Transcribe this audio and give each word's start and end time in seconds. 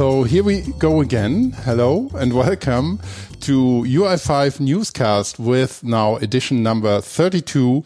So 0.00 0.22
here 0.22 0.42
we 0.42 0.62
go 0.78 1.02
again. 1.02 1.50
Hello 1.50 2.08
and 2.14 2.32
welcome 2.32 3.00
to 3.40 3.84
UI5 3.86 4.58
Newscast 4.58 5.38
with 5.38 5.84
now 5.84 6.16
edition 6.16 6.62
number 6.62 7.02
32. 7.02 7.84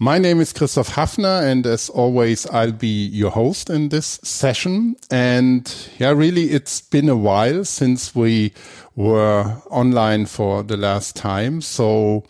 My 0.00 0.18
name 0.18 0.40
is 0.40 0.52
Christoph 0.52 0.88
Hafner 0.96 1.40
and 1.48 1.64
as 1.64 1.88
always, 1.88 2.46
I'll 2.46 2.72
be 2.72 3.06
your 3.06 3.30
host 3.30 3.70
in 3.70 3.90
this 3.90 4.18
session. 4.24 4.96
And 5.08 5.72
yeah, 5.98 6.10
really, 6.10 6.50
it's 6.50 6.80
been 6.80 7.08
a 7.08 7.14
while 7.14 7.64
since 7.64 8.12
we 8.12 8.54
were 8.96 9.62
online 9.70 10.26
for 10.26 10.64
the 10.64 10.76
last 10.76 11.14
time. 11.14 11.60
So 11.60 12.24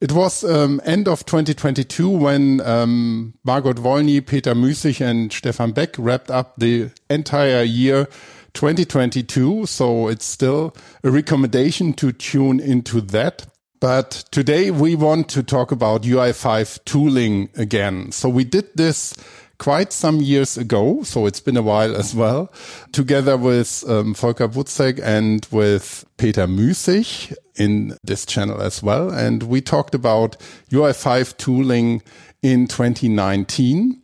it 0.00 0.12
was 0.12 0.42
um, 0.42 0.80
end 0.86 1.06
of 1.06 1.26
2022 1.26 2.08
when 2.08 2.62
um, 2.62 3.34
Margot 3.44 3.74
Wollny, 3.74 4.26
Peter 4.26 4.54
Müßig, 4.54 5.04
and 5.04 5.30
Stefan 5.30 5.72
Beck 5.72 5.96
wrapped 5.98 6.30
up 6.30 6.54
the 6.56 6.88
entire 7.10 7.62
year 7.62 8.08
2022. 8.54 9.66
So 9.66 10.08
it's 10.08 10.24
still 10.24 10.74
a 11.02 11.10
recommendation 11.10 11.92
to 11.94 12.12
tune 12.12 12.60
into 12.60 13.00
that. 13.00 13.46
But 13.80 14.24
today 14.30 14.70
we 14.70 14.94
want 14.94 15.28
to 15.30 15.42
talk 15.42 15.72
about 15.72 16.02
UI5 16.02 16.84
tooling 16.84 17.48
again. 17.56 18.12
So 18.12 18.28
we 18.28 18.44
did 18.44 18.68
this 18.74 19.14
quite 19.60 19.92
some 19.92 20.20
years 20.20 20.58
ago, 20.58 21.02
so 21.02 21.26
it's 21.26 21.40
been 21.40 21.56
a 21.56 21.62
while 21.62 21.94
as 21.94 22.14
well, 22.14 22.50
together 22.92 23.36
with 23.36 23.84
um, 23.88 24.14
Volker 24.14 24.48
Buzek 24.48 25.00
and 25.02 25.46
with 25.50 26.04
Peter 26.16 26.46
Müßig 26.46 27.34
in 27.56 27.96
this 28.02 28.24
channel 28.24 28.60
as 28.60 28.82
well. 28.82 29.10
And 29.10 29.44
we 29.44 29.60
talked 29.60 29.94
about 29.94 30.36
UI5 30.70 31.36
tooling 31.36 32.02
in 32.42 32.66
2019. 32.66 34.00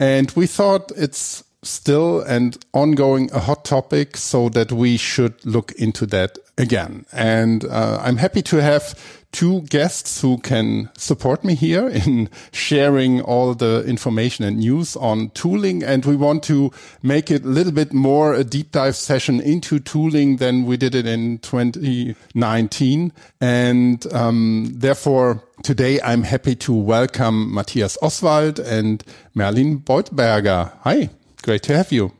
And 0.00 0.30
we 0.32 0.46
thought 0.46 0.90
it's 0.96 1.44
still 1.64 2.20
and 2.20 2.56
ongoing 2.72 3.30
a 3.32 3.40
hot 3.40 3.64
topic 3.64 4.16
so 4.16 4.48
that 4.50 4.70
we 4.70 4.96
should 4.96 5.44
look 5.44 5.72
into 5.72 6.06
that 6.06 6.38
again. 6.56 7.06
And 7.12 7.64
uh, 7.64 8.00
I'm 8.02 8.18
happy 8.18 8.42
to 8.42 8.62
have 8.62 8.94
two 9.32 9.62
guests 9.62 10.20
who 10.20 10.38
can 10.38 10.88
support 10.96 11.42
me 11.42 11.56
here 11.56 11.88
in 12.06 12.30
sharing 12.52 13.20
all 13.20 13.54
the 13.54 13.84
information 13.84 14.44
and 14.44 14.58
news 14.58 14.94
on 14.96 15.30
tooling. 15.30 15.82
And 15.82 16.04
we 16.04 16.14
want 16.14 16.44
to 16.44 16.70
make 17.02 17.30
it 17.30 17.44
a 17.44 17.48
little 17.48 17.72
bit 17.72 17.92
more 17.92 18.34
a 18.34 18.44
deep 18.44 18.70
dive 18.70 18.94
session 18.94 19.40
into 19.40 19.80
tooling 19.80 20.36
than 20.36 20.64
we 20.64 20.76
did 20.76 20.94
it 20.94 21.06
in 21.06 21.38
2019. 21.38 23.12
And 23.40 24.12
um, 24.12 24.72
therefore, 24.76 25.42
today 25.64 26.00
I'm 26.00 26.22
happy 26.22 26.54
to 26.56 26.72
welcome 26.72 27.52
Matthias 27.52 27.98
Osswald 28.00 28.60
and 28.60 29.02
Merlin 29.34 29.80
Beutlberger. 29.80 30.72
Hi, 30.82 31.10
great 31.44 31.62
to 31.62 31.76
have 31.76 31.92
you. 31.92 32.12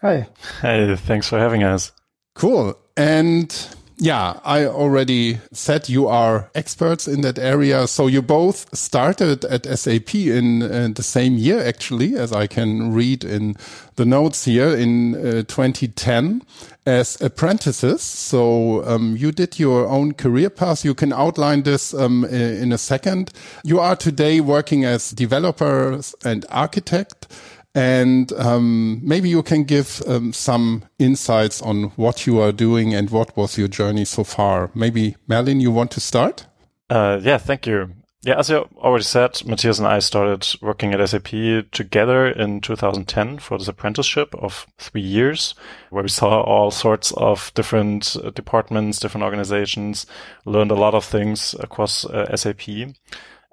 Hi. 0.00 0.26
Hey, 0.62 0.96
thanks 0.96 1.28
for 1.28 1.38
having 1.38 1.62
us. 1.62 1.92
Cool. 2.34 2.74
And 2.96 3.54
yeah, 3.98 4.40
I 4.44 4.64
already 4.64 5.38
said 5.52 5.90
you 5.90 6.08
are 6.08 6.50
experts 6.54 7.06
in 7.06 7.20
that 7.20 7.38
area. 7.38 7.86
So 7.86 8.06
you 8.06 8.22
both 8.22 8.74
started 8.74 9.44
at 9.44 9.66
SAP 9.78 10.14
in, 10.14 10.62
uh, 10.62 10.88
the 10.94 11.02
same 11.02 11.36
year, 11.36 11.60
actually, 11.60 12.16
as 12.16 12.32
I 12.32 12.46
can 12.46 12.94
read 12.94 13.24
in 13.24 13.56
the 13.96 14.06
notes 14.06 14.46
here 14.46 14.74
in 14.74 15.14
uh, 15.14 15.42
2010 15.42 16.42
as 16.86 17.20
apprentices. 17.20 18.00
So 18.00 18.82
um, 18.86 19.16
you 19.18 19.32
did 19.32 19.58
your 19.58 19.86
own 19.86 20.14
career 20.14 20.48
path. 20.48 20.82
You 20.82 20.94
can 20.94 21.12
outline 21.12 21.64
this 21.64 21.92
um, 21.92 22.24
in 22.24 22.72
a 22.72 22.78
second. 22.78 23.32
You 23.62 23.80
are 23.80 23.96
today 23.96 24.40
working 24.40 24.86
as 24.86 25.10
developers 25.10 26.14
and 26.24 26.46
architect. 26.48 27.26
And 27.74 28.32
um, 28.32 29.00
maybe 29.02 29.28
you 29.28 29.42
can 29.42 29.64
give 29.64 30.02
um, 30.06 30.32
some 30.32 30.84
insights 30.98 31.62
on 31.62 31.84
what 31.96 32.26
you 32.26 32.40
are 32.40 32.52
doing 32.52 32.94
and 32.94 33.10
what 33.10 33.36
was 33.36 33.56
your 33.56 33.68
journey 33.68 34.04
so 34.04 34.24
far. 34.24 34.70
Maybe, 34.74 35.16
Merlin, 35.28 35.60
you 35.60 35.70
want 35.70 35.92
to 35.92 36.00
start? 36.00 36.46
Uh, 36.88 37.20
yeah, 37.22 37.38
thank 37.38 37.66
you. 37.66 37.94
Yeah, 38.22 38.38
as 38.38 38.50
you 38.50 38.68
already 38.76 39.04
said, 39.04 39.42
Matthias 39.46 39.78
and 39.78 39.88
I 39.88 39.98
started 40.00 40.46
working 40.60 40.92
at 40.92 41.08
SAP 41.08 41.30
together 41.72 42.26
in 42.26 42.60
2010 42.60 43.38
for 43.38 43.56
this 43.56 43.68
apprenticeship 43.68 44.34
of 44.34 44.66
three 44.76 45.00
years, 45.00 45.54
where 45.88 46.02
we 46.02 46.10
saw 46.10 46.42
all 46.42 46.70
sorts 46.70 47.12
of 47.12 47.50
different 47.54 48.18
departments, 48.34 49.00
different 49.00 49.24
organizations, 49.24 50.04
learned 50.44 50.70
a 50.70 50.74
lot 50.74 50.94
of 50.94 51.02
things 51.02 51.54
across 51.60 52.04
uh, 52.04 52.36
SAP. 52.36 52.68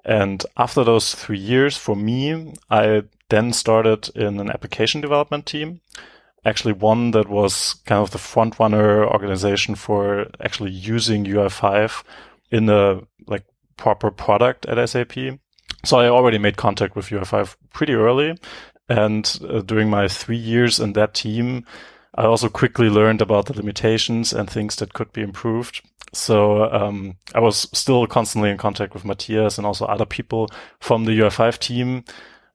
And 0.08 0.42
after 0.56 0.84
those 0.84 1.14
three 1.14 1.38
years, 1.38 1.76
for 1.76 1.94
me, 1.94 2.54
I 2.70 3.02
then 3.28 3.52
started 3.52 4.08
in 4.16 4.40
an 4.40 4.50
application 4.50 5.02
development 5.02 5.44
team. 5.44 5.82
Actually, 6.46 6.72
one 6.72 7.10
that 7.10 7.28
was 7.28 7.74
kind 7.84 8.00
of 8.00 8.10
the 8.10 8.18
front 8.18 8.58
runner 8.58 9.04
organization 9.04 9.74
for 9.74 10.28
actually 10.40 10.70
using 10.70 11.26
UI5 11.26 12.04
in 12.50 12.70
a 12.70 13.02
like 13.26 13.44
proper 13.76 14.10
product 14.10 14.64
at 14.64 14.88
SAP. 14.88 15.12
So 15.84 15.98
I 15.98 16.08
already 16.08 16.38
made 16.38 16.56
contact 16.56 16.96
with 16.96 17.08
UI5 17.08 17.56
pretty 17.74 17.92
early. 17.92 18.38
And 18.88 19.38
uh, 19.46 19.60
during 19.60 19.90
my 19.90 20.08
three 20.08 20.38
years 20.38 20.80
in 20.80 20.94
that 20.94 21.12
team, 21.12 21.66
I 22.14 22.24
also 22.24 22.48
quickly 22.48 22.88
learned 22.88 23.20
about 23.20 23.44
the 23.44 23.52
limitations 23.52 24.32
and 24.32 24.48
things 24.48 24.76
that 24.76 24.94
could 24.94 25.12
be 25.12 25.20
improved. 25.20 25.82
So 26.12 26.64
um, 26.72 27.16
I 27.34 27.40
was 27.40 27.68
still 27.72 28.06
constantly 28.06 28.50
in 28.50 28.56
contact 28.56 28.94
with 28.94 29.04
Matthias 29.04 29.58
and 29.58 29.66
also 29.66 29.84
other 29.86 30.06
people 30.06 30.48
from 30.80 31.04
the 31.04 31.12
UI5 31.12 31.58
team 31.58 32.04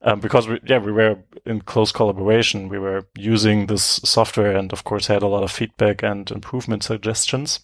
um, 0.02 0.20
because 0.20 0.46
we, 0.46 0.60
yeah, 0.66 0.78
we 0.78 0.92
were 0.92 1.18
in 1.46 1.62
close 1.62 1.90
collaboration. 1.90 2.68
We 2.68 2.78
were 2.78 3.06
using 3.16 3.66
this 3.66 3.82
software 3.82 4.56
and 4.56 4.72
of 4.72 4.84
course 4.84 5.06
had 5.06 5.22
a 5.22 5.28
lot 5.28 5.42
of 5.42 5.50
feedback 5.50 6.02
and 6.02 6.30
improvement 6.30 6.82
suggestions. 6.84 7.60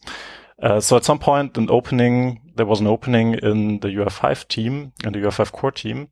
Uh, 0.63 0.81
so 0.81 0.97
at 0.97 1.05
some 1.05 1.19
point, 1.19 1.57
an 1.57 1.71
opening, 1.71 2.41
there 2.57 2.67
was 2.67 2.81
an 2.81 2.87
opening 2.87 3.35
in 3.35 3.81
the 3.81 3.89
UI5 3.89 4.49
team, 4.49 4.93
in 5.05 5.13
the 5.13 5.19
UI5 5.19 5.53
core 5.53 5.71
team. 5.71 6.09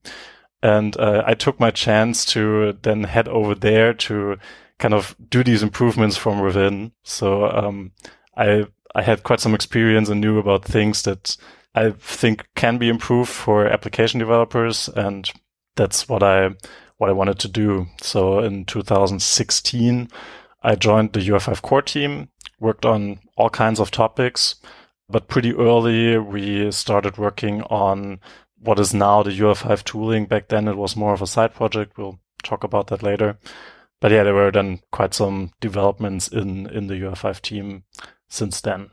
And 0.62 0.96
uh, 0.96 1.22
I 1.26 1.34
took 1.34 1.60
my 1.60 1.70
chance 1.70 2.24
to 2.26 2.76
then 2.82 3.04
head 3.04 3.28
over 3.28 3.54
there 3.54 3.94
to 3.94 4.36
kind 4.78 4.94
of 4.94 5.16
do 5.28 5.44
these 5.44 5.62
improvements 5.62 6.16
from 6.16 6.40
within. 6.40 6.92
So 7.04 7.48
um, 7.48 7.92
I 8.36 8.66
I 8.98 9.02
had 9.02 9.22
quite 9.22 9.38
some 9.38 9.54
experience 9.54 10.08
and 10.08 10.20
knew 10.20 10.38
about 10.38 10.64
things 10.64 11.02
that 11.02 11.36
I 11.72 11.90
think 11.90 12.44
can 12.56 12.78
be 12.78 12.88
improved 12.88 13.30
for 13.30 13.64
application 13.64 14.18
developers 14.18 14.88
and 14.88 15.30
that's 15.76 16.08
what 16.08 16.24
I 16.24 16.56
what 16.96 17.08
I 17.08 17.12
wanted 17.12 17.38
to 17.38 17.48
do. 17.48 17.86
So 18.02 18.40
in 18.40 18.64
2016, 18.64 20.08
I 20.64 20.74
joined 20.74 21.12
the 21.12 21.20
UI5 21.20 21.62
core 21.62 21.80
team, 21.80 22.30
worked 22.58 22.84
on 22.84 23.20
all 23.36 23.50
kinds 23.50 23.78
of 23.78 23.92
topics, 23.92 24.56
but 25.08 25.28
pretty 25.28 25.54
early 25.54 26.18
we 26.18 26.72
started 26.72 27.18
working 27.18 27.62
on 27.70 28.18
what 28.58 28.80
is 28.80 28.92
now 28.92 29.22
the 29.22 29.30
UI5 29.30 29.84
tooling. 29.84 30.26
Back 30.26 30.48
then 30.48 30.66
it 30.66 30.76
was 30.76 30.96
more 30.96 31.14
of 31.14 31.22
a 31.22 31.26
side 31.28 31.54
project. 31.54 31.96
We'll 31.96 32.18
talk 32.42 32.64
about 32.64 32.88
that 32.88 33.04
later. 33.04 33.38
But 34.00 34.10
yeah, 34.10 34.24
there 34.24 34.34
were 34.34 34.50
then 34.50 34.80
quite 34.90 35.14
some 35.14 35.52
developments 35.60 36.26
in, 36.26 36.66
in 36.66 36.88
the 36.88 36.94
UI5 36.94 37.40
team 37.42 37.84
since 38.28 38.60
then. 38.60 38.90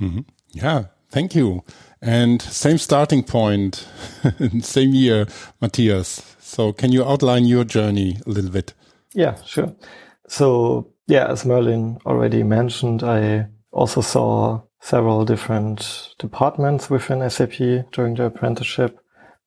Mm-hmm. 0.00 0.20
Yeah, 0.50 0.84
thank 1.10 1.34
you. 1.34 1.62
And 2.00 2.40
same 2.40 2.78
starting 2.78 3.22
point, 3.24 3.86
same 4.60 4.94
year, 4.94 5.26
Matthias. 5.60 6.36
So 6.38 6.72
can 6.72 6.92
you 6.92 7.04
outline 7.04 7.44
your 7.44 7.64
journey 7.64 8.18
a 8.26 8.30
little 8.30 8.50
bit? 8.50 8.74
Yeah, 9.14 9.42
sure. 9.44 9.74
So 10.28 10.92
yeah, 11.06 11.26
as 11.26 11.44
Merlin 11.44 11.98
already 12.06 12.42
mentioned, 12.42 13.02
I 13.02 13.48
also 13.72 14.00
saw 14.00 14.62
several 14.80 15.24
different 15.24 16.14
departments 16.18 16.88
within 16.88 17.28
SAP 17.28 17.56
during 17.92 18.14
the 18.14 18.24
apprenticeship. 18.24 18.98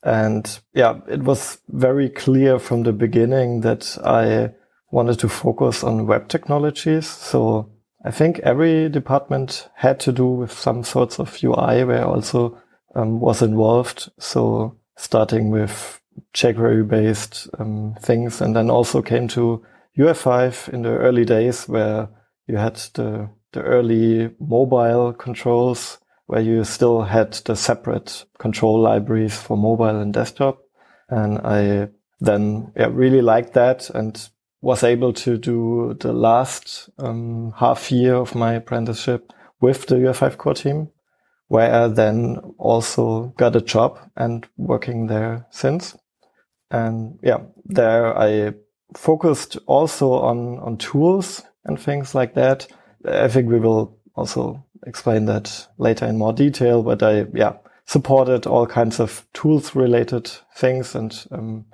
And 0.03 0.59
yeah, 0.73 0.99
it 1.07 1.21
was 1.23 1.59
very 1.69 2.09
clear 2.09 2.59
from 2.59 2.83
the 2.83 2.93
beginning 2.93 3.61
that 3.61 3.97
I 4.03 4.53
wanted 4.91 5.19
to 5.19 5.29
focus 5.29 5.83
on 5.83 6.07
web 6.07 6.27
technologies. 6.27 7.07
So 7.07 7.70
I 8.03 8.11
think 8.11 8.39
every 8.39 8.89
department 8.89 9.69
had 9.75 9.99
to 10.01 10.11
do 10.11 10.27
with 10.27 10.51
some 10.51 10.83
sorts 10.83 11.19
of 11.19 11.37
UI 11.43 11.83
where 11.83 12.05
also 12.05 12.59
um, 12.95 13.19
was 13.19 13.41
involved. 13.41 14.09
So 14.19 14.77
starting 14.95 15.51
with 15.51 16.01
jQuery 16.33 16.87
based 16.87 17.47
um, 17.59 17.95
things 18.01 18.41
and 18.41 18.55
then 18.55 18.69
also 18.69 19.01
came 19.01 19.27
to 19.29 19.63
UI5 19.97 20.69
in 20.69 20.81
the 20.81 20.89
early 20.89 21.25
days 21.25 21.67
where 21.67 22.09
you 22.47 22.57
had 22.57 22.75
the, 22.93 23.29
the 23.51 23.61
early 23.61 24.31
mobile 24.39 25.13
controls 25.13 25.99
where 26.25 26.41
you 26.41 26.63
still 26.63 27.01
had 27.01 27.33
the 27.33 27.55
separate 27.55 28.25
control 28.39 28.79
libraries 28.79 29.37
for 29.37 29.57
mobile 29.57 29.99
and 29.99 30.13
desktop. 30.13 30.59
And 31.09 31.39
I 31.39 31.89
then 32.19 32.71
yeah, 32.75 32.89
really 32.91 33.21
liked 33.21 33.53
that 33.53 33.89
and 33.89 34.29
was 34.61 34.83
able 34.83 35.11
to 35.11 35.37
do 35.37 35.95
the 35.99 36.13
last 36.13 36.89
um, 36.99 37.53
half 37.57 37.91
year 37.91 38.15
of 38.15 38.35
my 38.35 38.53
apprenticeship 38.53 39.33
with 39.59 39.87
the 39.87 39.95
UI5 39.95 40.37
core 40.37 40.53
team, 40.53 40.89
where 41.47 41.73
I 41.73 41.87
then 41.87 42.37
also 42.57 43.33
got 43.37 43.55
a 43.55 43.61
job 43.61 43.99
and 44.15 44.47
working 44.57 45.07
there 45.07 45.47
since. 45.49 45.97
And 46.69 47.19
yeah, 47.23 47.39
there 47.65 48.17
I 48.17 48.53
focused 48.95 49.57
also 49.65 50.13
on, 50.13 50.59
on 50.59 50.77
tools 50.77 51.43
and 51.65 51.79
things 51.79 52.13
like 52.13 52.35
that. 52.35 52.67
I 53.05 53.27
think 53.27 53.49
we 53.49 53.59
will 53.59 53.97
also 54.15 54.65
explain 54.85 55.25
that 55.25 55.67
later 55.77 56.05
in 56.05 56.17
more 56.17 56.33
detail, 56.33 56.83
but 56.83 57.01
I, 57.01 57.25
yeah, 57.33 57.53
supported 57.85 58.45
all 58.45 58.67
kinds 58.67 58.99
of 58.99 59.25
tools 59.33 59.75
related 59.75 60.31
things. 60.55 60.95
And, 60.95 61.25
um, 61.31 61.65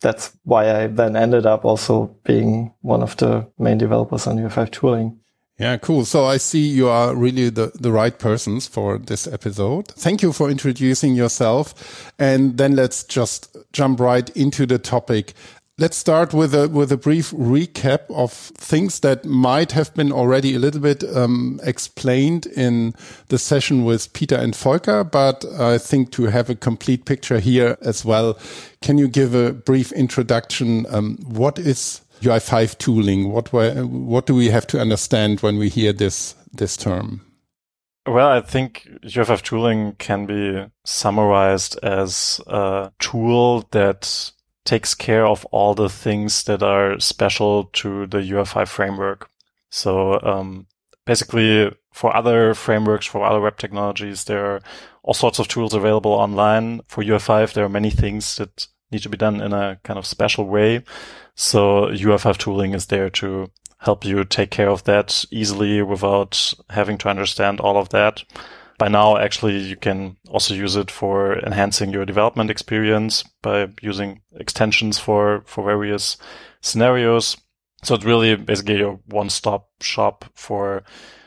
that's 0.00 0.36
why 0.44 0.82
I 0.82 0.86
then 0.86 1.16
ended 1.16 1.46
up 1.46 1.64
also 1.64 2.06
being 2.24 2.72
one 2.80 3.02
of 3.02 3.16
the 3.16 3.46
main 3.58 3.78
developers 3.78 4.26
on 4.26 4.38
UI5 4.38 4.70
tooling. 4.70 5.20
Yeah, 5.60 5.76
cool. 5.76 6.06
So 6.06 6.24
I 6.24 6.38
see 6.38 6.66
you 6.66 6.88
are 6.88 7.14
really 7.14 7.50
the, 7.50 7.70
the 7.78 7.92
right 7.92 8.18
persons 8.18 8.66
for 8.66 8.96
this 8.96 9.26
episode. 9.26 9.88
Thank 9.88 10.22
you 10.22 10.32
for 10.32 10.48
introducing 10.48 11.14
yourself. 11.14 12.10
And 12.18 12.56
then 12.56 12.76
let's 12.76 13.04
just 13.04 13.54
jump 13.70 14.00
right 14.00 14.30
into 14.30 14.64
the 14.64 14.78
topic. 14.78 15.34
Let's 15.80 15.96
start 15.96 16.34
with 16.34 16.54
a 16.54 16.68
with 16.68 16.92
a 16.92 16.98
brief 16.98 17.30
recap 17.30 18.00
of 18.10 18.30
things 18.32 19.00
that 19.00 19.24
might 19.24 19.72
have 19.72 19.94
been 19.94 20.12
already 20.12 20.54
a 20.54 20.58
little 20.58 20.82
bit 20.82 21.02
um, 21.16 21.58
explained 21.62 22.44
in 22.44 22.92
the 23.28 23.38
session 23.38 23.86
with 23.86 24.12
Peter 24.12 24.36
and 24.36 24.54
Volker, 24.54 25.04
but 25.04 25.42
I 25.58 25.78
think 25.78 26.12
to 26.12 26.24
have 26.24 26.50
a 26.50 26.54
complete 26.54 27.06
picture 27.06 27.38
here 27.38 27.78
as 27.80 28.04
well, 28.04 28.38
can 28.82 28.98
you 28.98 29.08
give 29.08 29.34
a 29.34 29.54
brief 29.54 29.90
introduction? 29.92 30.84
Um, 30.90 31.16
what 31.24 31.58
is 31.58 32.02
UI5 32.20 32.76
tooling? 32.76 33.32
What 33.32 33.50
what 33.50 34.26
do 34.26 34.34
we 34.34 34.50
have 34.50 34.66
to 34.66 34.80
understand 34.80 35.40
when 35.40 35.56
we 35.56 35.70
hear 35.70 35.94
this 35.94 36.34
this 36.52 36.76
term? 36.76 37.22
Well, 38.06 38.28
I 38.28 38.42
think 38.42 38.86
UI5 39.02 39.40
tooling 39.40 39.94
can 39.98 40.26
be 40.26 40.66
summarized 40.84 41.78
as 41.82 42.38
a 42.46 42.92
tool 42.98 43.66
that 43.70 44.32
takes 44.64 44.94
care 44.94 45.26
of 45.26 45.44
all 45.46 45.74
the 45.74 45.88
things 45.88 46.44
that 46.44 46.62
are 46.62 46.98
special 47.00 47.64
to 47.72 48.06
the 48.06 48.18
UI5 48.18 48.68
framework. 48.68 49.30
So 49.70 50.20
um, 50.22 50.66
basically, 51.06 51.72
for 51.92 52.14
other 52.14 52.54
frameworks, 52.54 53.06
for 53.06 53.24
other 53.24 53.40
web 53.40 53.56
technologies, 53.56 54.24
there 54.24 54.44
are 54.44 54.60
all 55.02 55.14
sorts 55.14 55.38
of 55.38 55.48
tools 55.48 55.74
available 55.74 56.12
online. 56.12 56.82
For 56.88 57.02
UI5, 57.02 57.52
there 57.52 57.64
are 57.64 57.70
many 57.70 57.90
things 57.90 58.36
that 58.36 58.66
need 58.90 59.02
to 59.02 59.08
be 59.08 59.16
done 59.16 59.40
in 59.40 59.52
a 59.52 59.78
kind 59.82 59.98
of 59.98 60.06
special 60.06 60.46
way. 60.46 60.84
So 61.34 61.86
UI5 61.86 62.36
tooling 62.36 62.74
is 62.74 62.86
there 62.86 63.10
to 63.10 63.50
help 63.78 64.04
you 64.04 64.24
take 64.24 64.50
care 64.50 64.68
of 64.68 64.84
that 64.84 65.24
easily 65.30 65.80
without 65.82 66.52
having 66.68 66.98
to 66.98 67.08
understand 67.08 67.60
all 67.60 67.78
of 67.78 67.88
that. 67.90 68.24
By 68.80 68.88
now, 68.88 69.18
actually, 69.18 69.58
you 69.58 69.76
can 69.76 70.16
also 70.30 70.54
use 70.54 70.74
it 70.74 70.90
for 70.90 71.38
enhancing 71.40 71.92
your 71.92 72.06
development 72.06 72.48
experience 72.48 73.22
by 73.42 73.68
using 73.82 74.22
extensions 74.32 74.98
for, 74.98 75.42
for 75.44 75.62
various 75.62 76.16
scenarios. 76.62 77.36
So 77.84 77.94
it's 77.94 78.06
really 78.06 78.36
basically 78.36 78.80
a 78.80 78.92
one-stop 79.04 79.68
shop 79.82 80.24
for 80.34 80.82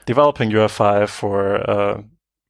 developing 0.07 0.49
UI5, 0.49 1.09
for 1.09 1.69
uh, 1.69 2.01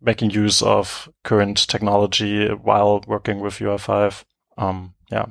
making 0.02 0.32
use 0.32 0.62
of 0.62 1.10
current 1.26 1.68
technology 1.68 2.48
while 2.48 3.04
working 3.06 3.42
with 3.42 3.56
UI5. 3.56 4.24
Um, 4.58 4.94
yeah. 5.12 5.26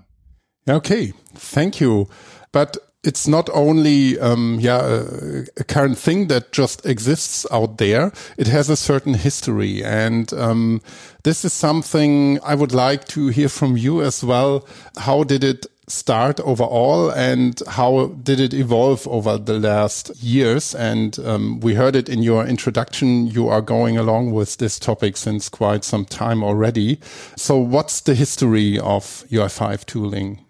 Okay, 0.68 1.14
thank 1.34 1.80
you. 1.80 2.10
But 2.52 2.76
it's 3.04 3.26
not 3.26 3.50
only 3.52 4.18
um, 4.20 4.58
yeah 4.60 4.80
a, 4.80 5.44
a, 5.56 5.64
current 5.64 5.98
thing 5.98 6.28
that 6.28 6.52
just 6.52 6.86
exists 6.86 7.46
out 7.50 7.78
there. 7.78 8.12
It 8.36 8.46
has 8.46 8.70
a 8.70 8.76
certain 8.76 9.14
history, 9.14 9.82
and 9.84 10.32
um, 10.34 10.80
this 11.24 11.44
is 11.44 11.52
something 11.52 12.38
I 12.44 12.54
would 12.54 12.72
like 12.72 13.06
to 13.08 13.28
hear 13.28 13.48
from 13.48 13.76
you 13.76 14.02
as 14.02 14.22
well. 14.22 14.66
How 14.98 15.24
did 15.24 15.42
it 15.42 15.66
start 15.88 16.38
overall, 16.40 17.10
and 17.10 17.60
how 17.66 18.06
did 18.22 18.38
it 18.38 18.54
evolve 18.54 19.06
over 19.08 19.36
the 19.36 19.58
last 19.58 20.22
years? 20.22 20.74
And 20.74 21.18
um, 21.20 21.58
we 21.60 21.74
heard 21.74 21.96
it 21.96 22.08
in 22.08 22.22
your 22.22 22.46
introduction. 22.46 23.26
You 23.26 23.48
are 23.48 23.60
going 23.60 23.98
along 23.98 24.30
with 24.30 24.58
this 24.58 24.78
topic 24.78 25.16
since 25.16 25.48
quite 25.48 25.82
some 25.82 26.04
time 26.04 26.44
already. 26.44 27.00
So, 27.36 27.58
what's 27.58 28.00
the 28.00 28.14
history 28.14 28.78
of 28.78 29.24
UI5 29.30 29.86
tooling? 29.86 30.44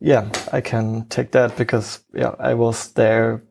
Yeah, 0.00 0.30
I 0.50 0.60
can 0.62 1.06
take 1.08 1.32
that 1.32 1.56
because 1.56 2.00
yeah, 2.14 2.34
I 2.38 2.54
was 2.54 2.92
there 2.92 3.42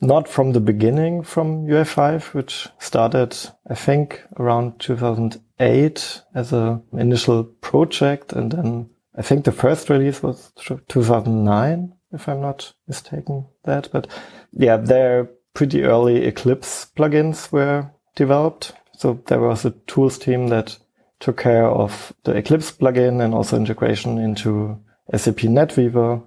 not 0.00 0.28
from 0.28 0.52
the 0.52 0.60
beginning 0.60 1.22
from 1.22 1.66
UI5, 1.66 2.34
which 2.34 2.68
started, 2.78 3.36
I 3.68 3.74
think, 3.74 4.22
around 4.38 4.78
2008 4.78 6.22
as 6.34 6.52
an 6.52 6.82
initial 6.92 7.44
project. 7.44 8.32
And 8.32 8.52
then 8.52 8.90
I 9.16 9.22
think 9.22 9.44
the 9.44 9.52
first 9.52 9.90
release 9.90 10.22
was 10.22 10.52
2009, 10.88 11.92
if 12.12 12.28
I'm 12.28 12.40
not 12.40 12.72
mistaken 12.88 13.46
that. 13.64 13.90
But 13.92 14.06
yeah, 14.52 14.76
there 14.76 15.28
pretty 15.54 15.82
early 15.82 16.24
Eclipse 16.24 16.86
plugins 16.96 17.52
were 17.52 17.90
developed. 18.16 18.72
So 18.96 19.22
there 19.26 19.40
was 19.40 19.64
a 19.64 19.72
tools 19.86 20.18
team 20.18 20.48
that 20.48 20.78
took 21.20 21.38
care 21.38 21.66
of 21.66 22.14
the 22.24 22.32
Eclipse 22.32 22.72
plugin 22.72 23.22
and 23.22 23.34
also 23.34 23.56
integration 23.56 24.16
into 24.18 24.78
SAP 25.14 25.36
NetWeaver 25.36 26.22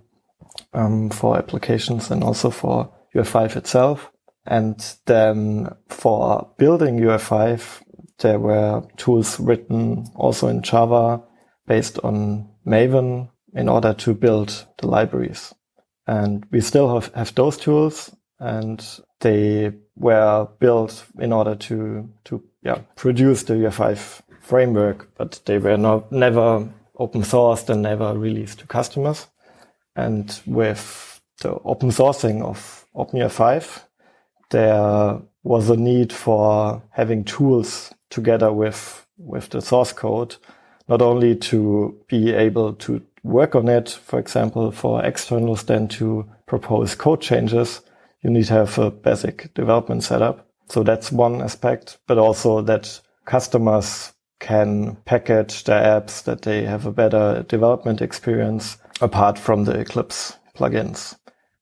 um, 0.74 1.10
for 1.10 1.38
applications 1.38 2.12
and 2.12 2.24
also 2.24 2.50
for 2.50 2.94
UI5 3.16 3.56
itself. 3.56 4.12
And 4.46 4.84
then 5.06 5.70
for 5.88 6.50
building 6.58 7.00
UI5, 7.00 7.82
there 8.20 8.40
were 8.40 8.84
tools 8.98 9.40
written 9.40 10.06
also 10.16 10.48
in 10.48 10.62
Java 10.62 11.22
based 11.68 12.00
on 12.04 12.50
Maven 12.66 13.30
in 13.54 13.70
order 13.70 13.94
to 13.94 14.14
build 14.14 14.66
the 14.80 14.88
libraries. 14.88 15.54
And 16.08 16.46
we 16.52 16.60
still 16.60 16.94
have, 16.94 17.14
have 17.14 17.34
those 17.36 17.58
tools 17.58 18.14
and 18.40 18.86
they 19.22 19.72
were 19.96 20.48
built 20.60 21.06
in 21.20 21.32
order 21.32 21.56
to, 21.56 22.10
to, 22.26 22.44
yeah, 22.62 22.80
produce 22.96 23.44
the 23.44 23.54
UI5 23.54 24.22
framework, 24.42 25.10
but 25.18 25.40
they 25.46 25.58
were 25.58 25.78
not, 25.78 26.12
never 26.12 26.70
open 26.98 27.22
sourced 27.22 27.70
and 27.70 27.82
never 27.82 28.18
released 28.18 28.60
to 28.60 28.68
customers. 28.68 29.28
And 29.96 30.40
with 30.46 31.22
the 31.42 31.54
open 31.64 31.90
sourcing 31.90 32.44
of 32.44 32.88
OpenUI5, 32.96 33.84
there 34.52 35.20
was 35.44 35.70
a 35.70 35.78
need 35.78 36.14
for 36.14 36.82
having 36.92 37.24
tools 37.24 37.94
together 38.10 38.52
with, 38.52 39.06
with 39.18 39.50
the 39.50 39.62
source 39.62 39.92
code, 39.94 40.36
not 40.88 41.02
only 41.02 41.36
to 41.36 41.98
be 42.08 42.32
able 42.32 42.74
to 42.74 43.02
work 43.24 43.56
on 43.56 43.68
it, 43.68 43.90
for 43.90 44.20
example, 44.20 44.72
for 44.72 45.04
externals 45.04 45.64
then 45.64 45.88
to 45.88 46.28
propose 46.46 46.96
code 46.96 47.22
changes, 47.22 47.82
you 48.22 48.30
need 48.30 48.46
to 48.46 48.54
have 48.54 48.78
a 48.78 48.92
basic 48.92 49.54
development 49.54 50.04
setup. 50.04 50.48
So 50.70 50.84
that's 50.84 51.12
one 51.12 51.42
aspect, 51.42 51.98
but 52.08 52.18
also 52.18 52.62
that 52.62 53.00
customers 53.26 54.13
can 54.44 54.98
package 55.06 55.64
their 55.64 55.82
apps 55.82 56.22
that 56.26 56.42
they 56.42 56.66
have 56.66 56.86
a 56.86 56.92
better 56.92 57.46
development 57.48 58.02
experience 58.02 58.78
apart 59.00 59.40
from 59.40 59.64
the 59.64 59.80
Eclipse 59.80 60.38
plugins. 60.54 61.16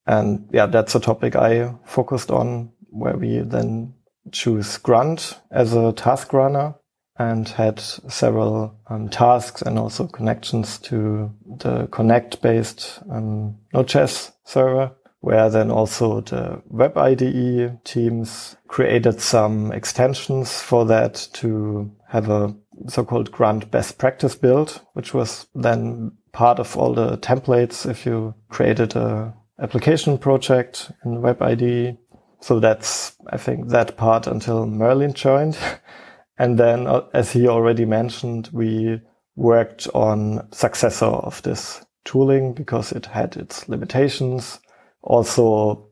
And 0.08 0.50
yeah, 0.52 0.66
that's 0.66 0.96
a 0.96 1.00
topic 1.00 1.36
I 1.36 1.76
focused 1.86 2.32
on 2.32 2.72
where 2.90 3.16
we 3.16 3.40
then 3.40 3.94
choose 4.32 4.78
Grunt 4.78 5.40
as 5.52 5.74
a 5.74 5.94
task 5.94 6.34
runner 6.34 6.74
and 7.20 7.48
had 7.48 7.80
several 7.80 8.76
um, 8.88 9.10
tasks 9.10 9.62
and 9.62 9.78
also 9.78 10.08
connections 10.08 10.80
to 10.80 11.32
the 11.60 11.88
Connect 11.92 12.42
based 12.42 13.00
um, 13.12 13.58
Node.js 13.74 14.32
server 14.44 14.92
where 15.20 15.52
then 15.52 15.70
also 15.70 16.22
the 16.22 16.62
web 16.66 16.98
IDE 16.98 17.78
teams 17.86 18.56
created 18.68 19.22
some 19.22 19.72
extensions 19.72 20.60
for 20.60 20.84
that 20.86 21.28
to 21.34 21.92
have 22.08 22.30
a 22.30 22.56
so-called 22.88 23.32
Grunt 23.32 23.72
best 23.72 23.98
practice 23.98 24.36
build, 24.36 24.82
which 24.94 25.14
was 25.14 25.48
then 25.56 26.12
part 26.32 26.60
of 26.60 26.78
all 26.78 26.94
the 26.94 27.18
templates 27.18 27.90
if 27.90 28.06
you 28.06 28.34
created 28.50 28.96
a 28.96 29.34
application 29.60 30.18
project 30.18 30.92
in 31.06 31.22
Web 31.22 31.42
IDE. 31.42 31.98
So 32.42 32.60
that's, 32.60 33.16
I 33.28 33.38
think, 33.38 33.70
that 33.70 33.98
part 33.98 34.28
until 34.28 34.66
Merlin 34.66 35.14
joined. 35.14 35.58
and 36.38 36.58
then, 36.58 36.88
uh, 36.88 37.02
as 37.14 37.32
he 37.32 37.48
already 37.48 37.86
mentioned, 37.86 38.50
we 38.52 39.00
worked 39.36 39.88
on 39.94 40.48
successor 40.52 41.06
of 41.06 41.42
this 41.44 41.86
tooling 42.04 42.54
because 42.54 42.92
it 42.92 43.06
had 43.06 43.38
its 43.38 43.70
limitations. 43.70 44.60
Also, 45.04 45.90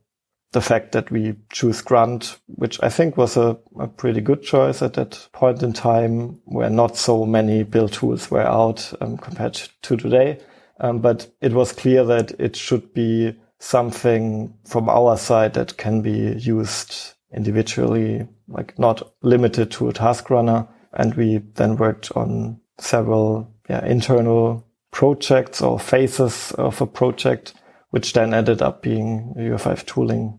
the 0.51 0.61
fact 0.61 0.93
that 0.93 1.11
we 1.11 1.35
choose 1.51 1.81
Grunt, 1.81 2.39
which 2.47 2.81
I 2.81 2.89
think 2.89 3.17
was 3.17 3.37
a, 3.37 3.57
a, 3.79 3.87
pretty 3.87 4.19
good 4.19 4.41
choice 4.41 4.81
at 4.81 4.93
that 4.93 5.27
point 5.31 5.61
in 5.61 5.73
time, 5.73 6.41
where 6.45 6.69
not 6.69 6.97
so 6.97 7.25
many 7.25 7.63
build 7.63 7.93
tools 7.93 8.31
were 8.31 8.41
out 8.41 8.91
um, 8.99 9.17
compared 9.17 9.53
to 9.83 9.97
today. 9.97 10.39
Um, 10.79 10.99
but 10.99 11.31
it 11.41 11.53
was 11.53 11.71
clear 11.71 12.03
that 12.05 12.31
it 12.39 12.55
should 12.55 12.93
be 12.93 13.37
something 13.59 14.53
from 14.65 14.89
our 14.89 15.17
side 15.17 15.53
that 15.53 15.77
can 15.77 16.01
be 16.01 16.33
used 16.39 17.13
individually, 17.31 18.27
like 18.47 18.79
not 18.79 19.11
limited 19.21 19.69
to 19.71 19.89
a 19.89 19.93
task 19.93 20.29
runner. 20.29 20.67
And 20.93 21.13
we 21.13 21.39
then 21.55 21.75
worked 21.75 22.11
on 22.15 22.59
several 22.79 23.53
yeah, 23.69 23.85
internal 23.85 24.65
projects 24.89 25.61
or 25.61 25.79
phases 25.79 26.53
of 26.53 26.81
a 26.81 26.87
project 26.87 27.53
which 27.91 28.13
then 28.13 28.33
ended 28.33 28.61
up 28.61 28.81
being 28.81 29.33
UI5 29.37 29.85
tooling 29.85 30.38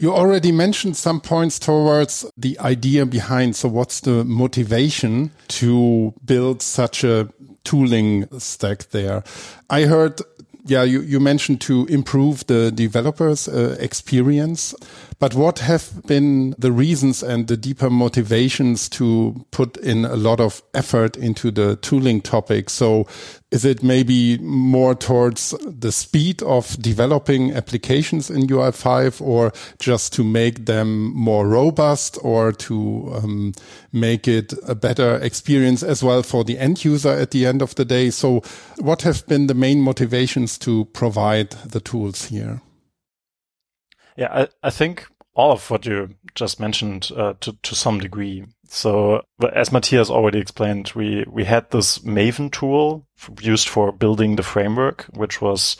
You 0.00 0.14
already 0.14 0.50
mentioned 0.50 0.96
some 0.96 1.20
points 1.20 1.58
towards 1.58 2.24
the 2.34 2.58
idea 2.58 3.04
behind. 3.04 3.54
So 3.54 3.68
what's 3.68 4.00
the 4.00 4.24
motivation 4.24 5.30
to 5.48 6.14
build 6.24 6.62
such 6.62 7.04
a 7.04 7.28
tooling 7.64 8.26
stack 8.38 8.88
there? 8.92 9.22
I 9.68 9.82
heard 9.82 10.22
yeah, 10.64 10.84
you, 10.84 11.02
you 11.02 11.20
mentioned 11.20 11.60
to 11.62 11.84
improve 11.86 12.46
the 12.46 12.70
developers 12.70 13.46
uh, 13.46 13.76
experience, 13.78 14.74
but 15.20 15.34
what 15.34 15.58
have 15.58 16.02
been 16.06 16.54
the 16.58 16.72
reasons 16.72 17.22
and 17.22 17.46
the 17.46 17.56
deeper 17.56 17.90
motivations 17.90 18.88
to 18.88 19.44
put 19.50 19.76
in 19.76 20.06
a 20.06 20.16
lot 20.16 20.40
of 20.40 20.62
effort 20.72 21.14
into 21.14 21.50
the 21.50 21.76
tooling 21.76 22.22
topic? 22.22 22.70
So 22.70 23.06
is 23.50 23.66
it 23.66 23.82
maybe 23.82 24.38
more 24.38 24.94
towards 24.94 25.50
the 25.60 25.92
speed 25.92 26.42
of 26.42 26.80
developing 26.80 27.52
applications 27.52 28.30
in 28.30 28.46
UI5 28.46 29.20
or 29.20 29.52
just 29.78 30.14
to 30.14 30.24
make 30.24 30.64
them 30.64 31.14
more 31.14 31.46
robust 31.46 32.16
or 32.22 32.52
to 32.52 33.12
um, 33.14 33.52
make 33.92 34.26
it 34.26 34.54
a 34.66 34.74
better 34.74 35.16
experience 35.16 35.82
as 35.82 36.02
well 36.02 36.22
for 36.22 36.44
the 36.44 36.58
end 36.58 36.82
user 36.82 37.10
at 37.10 37.32
the 37.32 37.44
end 37.44 37.60
of 37.60 37.74
the 37.74 37.84
day? 37.84 38.08
So 38.08 38.42
what 38.78 39.02
have 39.02 39.26
been 39.26 39.48
the 39.48 39.54
main 39.54 39.82
motivations 39.82 40.56
to 40.60 40.86
provide 40.86 41.50
the 41.50 41.80
tools 41.80 42.24
here? 42.24 42.62
Yeah, 44.16 44.28
I, 44.30 44.48
I 44.62 44.70
think 44.70 45.06
all 45.34 45.52
of 45.52 45.70
what 45.70 45.86
you 45.86 46.14
just 46.34 46.60
mentioned 46.60 47.10
uh, 47.16 47.34
to, 47.40 47.56
to 47.62 47.74
some 47.74 48.00
degree 48.00 48.44
so 48.72 49.22
as 49.52 49.72
Matthias 49.72 50.10
already 50.10 50.38
explained, 50.38 50.92
we, 50.94 51.24
we 51.28 51.44
had 51.44 51.68
this 51.70 51.98
Maven 51.98 52.52
tool 52.52 53.04
used 53.40 53.68
for 53.68 53.90
building 53.90 54.36
the 54.36 54.44
framework, 54.44 55.06
which 55.12 55.42
was, 55.42 55.76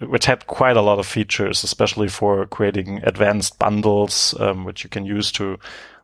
which 0.00 0.26
had 0.26 0.46
quite 0.46 0.76
a 0.76 0.82
lot 0.82 0.98
of 0.98 1.06
features, 1.06 1.64
especially 1.64 2.08
for 2.08 2.44
creating 2.46 3.00
advanced 3.04 3.58
bundles, 3.58 4.38
um, 4.38 4.64
which 4.64 4.84
you 4.84 4.90
can 4.90 5.06
use 5.06 5.32
to 5.32 5.58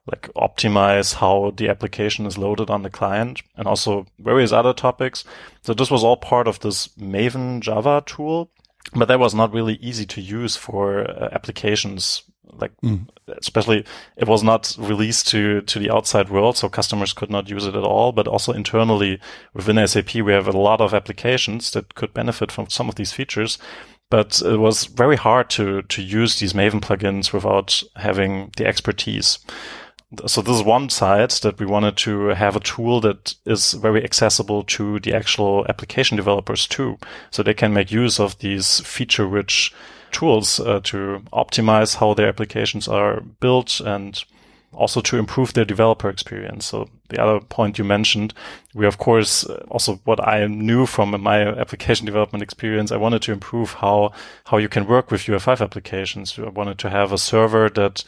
like 0.06 0.30
optimize 0.34 1.14
how 1.14 1.52
the 1.54 1.68
application 1.68 2.24
is 2.24 2.38
loaded 2.38 2.70
on 2.70 2.82
the 2.82 2.90
client 2.90 3.42
and 3.54 3.68
also 3.68 4.06
various 4.18 4.52
other 4.52 4.72
topics. 4.72 5.22
So 5.60 5.74
this 5.74 5.90
was 5.90 6.02
all 6.02 6.16
part 6.16 6.48
of 6.48 6.60
this 6.60 6.88
Maven 6.98 7.60
Java 7.60 8.02
tool, 8.06 8.50
but 8.94 9.08
that 9.08 9.18
was 9.18 9.34
not 9.34 9.52
really 9.52 9.74
easy 9.76 10.06
to 10.06 10.20
use 10.20 10.56
for 10.56 11.08
uh, 11.08 11.28
applications 11.32 12.22
like 12.60 12.72
mm. 12.82 13.06
especially 13.38 13.84
it 14.16 14.28
was 14.28 14.42
not 14.42 14.76
released 14.78 15.28
to 15.28 15.62
to 15.62 15.78
the 15.78 15.90
outside 15.90 16.28
world 16.28 16.56
so 16.56 16.68
customers 16.68 17.12
could 17.12 17.30
not 17.30 17.48
use 17.48 17.66
it 17.66 17.74
at 17.74 17.84
all. 17.84 18.12
But 18.12 18.28
also 18.28 18.52
internally 18.52 19.20
within 19.54 19.84
SAP 19.86 20.14
we 20.16 20.32
have 20.32 20.48
a 20.48 20.52
lot 20.52 20.80
of 20.80 20.94
applications 20.94 21.70
that 21.72 21.94
could 21.94 22.12
benefit 22.12 22.52
from 22.52 22.68
some 22.68 22.88
of 22.88 22.96
these 22.96 23.12
features. 23.12 23.58
But 24.10 24.42
it 24.42 24.58
was 24.58 24.84
very 24.84 25.16
hard 25.16 25.48
to 25.50 25.82
to 25.82 26.02
use 26.02 26.38
these 26.38 26.52
Maven 26.52 26.80
plugins 26.80 27.32
without 27.32 27.82
having 27.96 28.52
the 28.56 28.66
expertise 28.66 29.38
so 30.26 30.42
this 30.42 30.56
is 30.56 30.62
one 30.62 30.88
side 30.88 31.30
that 31.30 31.58
we 31.58 31.66
wanted 31.66 31.96
to 31.96 32.28
have 32.28 32.56
a 32.56 32.60
tool 32.60 33.00
that 33.00 33.34
is 33.44 33.72
very 33.72 34.04
accessible 34.04 34.62
to 34.64 35.00
the 35.00 35.14
actual 35.14 35.66
application 35.68 36.16
developers 36.16 36.66
too 36.66 36.98
so 37.30 37.42
they 37.42 37.54
can 37.54 37.72
make 37.72 37.90
use 37.90 38.20
of 38.20 38.38
these 38.38 38.80
feature 38.80 39.26
rich 39.26 39.72
tools 40.10 40.60
uh, 40.60 40.80
to 40.84 41.22
optimize 41.32 41.96
how 41.96 42.14
their 42.14 42.28
applications 42.28 42.86
are 42.86 43.20
built 43.40 43.80
and 43.80 44.24
also 44.74 45.00
to 45.02 45.18
improve 45.18 45.52
their 45.52 45.64
developer 45.64 46.08
experience. 46.08 46.64
So 46.66 46.88
the 47.08 47.22
other 47.22 47.40
point 47.40 47.78
you 47.78 47.84
mentioned, 47.84 48.32
we 48.74 48.86
of 48.86 48.98
course 48.98 49.44
uh, 49.46 49.64
also 49.68 50.00
what 50.04 50.26
I 50.26 50.46
knew 50.46 50.86
from 50.86 51.20
my 51.22 51.42
application 51.42 52.06
development 52.06 52.42
experience, 52.42 52.90
I 52.90 52.96
wanted 52.96 53.22
to 53.22 53.32
improve 53.32 53.74
how 53.74 54.12
how 54.44 54.56
you 54.56 54.68
can 54.68 54.86
work 54.86 55.10
with 55.10 55.22
UI5 55.22 55.60
applications. 55.60 56.38
I 56.38 56.48
wanted 56.48 56.78
to 56.78 56.90
have 56.90 57.12
a 57.12 57.18
server 57.18 57.68
that 57.70 58.04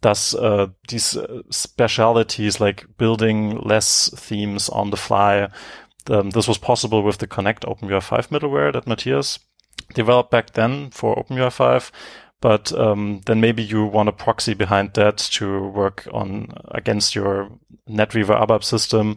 does 0.00 0.34
uh, 0.34 0.68
these 0.88 1.16
uh, 1.16 1.42
specialities 1.50 2.60
like 2.60 2.86
building 2.98 3.58
less 3.58 4.10
themes 4.14 4.68
on 4.68 4.90
the 4.90 4.96
fly. 4.96 5.48
Um, 6.08 6.30
this 6.30 6.48
was 6.48 6.58
possible 6.58 7.02
with 7.02 7.18
the 7.18 7.26
Connect 7.26 7.64
OpenUI5 7.64 8.28
middleware 8.28 8.72
that 8.72 8.86
Matthias 8.86 9.38
developed 9.94 10.30
back 10.30 10.52
then 10.52 10.90
for 10.90 11.16
OpenUI5. 11.16 11.90
But 12.40 12.72
um, 12.72 13.20
then 13.26 13.40
maybe 13.40 13.62
you 13.62 13.84
want 13.84 14.08
a 14.08 14.12
proxy 14.12 14.54
behind 14.54 14.94
that 14.94 15.18
to 15.18 15.66
work 15.68 16.06
on 16.12 16.52
against 16.68 17.14
your 17.16 17.50
NetWeaver 17.88 18.46
ABAP 18.46 18.62
system. 18.62 19.16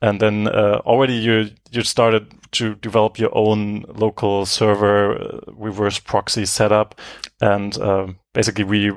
And 0.00 0.20
then 0.20 0.48
uh, 0.48 0.80
already 0.84 1.14
you 1.14 1.50
you 1.70 1.82
started 1.82 2.34
to 2.52 2.74
develop 2.74 3.18
your 3.18 3.30
own 3.36 3.84
local 3.94 4.44
server 4.44 5.14
uh, 5.14 5.40
reverse 5.52 6.00
proxy 6.00 6.44
setup. 6.44 7.00
And 7.40 7.78
uh, 7.78 8.08
basically 8.32 8.64
we 8.64 8.92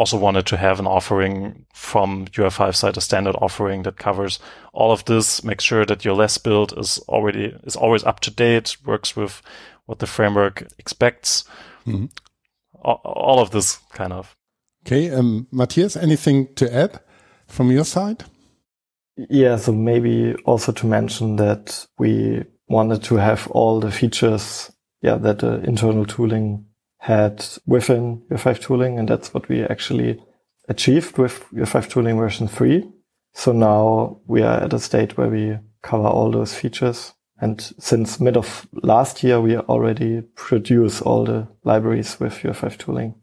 also 0.00 0.16
wanted 0.16 0.46
to 0.46 0.56
have 0.56 0.80
an 0.80 0.86
offering 0.86 1.66
from 1.74 2.24
UI5 2.28 2.74
side, 2.74 2.96
a 2.96 3.02
standard 3.02 3.36
offering 3.36 3.82
that 3.82 3.98
covers 3.98 4.38
all 4.72 4.92
of 4.92 5.04
this, 5.04 5.44
makes 5.44 5.62
sure 5.62 5.84
that 5.84 6.06
your 6.06 6.14
less 6.14 6.38
build 6.38 6.72
is 6.78 6.98
already 7.00 7.54
is 7.64 7.76
always 7.76 8.02
up 8.04 8.20
to 8.20 8.30
date, 8.30 8.78
works 8.86 9.14
with 9.14 9.42
what 9.84 9.98
the 9.98 10.06
framework 10.06 10.66
expects. 10.78 11.44
Mm-hmm. 11.86 12.06
All, 12.80 13.02
all, 13.04 13.40
of 13.40 13.50
this 13.50 13.78
kind 13.92 14.14
of. 14.14 14.34
Okay, 14.86 15.10
um, 15.10 15.46
Matthias, 15.52 15.96
anything 15.96 16.48
to 16.54 16.74
add 16.74 17.00
from 17.46 17.70
your 17.70 17.84
side? 17.84 18.24
Yeah, 19.28 19.56
so 19.56 19.72
maybe 19.72 20.34
also 20.46 20.72
to 20.72 20.86
mention 20.86 21.36
that 21.36 21.86
we 21.98 22.44
wanted 22.68 23.02
to 23.02 23.16
have 23.16 23.48
all 23.48 23.80
the 23.80 23.90
features, 23.90 24.72
yeah, 25.02 25.16
that 25.16 25.40
the 25.40 25.60
internal 25.64 26.06
tooling 26.06 26.69
had 27.00 27.44
within 27.66 28.22
UI5 28.30 28.60
tooling, 28.60 28.98
and 28.98 29.08
that's 29.08 29.34
what 29.34 29.48
we 29.48 29.62
actually 29.64 30.22
achieved 30.68 31.18
with 31.18 31.44
UI5 31.52 31.88
tooling 31.88 32.16
version 32.16 32.48
3. 32.48 32.88
So 33.32 33.52
now 33.52 34.20
we 34.26 34.42
are 34.42 34.62
at 34.62 34.72
a 34.72 34.78
state 34.78 35.16
where 35.16 35.28
we 35.28 35.58
cover 35.82 36.06
all 36.06 36.30
those 36.30 36.54
features 36.54 37.14
and 37.40 37.60
since 37.78 38.20
mid 38.20 38.36
of 38.36 38.68
last 38.82 39.24
year, 39.24 39.40
we 39.40 39.56
already 39.56 40.20
produce 40.34 41.00
all 41.00 41.24
the 41.24 41.48
libraries 41.64 42.20
with 42.20 42.34
UI5 42.34 42.76
tooling. 42.76 43.14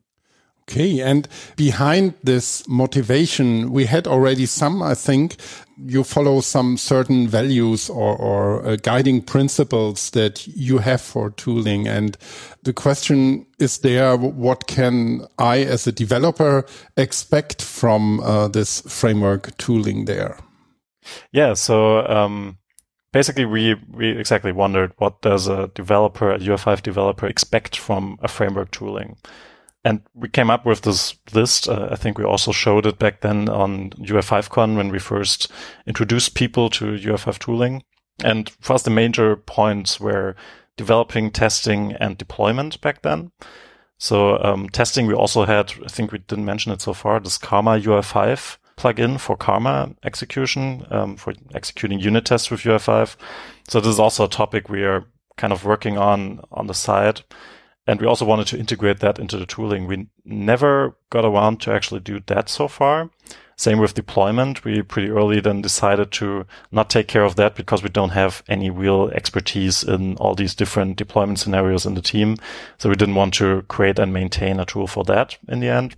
Okay. 0.70 1.00
And 1.00 1.30
behind 1.56 2.16
this 2.24 2.68
motivation, 2.68 3.72
we 3.72 3.86
had 3.86 4.06
already 4.06 4.46
some, 4.46 4.84
I 4.84 4.96
think 4.96 5.38
you 5.78 6.04
follow 6.04 6.42
some 6.42 6.76
certain 6.76 7.28
values 7.28 7.90
or, 7.90 8.18
or 8.18 8.66
uh, 8.66 8.76
guiding 8.76 9.22
principles 9.22 10.10
that 10.10 10.46
you 10.48 10.80
have 10.80 11.00
for 11.00 11.30
tooling. 11.30 11.88
And 11.88 12.18
the 12.64 12.74
question 12.74 13.46
is 13.60 13.78
there, 13.78 14.18
what 14.18 14.68
can 14.68 15.22
I 15.38 15.60
as 15.60 15.88
a 15.88 15.94
developer 15.94 16.66
expect 16.98 17.62
from 17.62 18.20
uh, 18.20 18.50
this 18.50 18.82
framework 18.82 19.56
tooling 19.58 20.04
there? 20.04 20.38
Yeah. 21.32 21.54
So, 21.54 22.06
um, 22.08 22.58
basically 23.14 23.46
we 23.46 23.76
we 23.90 24.10
exactly 24.10 24.52
wondered 24.52 24.92
what 24.98 25.22
does 25.22 25.48
a 25.48 25.70
developer, 25.74 26.32
a 26.32 26.40
UI5 26.40 26.84
developer, 26.84 27.26
expect 27.26 27.78
from 27.78 28.20
a 28.22 28.28
framework 28.28 28.72
tooling. 28.72 29.16
And 29.84 30.02
we 30.14 30.28
came 30.28 30.50
up 30.50 30.66
with 30.66 30.82
this 30.82 31.16
list. 31.34 31.70
Uh, 31.70 31.90
I 31.92 31.96
think 31.96 32.18
we 32.18 32.26
also 32.26 32.52
showed 32.52 32.86
it 32.86 33.00
back 33.00 33.22
then 33.22 33.48
on 33.48 33.92
UI5Con 33.92 34.76
when 34.76 34.90
we 34.90 35.00
first 35.00 35.50
introduced 35.86 36.36
people 36.36 36.70
to 36.72 36.86
UI5 36.86 37.40
tooling. 37.40 37.84
And 38.24 38.50
for 38.62 38.74
us, 38.74 38.84
the 38.84 38.90
major 38.90 39.36
points 39.36 40.00
were 40.00 40.36
developing, 40.76 41.32
testing, 41.32 41.94
and 41.94 42.18
deployment 42.18 42.82
back 42.82 43.02
then. 43.02 43.32
So 43.98 44.42
um, 44.44 44.70
testing, 44.70 45.08
we 45.08 45.14
also 45.14 45.46
had, 45.46 45.74
I 45.84 45.88
think 45.88 46.12
we 46.12 46.20
didn't 46.20 46.46
mention 46.46 46.72
it 46.72 46.82
so 46.82 46.94
far, 46.94 47.20
this 47.20 47.38
Karma 47.38 47.80
UI5 47.80 48.58
plugin 48.78 49.20
for 49.20 49.36
Karma 49.36 49.96
execution, 50.04 50.86
um, 50.92 51.16
for 51.16 51.34
executing 51.54 52.00
unit 52.00 52.26
tests 52.26 52.52
with 52.52 52.62
UI5. 52.62 53.16
So 53.68 53.80
this 53.80 53.90
is 53.90 54.00
also 54.00 54.26
a 54.26 54.30
topic 54.30 54.70
we 54.70 54.84
are 54.84 55.06
kind 55.36 55.52
of 55.52 55.66
working 55.66 55.98
on 55.98 56.42
on 56.52 56.68
the 56.68 56.74
side. 56.74 57.22
And 57.88 58.02
we 58.02 58.08
also 58.08 58.26
wanted 58.26 58.48
to 58.48 58.60
integrate 58.60 59.00
that 59.00 59.18
into 59.18 59.38
the 59.38 59.46
tooling. 59.46 59.88
We 59.88 60.08
never 60.26 60.98
got 61.10 61.26
around 61.26 61.62
to 61.62 61.72
actually 61.72 62.02
do 62.02 62.20
that 62.28 62.50
so 62.50 62.68
far. 62.68 63.10
Same 63.56 63.80
with 63.80 63.96
deployment. 63.96 64.64
We 64.64 64.84
pretty 64.84 65.10
early 65.10 65.40
then 65.40 65.62
decided 65.64 66.12
to 66.14 66.46
not 66.72 66.92
take 66.92 67.08
care 67.08 67.24
of 67.24 67.38
that 67.38 67.56
because 67.56 67.82
we 67.82 67.90
don't 67.90 68.12
have 68.12 68.44
any 68.48 68.70
real 68.70 69.10
expertise 69.10 69.84
in 69.84 70.16
all 70.18 70.36
these 70.36 70.54
different 70.54 70.96
deployment 70.96 71.40
scenarios 71.40 71.86
in 71.86 71.96
the 71.96 72.02
team. 72.02 72.38
So 72.78 72.90
we 72.90 72.96
didn't 72.96 73.16
want 73.16 73.34
to 73.36 73.64
create 73.64 73.98
and 73.98 74.14
maintain 74.14 74.60
a 74.60 74.66
tool 74.66 74.86
for 74.86 75.04
that 75.06 75.38
in 75.48 75.60
the 75.60 75.70
end. 75.70 75.96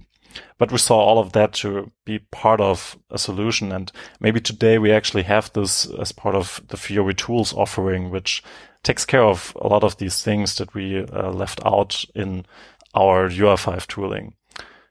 But 0.57 0.71
we 0.71 0.77
saw 0.77 0.99
all 0.99 1.19
of 1.19 1.33
that 1.33 1.53
to 1.53 1.91
be 2.05 2.19
part 2.19 2.61
of 2.61 2.97
a 3.09 3.17
solution. 3.17 3.71
And 3.73 3.91
maybe 4.21 4.39
today 4.39 4.77
we 4.77 4.91
actually 4.91 5.23
have 5.23 5.51
this 5.51 5.85
as 5.99 6.11
part 6.11 6.35
of 6.35 6.61
the 6.67 6.77
Fiori 6.77 7.13
tools 7.13 7.53
offering, 7.53 8.09
which 8.09 8.43
takes 8.83 9.05
care 9.05 9.23
of 9.23 9.55
a 9.59 9.67
lot 9.67 9.83
of 9.83 9.97
these 9.97 10.21
things 10.23 10.55
that 10.55 10.73
we 10.73 11.03
uh, 11.03 11.31
left 11.31 11.59
out 11.65 12.05
in 12.15 12.45
our 12.93 13.29
UI5 13.29 13.87
tooling. 13.87 14.35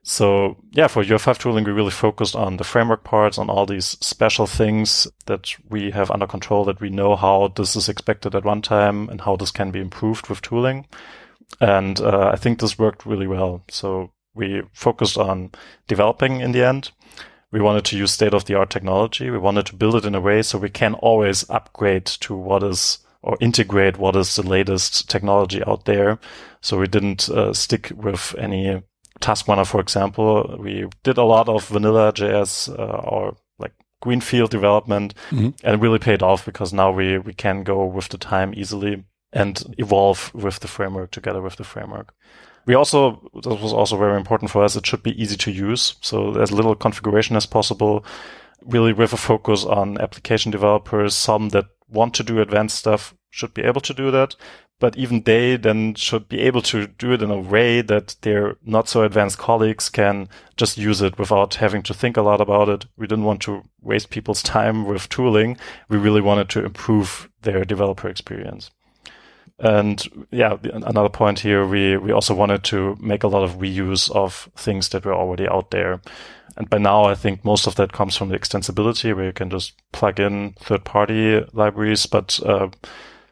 So 0.03 0.57
yeah, 0.71 0.87
for 0.87 1.05
UI5 1.05 1.39
tooling, 1.39 1.65
we 1.65 1.73
really 1.73 1.91
focused 1.91 2.35
on 2.35 2.57
the 2.57 2.65
framework 2.65 3.05
parts, 3.05 3.37
on 3.37 3.51
all 3.51 3.67
these 3.67 3.99
special 4.01 4.47
things 4.47 5.07
that 5.27 5.55
we 5.69 5.91
have 5.91 6.11
under 6.11 6.27
control, 6.27 6.65
that 6.65 6.81
we 6.81 6.89
know 6.89 7.17
how 7.17 7.49
this 7.49 7.77
is 7.77 7.89
expected 7.89 8.35
at 8.35 8.45
runtime 8.45 9.11
and 9.11 9.21
how 9.21 9.37
this 9.37 9.51
can 9.51 9.71
be 9.71 9.81
improved 9.81 10.29
with 10.29 10.41
tooling. 10.41 10.87
And 11.61 12.01
uh, 12.01 12.31
I 12.33 12.37
think 12.37 12.61
this 12.61 12.79
worked 12.79 13.05
really 13.05 13.27
well. 13.27 13.65
So 13.69 14.13
we 14.35 14.63
focused 14.73 15.19
on 15.19 15.51
developing 15.87 16.41
in 16.41 16.53
the 16.53 16.65
end. 16.65 16.91
We 17.51 17.61
wanted 17.61 17.85
to 17.87 17.99
use 17.99 18.13
state 18.13 18.35
of 18.35 18.45
the 18.45 18.55
art 18.55 18.71
technology. 18.71 19.31
We 19.31 19.39
wanted 19.39 19.67
to 19.67 19.77
build 19.77 19.97
it 19.97 20.05
in 20.05 20.15
a 20.15 20.21
way 20.21 20.43
so 20.43 20.59
we 20.59 20.71
can 20.71 20.95
always 20.95 21.49
upgrade 21.51 22.07
to 22.07 22.35
what 22.35 22.63
is 22.63 22.99
or 23.23 23.37
integrate 23.41 23.99
what 23.99 24.17
is 24.17 24.37
the 24.37 24.43
latest 24.43 25.09
technology 25.11 25.63
out 25.65 25.85
there. 25.85 26.19
So 26.61 26.79
we 26.79 26.87
didn't 26.87 27.29
uh, 27.29 27.53
stick 27.53 27.93
with 27.95 28.35
any 28.39 28.83
task 29.21 29.49
runner, 29.49 29.65
for 29.65 29.81
example. 29.81 30.57
We 30.59 30.87
did 31.03 31.19
a 31.19 31.25
lot 31.25 31.49
of 31.49 31.69
vanilla 31.69 32.13
JS 32.13 32.69
uh, 32.79 32.83
or 32.83 33.37
like 33.59 33.73
greenfield 34.01 34.51
development 34.51 35.15
mm-hmm. 35.31 35.51
and 35.65 35.75
it 35.75 35.81
really 35.81 35.99
paid 35.99 36.23
off 36.23 36.45
because 36.45 36.73
now 36.73 36.91
we, 36.91 37.19
we 37.19 37.35
can 37.35 37.65
go 37.65 37.85
with 37.85 38.09
the 38.09 38.19
time 38.19 38.55
easily 38.57 39.05
and 39.33 39.75
evolve 39.79 40.33
with 40.35 40.61
the 40.61 40.69
framework 40.69 41.11
together 41.11 41.43
with 41.43 41.57
the 41.57 41.65
framework. 41.65 42.15
We 42.67 42.75
also, 42.75 43.31
this 43.35 43.61
was 43.61 43.73
also 43.73 43.97
very 43.97 44.17
important 44.17 44.51
for 44.51 44.63
us. 44.63 44.77
It 44.77 44.87
should 44.87 45.03
be 45.03 45.21
easy 45.21 45.37
to 45.39 45.51
use. 45.51 45.97
So 46.03 46.39
as 46.39 46.53
little 46.53 46.75
configuration 46.75 47.35
as 47.35 47.47
possible, 47.47 48.05
really 48.63 48.93
with 48.93 49.13
a 49.13 49.17
focus 49.17 49.65
on 49.65 50.01
application 50.01 50.53
developers, 50.53 51.15
some 51.15 51.49
that 51.51 51.67
want 51.89 52.15
to 52.15 52.23
do 52.23 52.41
advanced 52.41 52.79
stuff 52.79 53.15
should 53.31 53.55
be 53.55 53.63
able 53.63 53.81
to 53.83 53.95
do 53.95 54.11
that. 54.11 54.37
But 54.81 54.97
even 54.97 55.23
they 55.23 55.57
then 55.57 55.95
should 55.95 56.29
be 56.29 56.39
able 56.41 56.63
to 56.63 56.87
do 56.87 57.13
it 57.13 57.21
in 57.21 57.31
a 57.33 57.41
way 57.41 57.81
that 57.81 58.15
their 58.21 58.57
not 58.65 58.89
so 58.89 59.03
advanced 59.03 59.37
colleagues 59.37 59.89
can 59.89 60.29
just 60.57 60.79
use 60.79 61.03
it 61.03 61.19
without 61.19 61.55
having 61.55 61.83
to 61.83 61.95
think 61.95 62.17
a 62.17 62.23
lot 62.23 62.41
about 62.41 62.69
it. 62.69 62.87
We 62.97 63.09
didn't 63.09 63.25
want 63.25 63.43
to 63.43 63.65
waste 63.83 64.11
people's 64.11 64.43
time 64.43 64.87
with 64.87 65.09
tooling. 65.09 65.57
We 65.89 65.99
really 65.99 66.21
wanted 66.21 66.49
to 66.51 66.65
improve 66.65 67.29
their 67.43 67.65
developer 67.65 68.09
experience. 68.09 68.71
And 69.59 70.27
yeah, 70.31 70.57
another 70.63 71.09
point 71.09 71.41
here, 71.41 71.67
we, 71.67 71.97
we 71.97 72.13
also 72.13 72.33
wanted 72.33 72.63
to 72.65 72.97
make 73.01 73.25
a 73.25 73.29
lot 73.29 73.43
of 73.43 73.59
reuse 73.59 74.09
of 74.13 74.49
things 74.57 74.91
that 74.91 75.05
were 75.05 75.15
already 75.15 75.49
out 75.49 75.73
there. 75.73 76.01
And 76.59 76.69
by 76.69 76.79
now, 76.79 77.05
I 77.05 77.15
think 77.15 77.45
most 77.45 77.69
of 77.69 77.77
that 77.77 77.93
comes 77.93 78.17
from 78.17 78.31
the 78.31 78.39
extensibility 78.39 79.15
where 79.15 79.27
you 79.27 79.33
can 79.33 79.49
just 79.49 79.75
plug 79.93 80.19
in 80.19 80.55
third 80.59 80.85
party 80.85 81.41
libraries. 81.53 82.05
But, 82.05 82.41
uh, 82.45 82.69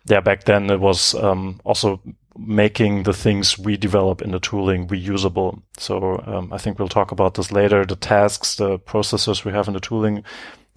yeah, 0.07 0.21
back 0.21 0.45
then 0.45 0.71
it 0.71 0.79
was, 0.79 1.15
um, 1.17 1.61
also 1.65 2.01
making 2.39 3.03
the 3.03 3.13
things 3.13 3.59
we 3.59 3.77
develop 3.77 4.23
in 4.23 4.31
the 4.31 4.39
tooling 4.39 4.87
reusable. 4.87 5.61
So, 5.77 6.23
um, 6.25 6.53
I 6.53 6.59
think 6.59 6.79
we'll 6.79 6.89
talk 6.89 7.11
about 7.11 7.35
this 7.35 7.51
later. 7.51 7.85
The 7.85 7.97
tasks, 7.97 8.55
the 8.55 8.79
processors 8.79 9.45
we 9.45 9.53
have 9.53 9.67
in 9.67 9.75
the 9.75 9.81
tooling, 9.81 10.23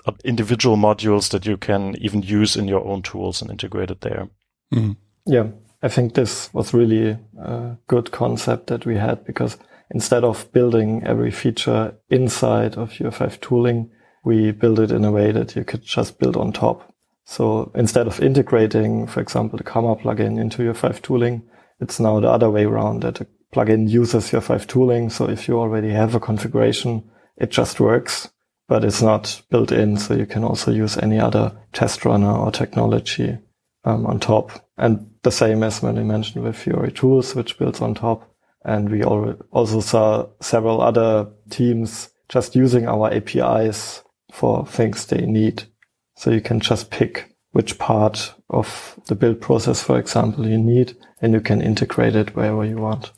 uh, 0.08 0.13
individual 0.24 0.75
modules 0.75 1.29
that 1.29 1.46
you 1.46 1.56
can 1.56 1.96
even 2.01 2.24
use 2.24 2.56
in 2.56 2.68
your 2.68 2.84
own 2.84 3.03
tools 3.03 3.41
and 3.41 3.51
integrate 3.51 3.91
it 3.91 4.01
there. 4.01 4.27
Mm-hmm. 4.74 4.94
Yeah, 5.25 5.48
I 5.84 5.89
think 5.89 6.15
this 6.15 6.51
was 6.51 6.74
really 6.74 7.18
a 7.38 7.77
good 7.88 8.12
concept 8.12 8.68
that 8.68 8.88
we 8.88 8.98
had 8.98 9.24
because 9.24 9.58
instead 9.91 10.24
of 10.24 10.51
building 10.51 11.03
every 11.05 11.31
feature 11.31 11.96
inside 12.10 12.75
of 12.75 12.91
UI5 12.93 13.39
tooling, 13.41 13.91
we 14.24 14.51
build 14.51 14.79
it 14.79 14.91
in 14.91 15.05
a 15.05 15.12
way 15.12 15.31
that 15.31 15.55
you 15.55 15.63
could 15.63 15.84
just 15.84 16.19
build 16.19 16.38
on 16.38 16.51
top. 16.51 16.93
So 17.25 17.72
instead 17.75 18.08
of 18.08 18.19
integrating, 18.22 19.08
for 19.08 19.22
example, 19.22 19.58
the 19.58 19.63
Karma 19.63 19.96
plugin 19.96 20.39
into 20.39 20.63
UI5 20.63 21.01
tooling, 21.01 21.43
it's 21.79 22.00
now 22.00 22.19
the 22.19 22.29
other 22.29 22.50
way 22.50 22.65
around 22.65 23.03
that 23.03 23.15
the 23.15 23.27
plugin 23.53 23.89
uses 23.89 24.31
UI5 24.31 24.67
tooling. 24.67 25.10
So 25.10 25.29
if 25.29 25.48
you 25.48 25.60
already 25.60 25.91
have 25.91 26.15
a 26.15 26.19
configuration, 26.19 27.10
it 27.38 27.51
just 27.51 27.79
works, 27.79 28.29
but 28.67 28.84
it's 28.84 29.01
not 29.01 29.41
built 29.50 29.72
in. 29.72 29.98
So 29.98 30.13
you 30.13 30.25
can 30.25 30.43
also 30.43 30.72
use 30.72 30.98
any 30.98 31.19
other 31.19 31.55
test 31.74 32.05
runner 32.05 32.31
or 32.31 32.51
technology 32.51 33.38
um, 33.86 34.06
on 34.06 34.19
top. 34.19 34.52
And 34.78 35.10
the 35.23 35.32
same 35.32 35.63
as 35.63 35.82
when 35.82 35.95
we 35.95 36.04
mentioned 36.04 36.43
with 36.43 36.56
Fiori 36.56 36.91
Tools, 36.91 37.36
which 37.36 37.58
builds 37.58 37.82
on 37.82 37.93
top. 37.93 38.29
And 38.65 38.89
we 38.89 39.04
also 39.04 39.80
saw 39.80 40.28
several 40.41 40.82
other 40.82 41.30
teams 41.50 42.10
just 42.28 42.56
using 42.56 42.88
our 42.88 43.12
APIs 43.12 44.04
for 44.32 44.65
things 44.65 45.06
they 45.06 45.26
need. 45.26 45.63
So 46.15 46.32
you 46.32 46.41
can 46.41 46.60
just 46.60 46.91
pick 46.91 47.36
which 47.52 47.80
part 47.80 48.34
of 48.50 49.00
the 49.08 49.15
build 49.15 49.41
process, 49.41 49.82
for 49.82 49.98
example, 49.98 50.48
you 50.48 50.58
need, 50.58 50.95
and 51.22 51.34
you 51.34 51.41
can 51.41 51.62
integrate 51.62 52.15
it 52.15 52.36
wherever 52.36 52.63
you 52.65 52.78
want. 52.78 53.12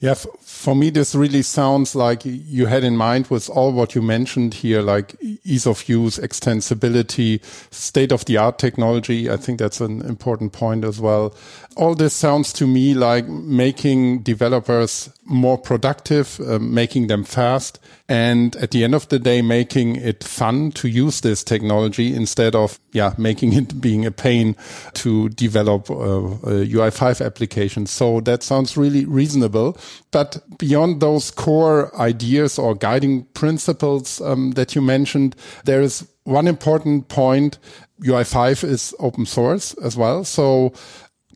Yeah, 0.00 0.14
for 0.58 0.74
me, 0.74 0.90
this 0.90 1.14
really 1.14 1.42
sounds 1.42 1.94
like 1.94 2.22
you 2.24 2.66
had 2.66 2.82
in 2.82 2.96
mind 2.96 3.28
with 3.28 3.48
all 3.48 3.70
what 3.70 3.94
you 3.94 4.02
mentioned 4.02 4.54
here, 4.54 4.82
like 4.82 5.14
ease 5.44 5.68
of 5.68 5.88
use, 5.88 6.18
extensibility, 6.18 7.40
state 7.72 8.10
of 8.10 8.24
the 8.24 8.38
art 8.38 8.58
technology. 8.58 9.30
I 9.30 9.36
think 9.36 9.60
that's 9.60 9.80
an 9.80 10.00
important 10.00 10.52
point 10.52 10.84
as 10.84 11.00
well. 11.00 11.32
All 11.76 11.94
this 11.94 12.12
sounds 12.12 12.52
to 12.54 12.66
me 12.66 12.92
like 12.92 13.28
making 13.28 14.24
developers 14.24 15.08
more 15.26 15.58
productive, 15.58 16.40
uh, 16.40 16.58
making 16.58 17.06
them 17.06 17.22
fast, 17.22 17.78
and 18.08 18.56
at 18.56 18.72
the 18.72 18.82
end 18.82 18.94
of 18.94 19.08
the 19.10 19.18
day, 19.18 19.42
making 19.42 19.96
it 19.96 20.24
fun 20.24 20.72
to 20.72 20.88
use 20.88 21.20
this 21.20 21.44
technology 21.44 22.16
instead 22.16 22.56
of, 22.56 22.80
yeah, 22.92 23.14
making 23.18 23.52
it 23.52 23.80
being 23.80 24.06
a 24.06 24.10
pain 24.10 24.56
to 24.94 25.28
develop 25.28 25.90
uh, 25.90 25.94
UI5 25.94 27.24
applications. 27.24 27.90
So 27.90 28.20
that 28.22 28.42
sounds 28.42 28.76
really 28.76 29.04
reasonable. 29.04 29.78
But 30.10 30.38
beyond 30.56 31.00
those 31.00 31.30
core 31.30 31.94
ideas 32.00 32.58
or 32.58 32.74
guiding 32.74 33.24
principles 33.34 34.20
um, 34.20 34.52
that 34.52 34.74
you 34.74 34.80
mentioned, 34.80 35.36
there 35.64 35.82
is 35.82 36.08
one 36.24 36.46
important 36.46 37.08
point. 37.08 37.58
UI5 38.02 38.64
is 38.64 38.94
open 38.98 39.26
source 39.26 39.74
as 39.74 39.96
well. 39.96 40.24
So 40.24 40.72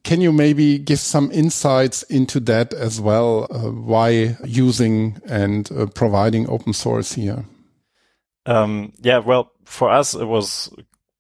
can 0.05 0.21
you 0.21 0.33
maybe 0.33 0.79
give 0.79 0.99
some 0.99 1.31
insights 1.33 2.03
into 2.05 2.41
that 2.41 2.73
as 2.73 3.01
well? 3.01 3.47
Uh, 3.51 3.71
why 3.71 4.37
using 4.45 5.21
and 5.27 5.71
uh, 5.73 5.87
providing 5.87 6.49
open 6.49 6.73
source 6.73 7.13
here? 7.13 7.45
Um, 8.47 8.93
yeah, 9.01 9.19
well, 9.19 9.53
for 9.65 9.91
us, 9.91 10.15
it 10.15 10.25
was 10.25 10.73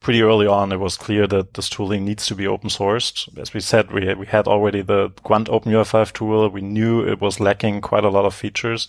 pretty 0.02 0.22
early 0.22 0.46
on. 0.46 0.72
It 0.72 0.80
was 0.80 0.96
clear 0.96 1.26
that 1.28 1.54
this 1.54 1.68
tooling 1.68 2.04
needs 2.04 2.26
to 2.26 2.34
be 2.34 2.46
open 2.46 2.68
sourced. 2.68 3.28
As 3.38 3.54
we 3.54 3.60
said, 3.60 3.92
we 3.92 4.06
had, 4.06 4.18
we 4.18 4.26
had 4.26 4.46
already 4.46 4.82
the 4.82 5.12
Grunt 5.22 5.48
OpenUI5 5.48 6.12
tool. 6.12 6.48
We 6.48 6.60
knew 6.60 7.06
it 7.06 7.20
was 7.20 7.40
lacking 7.40 7.80
quite 7.80 8.04
a 8.04 8.10
lot 8.10 8.24
of 8.24 8.34
features. 8.34 8.88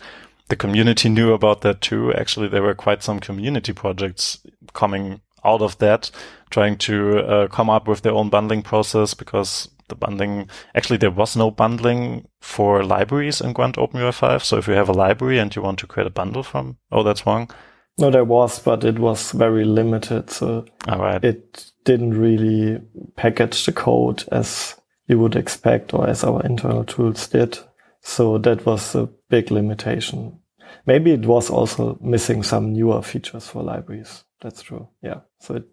The 0.50 0.56
community 0.56 1.10
knew 1.10 1.32
about 1.34 1.62
that 1.62 1.82
too. 1.82 2.14
Actually, 2.14 2.50
there 2.50 2.64
were 2.64 2.76
quite 2.76 3.04
some 3.04 3.20
community 3.20 3.72
projects 3.72 4.40
coming 4.74 5.22
out 5.46 5.62
of 5.62 5.78
that, 5.78 6.12
trying 6.50 6.78
to 6.78 7.20
uh, 7.20 7.48
come 7.48 7.70
up 7.70 7.88
with 7.88 8.02
their 8.02 8.14
own 8.14 8.30
bundling 8.30 8.62
process 8.62 9.14
because 9.14 9.70
the 9.90 9.96
bundling. 9.96 10.50
Actually, 10.76 10.98
there 10.98 11.12
was 11.12 11.36
no 11.36 11.52
bundling 11.52 12.28
for 12.42 12.84
libraries 12.84 13.42
in 13.42 13.54
Grunt 13.54 13.76
OpenUI5. 13.76 14.44
So 14.44 14.58
if 14.58 14.68
you 14.68 14.74
have 14.74 14.90
a 14.90 14.94
library 14.94 15.40
and 15.40 15.56
you 15.56 15.62
want 15.62 15.80
to 15.80 15.88
create 15.88 16.08
a 16.08 16.12
bundle 16.12 16.44
from, 16.44 16.78
oh, 16.92 17.04
that's 17.04 17.26
wrong. 17.26 17.50
No, 17.98 18.10
there 18.10 18.26
was, 18.26 18.60
but 18.60 18.84
it 18.84 18.98
was 18.98 19.32
very 19.32 19.66
limited. 19.66 20.30
So 20.30 20.66
All 20.88 21.00
right. 21.00 21.24
it 21.24 21.72
didn't 21.86 22.18
really 22.20 22.82
package 23.16 23.66
the 23.66 23.72
code 23.72 24.24
as 24.32 24.76
you 25.08 25.20
would 25.20 25.36
expect 25.36 25.94
or 25.94 26.08
as 26.10 26.24
our 26.24 26.42
internal 26.44 26.84
tools 26.86 27.28
did. 27.28 27.60
So 28.02 28.38
that 28.40 28.66
was 28.66 28.96
a 28.96 29.10
big 29.30 29.52
limitation. 29.52 30.40
Maybe 30.86 31.12
it 31.12 31.26
was 31.26 31.50
also 31.50 31.98
missing 32.02 32.44
some 32.44 32.74
newer 32.74 33.02
features 33.02 33.48
for 33.48 33.64
libraries. 33.64 34.24
That's 34.42 34.62
true. 34.62 34.90
Yeah. 35.02 35.22
So 35.40 35.56
it, 35.56 35.66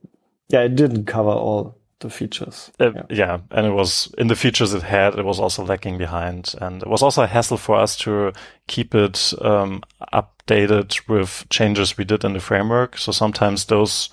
yeah, 0.49 0.61
it 0.63 0.77
didn't 0.77 1.07
cover 1.07 1.31
all 1.31 1.80
the 2.01 2.11
features. 2.11 2.71
Uh, 2.81 2.93
yeah. 2.93 3.03
yeah. 3.11 3.39
and 3.51 3.67
it 3.67 3.73
was 3.73 4.13
in 4.19 4.27
the 4.27 4.37
features 4.37 4.75
it 4.75 4.83
had, 4.83 5.19
it 5.19 5.25
was 5.25 5.39
also 5.39 5.65
lacking 5.65 5.99
behind, 5.99 6.55
and 6.61 6.83
it 6.83 6.89
was 6.89 7.03
also 7.03 7.23
a 7.23 7.27
hassle 7.27 7.57
for 7.57 7.77
us 7.77 7.97
to 7.99 8.33
keep 8.67 8.95
it 8.95 9.33
um, 9.41 9.83
updated 10.13 11.09
with 11.09 11.47
changes 11.51 11.97
we 11.97 12.05
did 12.05 12.25
in 12.25 12.33
the 12.33 12.41
framework. 12.41 12.99
So 12.99 13.13
sometimes 13.13 13.67
those 13.67 14.11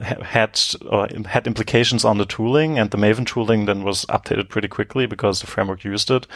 had 0.00 0.60
or 0.88 1.08
had 1.26 1.46
implications 1.46 2.04
on 2.04 2.18
the 2.18 2.24
tooling, 2.24 2.78
and 2.78 2.90
the 2.90 2.98
Maven 2.98 3.26
tooling 3.26 3.66
then 3.66 3.84
was 3.84 4.04
updated 4.06 4.48
pretty 4.48 4.68
quickly 4.68 5.06
because 5.06 5.40
the 5.40 5.46
framework 5.46 5.84
used 5.84 6.10
it. 6.10 6.26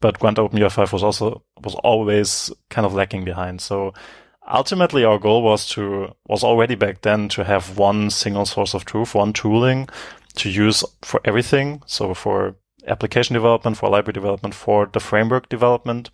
But 0.00 0.18
Grunt 0.18 0.38
OpenUI5 0.38 0.92
was 0.92 1.02
also 1.02 1.42
was 1.62 1.74
always 1.76 2.50
kind 2.70 2.86
of 2.86 2.94
lacking 2.94 3.24
behind. 3.24 3.60
So 3.60 3.94
ultimately 4.50 5.04
our 5.04 5.18
goal 5.18 5.42
was 5.42 5.68
to 5.70 6.14
was 6.26 6.42
already 6.42 6.74
back 6.74 7.02
then 7.02 7.28
to 7.30 7.44
have 7.44 7.78
one 7.78 8.10
single 8.10 8.46
source 8.46 8.74
of 8.74 8.84
truth, 8.84 9.14
one 9.14 9.32
tooling 9.32 9.88
to 10.36 10.50
use 10.50 10.84
for 11.02 11.20
everything. 11.24 11.82
So 11.86 12.14
for 12.14 12.56
application 12.86 13.34
development, 13.34 13.76
for 13.76 13.88
library 13.88 14.14
development, 14.14 14.54
for 14.54 14.86
the 14.92 15.00
framework 15.00 15.48
development. 15.48 16.10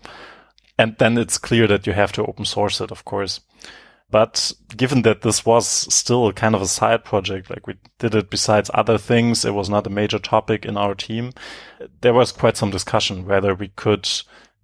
And 0.78 0.96
then 0.98 1.18
it's 1.18 1.38
clear 1.38 1.66
that 1.66 1.86
you 1.86 1.92
have 1.92 2.12
to 2.12 2.24
open 2.24 2.44
source 2.44 2.80
it, 2.80 2.90
of 2.90 3.04
course. 3.04 3.40
But 4.10 4.52
given 4.74 5.02
that 5.02 5.20
this 5.20 5.44
was 5.44 5.66
still 5.66 6.32
kind 6.32 6.54
of 6.54 6.62
a 6.62 6.66
side 6.66 7.04
project, 7.04 7.50
like 7.50 7.66
we 7.66 7.74
did 7.98 8.14
it 8.14 8.30
besides 8.30 8.70
other 8.72 8.96
things, 8.96 9.44
it 9.44 9.52
was 9.52 9.68
not 9.68 9.86
a 9.86 9.90
major 9.90 10.18
topic 10.18 10.64
in 10.64 10.78
our 10.78 10.94
team. 10.94 11.32
There 12.00 12.14
was 12.14 12.32
quite 12.32 12.56
some 12.56 12.70
discussion 12.70 13.26
whether 13.26 13.54
we 13.54 13.68
could 13.68 14.08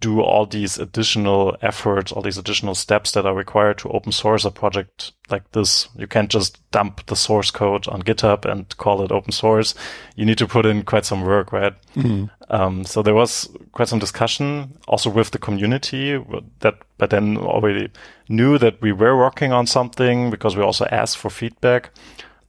do 0.01 0.21
all 0.21 0.45
these 0.45 0.77
additional 0.77 1.55
efforts, 1.61 2.11
all 2.11 2.21
these 2.21 2.37
additional 2.37 2.75
steps 2.75 3.11
that 3.13 3.25
are 3.25 3.33
required 3.33 3.77
to 3.79 3.89
open 3.89 4.11
source 4.11 4.45
a 4.45 4.51
project 4.51 5.13
like 5.29 5.49
this. 5.51 5.87
You 5.95 6.05
can't 6.05 6.29
just 6.29 6.59
dump 6.71 7.05
the 7.05 7.15
source 7.15 7.49
code 7.49 7.87
on 7.87 8.03
GitHub 8.03 8.45
and 8.45 8.75
call 8.77 9.01
it 9.01 9.11
open 9.11 9.31
source. 9.31 9.73
You 10.15 10.25
need 10.25 10.37
to 10.39 10.47
put 10.47 10.65
in 10.65 10.83
quite 10.83 11.05
some 11.05 11.23
work, 11.23 11.51
right? 11.51 11.73
Mm-hmm. 11.95 12.25
Um, 12.49 12.83
so 12.83 13.01
there 13.01 13.15
was 13.15 13.49
quite 13.71 13.87
some 13.87 13.99
discussion 13.99 14.77
also 14.87 15.09
with 15.09 15.31
the 15.31 15.39
community 15.39 16.23
that, 16.59 16.75
but 16.97 17.09
then 17.09 17.37
already 17.37 17.89
knew 18.29 18.57
that 18.57 18.81
we 18.81 18.91
were 18.91 19.17
working 19.17 19.51
on 19.53 19.65
something 19.65 20.29
because 20.29 20.55
we 20.55 20.63
also 20.63 20.85
asked 20.91 21.17
for 21.17 21.29
feedback. 21.29 21.91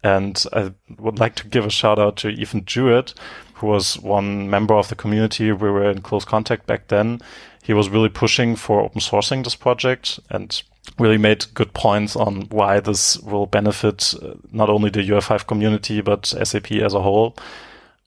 And 0.02 0.44
I 0.52 0.72
would 0.98 1.18
like 1.18 1.34
to 1.36 1.48
give 1.48 1.64
a 1.64 1.70
shout 1.70 1.98
out 1.98 2.16
to 2.18 2.28
Ethan 2.28 2.64
Jewett, 2.64 3.14
who 3.56 3.66
was 3.66 3.98
one 3.98 4.50
member 4.50 4.74
of 4.74 4.88
the 4.88 4.94
community. 4.94 5.50
We 5.50 5.70
were 5.70 5.90
in 5.90 6.02
close 6.02 6.24
contact 6.24 6.66
back 6.66 6.88
then. 6.88 7.20
He 7.62 7.72
was 7.72 7.88
really 7.88 8.10
pushing 8.10 8.54
for 8.54 8.80
open 8.80 9.00
sourcing 9.00 9.44
this 9.44 9.56
project 9.56 10.20
and 10.30 10.62
really 10.98 11.18
made 11.18 11.46
good 11.54 11.72
points 11.72 12.16
on 12.16 12.42
why 12.50 12.80
this 12.80 13.18
will 13.18 13.46
benefit 13.46 14.14
uh, 14.22 14.34
not 14.52 14.68
only 14.68 14.90
the 14.90 15.00
UI5 15.00 15.46
community, 15.46 16.00
but 16.00 16.26
SAP 16.26 16.72
as 16.72 16.94
a 16.94 17.02
whole. 17.02 17.36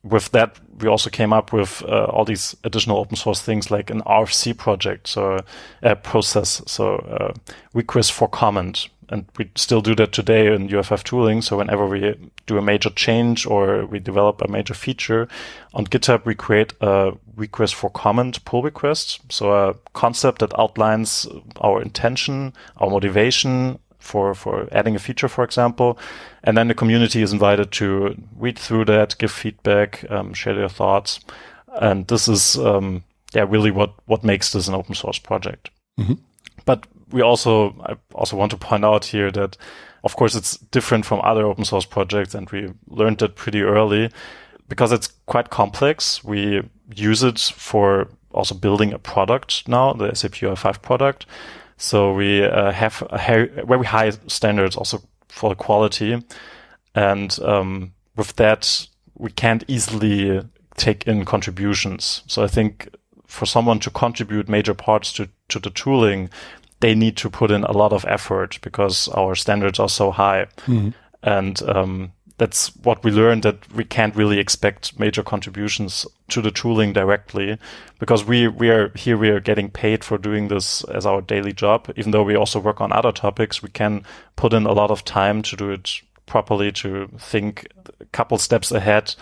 With 0.03 0.31
that, 0.31 0.55
we 0.79 0.88
also 0.88 1.09
came 1.09 1.33
up 1.33 1.51
with 1.51 1.83
uh, 1.83 2.05
all 2.05 2.23
these 2.23 2.55
additional 2.63 2.97
open 2.97 3.17
source 3.17 3.41
things 3.41 3.69
like 3.69 3.89
an 3.89 4.01
RFC 4.03 4.55
project, 4.55 5.07
so 5.09 5.39
a 5.81 5.95
process, 5.95 6.62
so 6.67 6.95
a 6.95 7.33
request 7.73 8.13
for 8.13 8.29
comment, 8.29 8.88
and 9.09 9.25
we 9.37 9.49
still 9.55 9.81
do 9.81 9.95
that 9.95 10.11
today 10.11 10.53
in 10.53 10.69
UI5 10.69 11.03
tooling. 11.03 11.41
So 11.41 11.57
whenever 11.57 11.85
we 11.85 12.15
do 12.45 12.57
a 12.57 12.61
major 12.61 12.89
change 12.91 13.45
or 13.45 13.85
we 13.85 13.99
develop 13.99 14.41
a 14.41 14.47
major 14.47 14.73
feature 14.73 15.27
on 15.73 15.87
GitHub, 15.87 16.25
we 16.25 16.35
create 16.35 16.73
a 16.81 17.13
request 17.35 17.75
for 17.75 17.89
comment 17.89 18.43
pull 18.45 18.61
request. 18.61 19.19
So 19.29 19.51
a 19.53 19.73
concept 19.93 20.39
that 20.39 20.57
outlines 20.59 21.27
our 21.59 21.81
intention, 21.81 22.53
our 22.77 22.89
motivation 22.89 23.79
for, 23.97 24.35
for 24.35 24.67
adding 24.71 24.95
a 24.95 24.99
feature, 24.99 25.27
for 25.27 25.43
example. 25.43 25.97
And 26.43 26.55
then 26.55 26.67
the 26.67 26.75
community 26.75 27.21
is 27.21 27.33
invited 27.33 27.71
to 27.73 28.15
read 28.37 28.57
through 28.57 28.85
that, 28.85 29.17
give 29.17 29.31
feedback, 29.31 30.09
um, 30.09 30.33
share 30.33 30.55
their 30.55 30.69
thoughts. 30.69 31.19
And 31.81 32.07
this 32.07 32.27
is, 32.27 32.57
um, 32.57 33.03
yeah, 33.33 33.45
really 33.47 33.71
what, 33.71 33.93
what 34.05 34.23
makes 34.23 34.53
this 34.53 34.67
an 34.67 34.75
open 34.75 34.95
source 34.95 35.19
project. 35.19 35.69
Mm-hmm. 35.99 36.13
But 36.65 36.85
we 37.11 37.21
also, 37.21 37.75
I 37.85 37.95
also 38.13 38.37
want 38.37 38.51
to 38.51 38.57
point 38.57 38.85
out 38.85 39.05
here 39.05 39.31
that, 39.31 39.57
of 40.03 40.15
course, 40.15 40.35
it's 40.35 40.57
different 40.57 41.05
from 41.05 41.21
other 41.23 41.45
open 41.45 41.65
source 41.65 41.85
projects, 41.85 42.35
and 42.35 42.49
we 42.49 42.69
learned 42.87 43.19
that 43.19 43.35
pretty 43.35 43.61
early 43.61 44.11
because 44.67 44.91
it's 44.91 45.07
quite 45.25 45.49
complex. 45.49 46.23
We 46.23 46.61
use 46.95 47.23
it 47.23 47.39
for 47.39 48.07
also 48.31 48.55
building 48.55 48.93
a 48.93 48.99
product 48.99 49.67
now, 49.67 49.93
the 49.93 50.13
SAP 50.13 50.33
UI5 50.33 50.81
product. 50.81 51.25
So 51.77 52.13
we 52.13 52.43
uh, 52.43 52.71
have 52.71 53.03
very 53.65 53.85
high 53.85 54.11
standards 54.27 54.75
also 54.75 55.01
for 55.27 55.55
quality, 55.55 56.23
and 56.93 57.39
um, 57.41 57.93
with 58.15 58.35
that, 58.35 58.87
we 59.15 59.31
can't 59.31 59.63
easily 59.67 60.41
take 60.75 61.07
in 61.07 61.25
contributions. 61.25 62.23
So 62.27 62.43
I 62.43 62.47
think 62.47 62.89
for 63.27 63.45
someone 63.45 63.79
to 63.79 63.91
contribute 63.91 64.49
major 64.49 64.73
parts 64.73 65.13
to, 65.13 65.29
to 65.49 65.59
the 65.59 65.69
tooling, 65.69 66.29
they 66.79 66.95
need 66.95 67.17
to 67.17 67.29
put 67.29 67.51
in 67.51 67.63
a 67.63 67.71
lot 67.71 67.93
of 67.93 68.05
effort 68.05 68.59
because 68.61 69.07
our 69.09 69.35
standards 69.35 69.79
are 69.79 69.89
so 69.89 70.11
high. 70.11 70.47
Mm-hmm. 70.65 70.89
And 71.21 71.61
um, 71.63 72.11
that's 72.37 72.73
what 72.77 73.03
we 73.03 73.11
learned 73.11 73.43
that 73.43 73.71
we 73.73 73.83
can't 73.83 74.15
really 74.15 74.39
expect 74.39 74.97
major 74.97 75.21
contributions 75.21 76.05
to 76.29 76.41
the 76.41 76.51
tooling 76.51 76.93
directly 76.93 77.57
because 77.99 78.23
we, 78.23 78.47
we 78.47 78.69
are 78.69 78.91
here, 78.95 79.17
we 79.17 79.29
are 79.29 79.41
getting 79.41 79.69
paid 79.69 80.03
for 80.03 80.17
doing 80.17 80.47
this 80.47 80.83
as 80.85 81.05
our 81.05 81.21
daily 81.21 81.51
job. 81.51 81.91
Even 81.97 82.11
though 82.11 82.23
we 82.23 82.35
also 82.35 82.59
work 82.59 82.79
on 82.79 82.93
other 82.93 83.11
topics, 83.11 83.61
we 83.61 83.69
can 83.69 84.03
put 84.37 84.53
in 84.53 84.65
a 84.65 84.71
lot 84.71 84.89
of 84.89 85.03
time 85.03 85.41
to 85.43 85.57
do 85.57 85.69
it 85.69 85.99
properly, 86.25 86.71
to 86.71 87.09
think 87.17 87.67
a 87.99 88.05
couple 88.05 88.37
steps 88.37 88.71
ahead. 88.71 89.13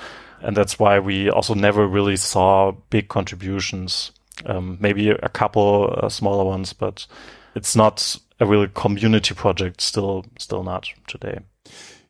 And 0.41 0.55
that's 0.55 0.77
why 0.77 0.99
we 0.99 1.31
also 1.31 1.55
never 1.55 1.87
really 1.87 2.17
saw 2.17 2.73
big 2.91 3.07
contributions. 3.07 4.11
Um, 4.45 4.77
maybe 4.79 5.09
a 5.09 5.29
couple 5.29 5.91
uh, 5.97 6.09
smaller 6.09 6.45
ones, 6.45 6.71
but 6.71 7.07
it's 7.57 7.75
not 7.75 8.17
a 8.39 8.45
real 8.45 8.67
community 8.67 9.33
project. 9.33 9.81
Still, 9.81 10.25
still 10.37 10.63
not 10.63 10.87
today. 11.07 11.39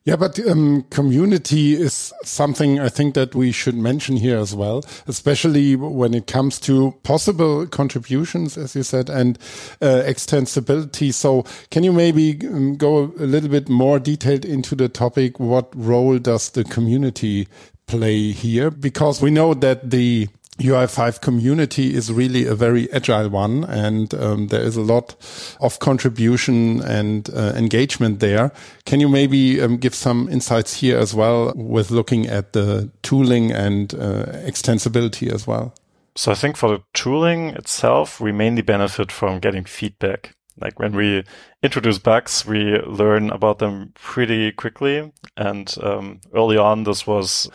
Yeah, 0.04 0.16
but 0.16 0.38
um, 0.48 0.84
community 0.84 1.74
is 1.74 2.14
something 2.22 2.80
I 2.80 2.88
think 2.88 3.14
that 3.14 3.34
we 3.34 3.52
should 3.52 3.74
mention 3.74 4.16
here 4.16 4.38
as 4.38 4.54
well, 4.54 4.82
especially 5.06 5.76
when 5.76 6.14
it 6.14 6.26
comes 6.26 6.58
to 6.60 6.94
possible 7.02 7.66
contributions, 7.66 8.56
as 8.56 8.74
you 8.74 8.84
said, 8.84 9.10
and 9.10 9.38
uh, 9.82 10.02
extensibility. 10.06 11.12
So, 11.12 11.44
can 11.70 11.84
you 11.84 11.92
maybe 11.92 12.38
um, 12.46 12.76
go 12.76 13.12
a 13.18 13.26
little 13.26 13.50
bit 13.50 13.68
more 13.68 13.98
detailed 13.98 14.46
into 14.46 14.74
the 14.74 14.88
topic? 14.88 15.38
What 15.38 15.68
role 15.76 16.18
does 16.18 16.50
the 16.50 16.64
community 16.64 17.46
play 17.86 18.32
here? 18.32 18.70
Because 18.70 19.20
we 19.20 19.30
know 19.30 19.52
that 19.52 19.90
the 19.90 20.28
UI5 20.58 21.20
community 21.20 21.94
is 21.94 22.12
really 22.12 22.46
a 22.46 22.54
very 22.54 22.90
agile 22.92 23.28
one, 23.28 23.64
and 23.64 24.12
um, 24.14 24.48
there 24.48 24.62
is 24.62 24.76
a 24.76 24.82
lot 24.82 25.14
of 25.60 25.78
contribution 25.78 26.82
and 26.82 27.30
uh, 27.30 27.52
engagement 27.56 28.20
there. 28.20 28.52
Can 28.84 29.00
you 29.00 29.08
maybe 29.08 29.60
um, 29.60 29.76
give 29.76 29.94
some 29.94 30.28
insights 30.28 30.80
here 30.80 30.98
as 30.98 31.14
well 31.14 31.52
with 31.54 31.90
looking 31.90 32.26
at 32.26 32.52
the 32.54 32.90
tooling 33.02 33.52
and 33.52 33.94
uh, 33.94 34.26
extensibility 34.46 35.32
as 35.32 35.46
well? 35.46 35.74
So 36.16 36.32
I 36.32 36.34
think 36.34 36.56
for 36.56 36.68
the 36.70 36.82
tooling 36.94 37.50
itself, 37.50 38.20
we 38.20 38.32
mainly 38.32 38.62
benefit 38.62 39.12
from 39.12 39.38
getting 39.38 39.62
feedback. 39.62 40.34
Like 40.60 40.80
when 40.80 40.96
we 40.96 41.22
introduce 41.62 41.98
bugs, 41.98 42.44
we 42.44 42.78
learn 42.80 43.30
about 43.30 43.60
them 43.60 43.92
pretty 43.94 44.50
quickly. 44.50 45.12
And 45.36 45.72
um, 45.80 46.20
early 46.34 46.56
on, 46.56 46.82
this 46.82 47.06
was 47.06 47.48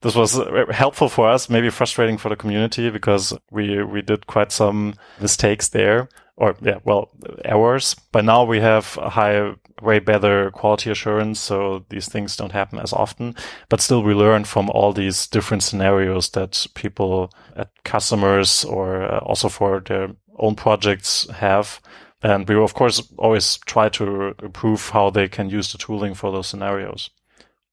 this 0.00 0.14
was 0.14 0.40
helpful 0.70 1.08
for 1.08 1.28
us, 1.28 1.50
maybe 1.50 1.70
frustrating 1.70 2.18
for 2.18 2.28
the 2.28 2.36
community 2.36 2.90
because 2.90 3.36
we 3.50 3.82
we 3.82 4.00
did 4.02 4.26
quite 4.26 4.52
some 4.52 4.94
mistakes 5.20 5.68
there, 5.68 6.08
or 6.36 6.56
yeah, 6.62 6.78
well, 6.84 7.10
errors. 7.44 7.96
But 8.12 8.24
now 8.24 8.44
we 8.44 8.60
have 8.60 8.96
a 9.02 9.10
high, 9.10 9.54
way 9.82 9.98
better 9.98 10.52
quality 10.52 10.90
assurance, 10.90 11.40
so 11.40 11.84
these 11.88 12.08
things 12.08 12.36
don't 12.36 12.52
happen 12.52 12.78
as 12.78 12.92
often. 12.92 13.34
But 13.68 13.80
still, 13.80 14.02
we 14.02 14.14
learn 14.14 14.44
from 14.44 14.70
all 14.70 14.92
these 14.92 15.26
different 15.26 15.64
scenarios 15.64 16.30
that 16.30 16.66
people 16.74 17.32
at 17.56 17.70
customers 17.82 18.64
or 18.64 19.02
uh, 19.02 19.18
also 19.18 19.48
for 19.48 19.80
their 19.80 20.10
own 20.38 20.54
projects 20.54 21.28
have. 21.30 21.80
And 22.22 22.48
we 22.48 22.56
of 22.56 22.74
course 22.74 23.02
always 23.16 23.58
try 23.66 23.88
to 23.90 24.34
improve 24.42 24.90
how 24.90 25.10
they 25.10 25.28
can 25.28 25.50
use 25.50 25.72
the 25.72 25.78
tooling 25.78 26.14
for 26.14 26.32
those 26.32 26.48
scenarios 26.48 27.10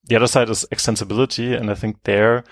the 0.07 0.15
other 0.15 0.27
side 0.27 0.49
is 0.49 0.65
extensibility. 0.71 1.57
And 1.57 1.69
I 1.69 1.75
think 1.75 2.03
there, 2.03 2.43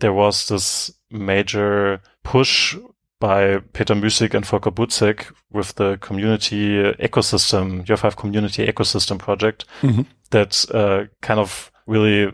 there 0.00 0.12
was 0.12 0.48
this 0.48 0.92
major 1.10 2.00
push 2.22 2.76
by 3.20 3.58
Peter 3.72 3.94
Müßig 3.94 4.34
and 4.34 4.44
Volker 4.44 4.72
Buzek 4.72 5.32
with 5.52 5.76
the 5.76 5.96
community 5.98 6.82
ecosystem, 6.94 7.84
UI5 7.86 8.16
community 8.16 8.66
ecosystem 8.66 9.18
project 9.18 9.64
mm-hmm. 9.80 10.02
that 10.30 10.64
uh, 10.74 11.04
kind 11.20 11.38
of 11.38 11.70
really 11.86 12.32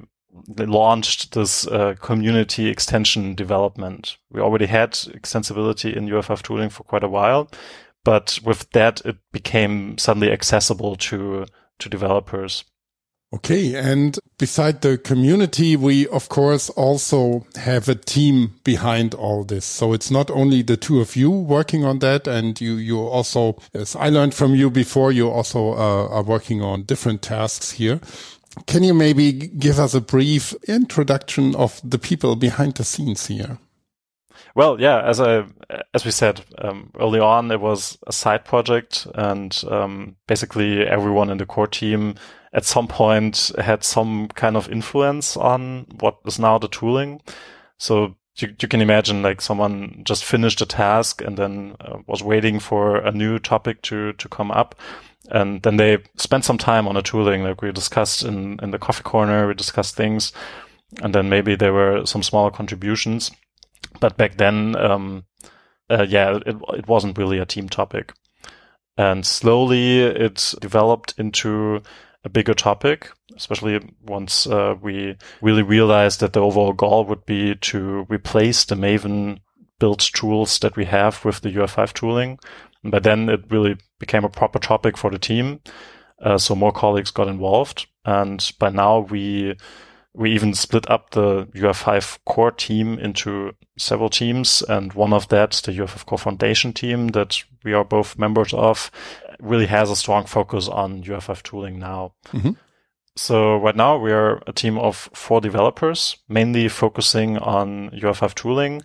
launched 0.57 1.35
this 1.35 1.67
uh, 1.67 1.95
community 2.01 2.69
extension 2.69 3.35
development. 3.35 4.17
We 4.31 4.41
already 4.41 4.67
had 4.67 4.93
extensibility 4.93 5.95
in 5.95 6.09
UI5 6.09 6.43
tooling 6.43 6.71
for 6.71 6.85
quite 6.85 7.05
a 7.05 7.09
while, 7.09 7.51
but 8.05 8.39
with 8.43 8.71
that, 8.71 9.03
it 9.05 9.17
became 9.33 9.99
suddenly 9.99 10.33
accessible 10.33 10.97
to 10.97 11.47
to 11.81 11.89
developers. 11.89 12.65
Okay. 13.35 13.75
And 13.75 14.19
beside 14.39 14.81
the 14.81 14.97
community, 14.97 15.77
we 15.77 16.07
of 16.09 16.29
course 16.29 16.71
also 16.71 17.47
have 17.57 17.89
a 17.89 17.95
team 17.95 18.55
behind 18.65 19.15
all 19.15 19.45
this. 19.45 19.67
So 19.67 19.93
it's 19.93 20.11
not 20.11 20.31
only 20.31 20.63
the 20.63 20.79
two 20.79 21.01
of 21.01 21.15
you 21.15 21.31
working 21.31 21.85
on 21.85 21.99
that. 21.99 22.27
And 22.27 22.59
you, 22.61 22.75
you 22.75 22.99
also, 22.99 23.59
as 23.75 23.95
I 23.97 24.09
learned 24.09 24.35
from 24.35 24.55
you 24.55 24.71
before, 24.71 25.13
you 25.13 25.29
also 25.29 25.73
uh, 25.75 26.09
are 26.09 26.23
working 26.23 26.63
on 26.63 26.85
different 26.85 27.21
tasks 27.21 27.73
here. 27.73 28.01
Can 28.67 28.83
you 28.83 28.95
maybe 28.95 29.33
give 29.33 29.79
us 29.79 29.95
a 29.95 30.01
brief 30.01 30.55
introduction 30.67 31.55
of 31.55 31.81
the 31.85 31.99
people 31.99 32.35
behind 32.35 32.75
the 32.75 32.85
scenes 32.85 33.27
here? 33.27 33.59
Well, 34.59 34.81
yeah, 34.81 35.01
as 35.03 35.21
I 35.21 35.45
as 35.95 36.05
we 36.05 36.11
said 36.11 36.41
um, 36.59 36.91
early 36.99 37.21
on, 37.21 37.49
it 37.53 37.61
was 37.61 37.97
a 38.09 38.13
side 38.13 38.45
project, 38.45 39.07
and 39.15 39.57
um, 39.71 40.17
basically 40.27 40.85
everyone 40.85 41.31
in 41.31 41.39
the 41.39 41.47
core 41.47 41.69
team 41.69 42.17
at 42.53 42.65
some 42.65 42.89
point 42.89 43.53
had 43.57 43.85
some 43.85 44.27
kind 44.35 44.57
of 44.57 44.69
influence 44.69 45.37
on 45.37 45.87
what 46.01 46.17
is 46.27 46.41
now 46.41 46.59
the 46.59 46.67
tooling. 46.67 47.21
So 47.79 48.17
you, 48.39 48.49
you 48.61 48.67
can 48.67 48.81
imagine 48.81 49.23
like 49.23 49.41
someone 49.41 50.03
just 50.03 50.25
finished 50.25 50.61
a 50.61 50.67
task 50.67 51.23
and 51.23 51.37
then 51.37 51.77
uh, 51.81 51.99
was 52.09 52.25
waiting 52.25 52.59
for 52.59 52.97
a 52.97 53.13
new 53.13 53.39
topic 53.39 53.81
to, 53.83 54.13
to 54.15 54.29
come 54.29 54.51
up. 54.51 54.75
And 55.31 55.63
then 55.63 55.77
they 55.77 55.99
spent 56.17 56.45
some 56.45 56.59
time 56.59 56.89
on 56.89 56.97
a 56.97 57.03
tooling, 57.03 57.45
like 57.45 57.63
we 57.63 57.71
discussed 57.71 58.25
in, 58.25 58.59
in 58.61 58.73
the 58.73 58.79
coffee 58.81 59.05
corner, 59.05 59.47
we 59.47 59.55
discussed 59.55 59.95
things. 59.95 60.33
And 61.01 61.15
then 61.15 61.29
maybe 61.29 61.55
there 61.55 61.73
were 61.73 62.05
some 62.07 62.25
smaller 62.25 62.51
contributions. 62.51 63.31
But 64.01 64.17
back 64.17 64.37
then, 64.37 64.77
um, 64.77 65.25
uh, 65.91 66.07
yeah, 66.09 66.37
it, 66.37 66.57
it 66.75 66.89
wasn't 66.89 67.19
really 67.19 67.39
a 67.39 67.47
team 67.47 67.69
topic. 67.69 68.13
And 68.97 69.25
slowly 69.25 70.01
it 70.01 70.55
developed 70.61 71.15
into 71.19 71.83
a 72.25 72.29
bigger 72.29 72.55
topic, 72.55 73.11
especially 73.37 73.81
once 74.03 74.47
uh, 74.47 74.75
we 74.81 75.17
really 75.41 75.63
realized 75.63 76.21
that 76.21 76.33
the 76.33 76.41
overall 76.41 76.73
goal 76.73 77.05
would 77.05 77.25
be 77.25 77.55
to 77.55 78.07
replace 78.09 78.65
the 78.65 78.75
Maven 78.75 79.39
built 79.79 80.01
tools 80.01 80.59
that 80.59 80.77
we 80.77 80.85
have 80.85 81.25
with 81.25 81.41
the 81.41 81.51
UI5 81.51 81.93
tooling. 81.93 82.39
By 82.83 82.99
then 82.99 83.29
it 83.29 83.45
really 83.51 83.77
became 84.01 84.25
a 84.25 84.29
proper 84.29 84.59
topic 84.59 84.97
for 84.97 85.11
the 85.11 85.19
team. 85.19 85.61
Uh, 86.21 86.39
so 86.39 86.55
more 86.55 86.73
colleagues 86.73 87.13
got 87.13 87.29
involved. 87.29 87.87
And 88.05 88.51
by 88.59 88.71
now 88.71 89.01
we, 89.01 89.55
we 90.15 90.33
even 90.33 90.55
split 90.55 90.89
up 90.91 91.11
the 91.11 91.47
UI5 91.55 92.19
core 92.25 92.51
team 92.51 92.99
into 92.99 93.53
several 93.79 94.09
teams. 94.09 94.63
And 94.63 94.93
one 94.93 95.13
of 95.13 95.29
that, 95.29 95.53
the 95.65 95.73
UI5 95.73 96.07
core 96.07 96.19
foundation 96.19 96.73
team 96.73 97.09
that 97.09 97.43
we 97.65 97.73
are 97.73 97.85
both 97.85 98.19
members 98.19 98.53
of, 98.53 98.91
really 99.41 99.67
has 99.67 99.91
a 99.91 99.97
strong 99.97 100.25
focus 100.25 100.69
on 100.69 101.03
UI5 101.03 101.43
tooling 101.43 101.79
now. 101.79 102.15
Mm-hmm. 102.33 102.53
So 103.17 103.57
right 103.57 103.75
now 103.75 103.99
we 103.99 104.13
are 104.13 104.41
a 104.47 104.53
team 104.53 104.79
of 104.79 105.11
four 105.13 105.41
developers, 105.41 106.17
mainly 106.29 106.69
focusing 106.69 107.37
on 107.39 107.91
UI5 107.91 108.35
tooling, 108.35 108.83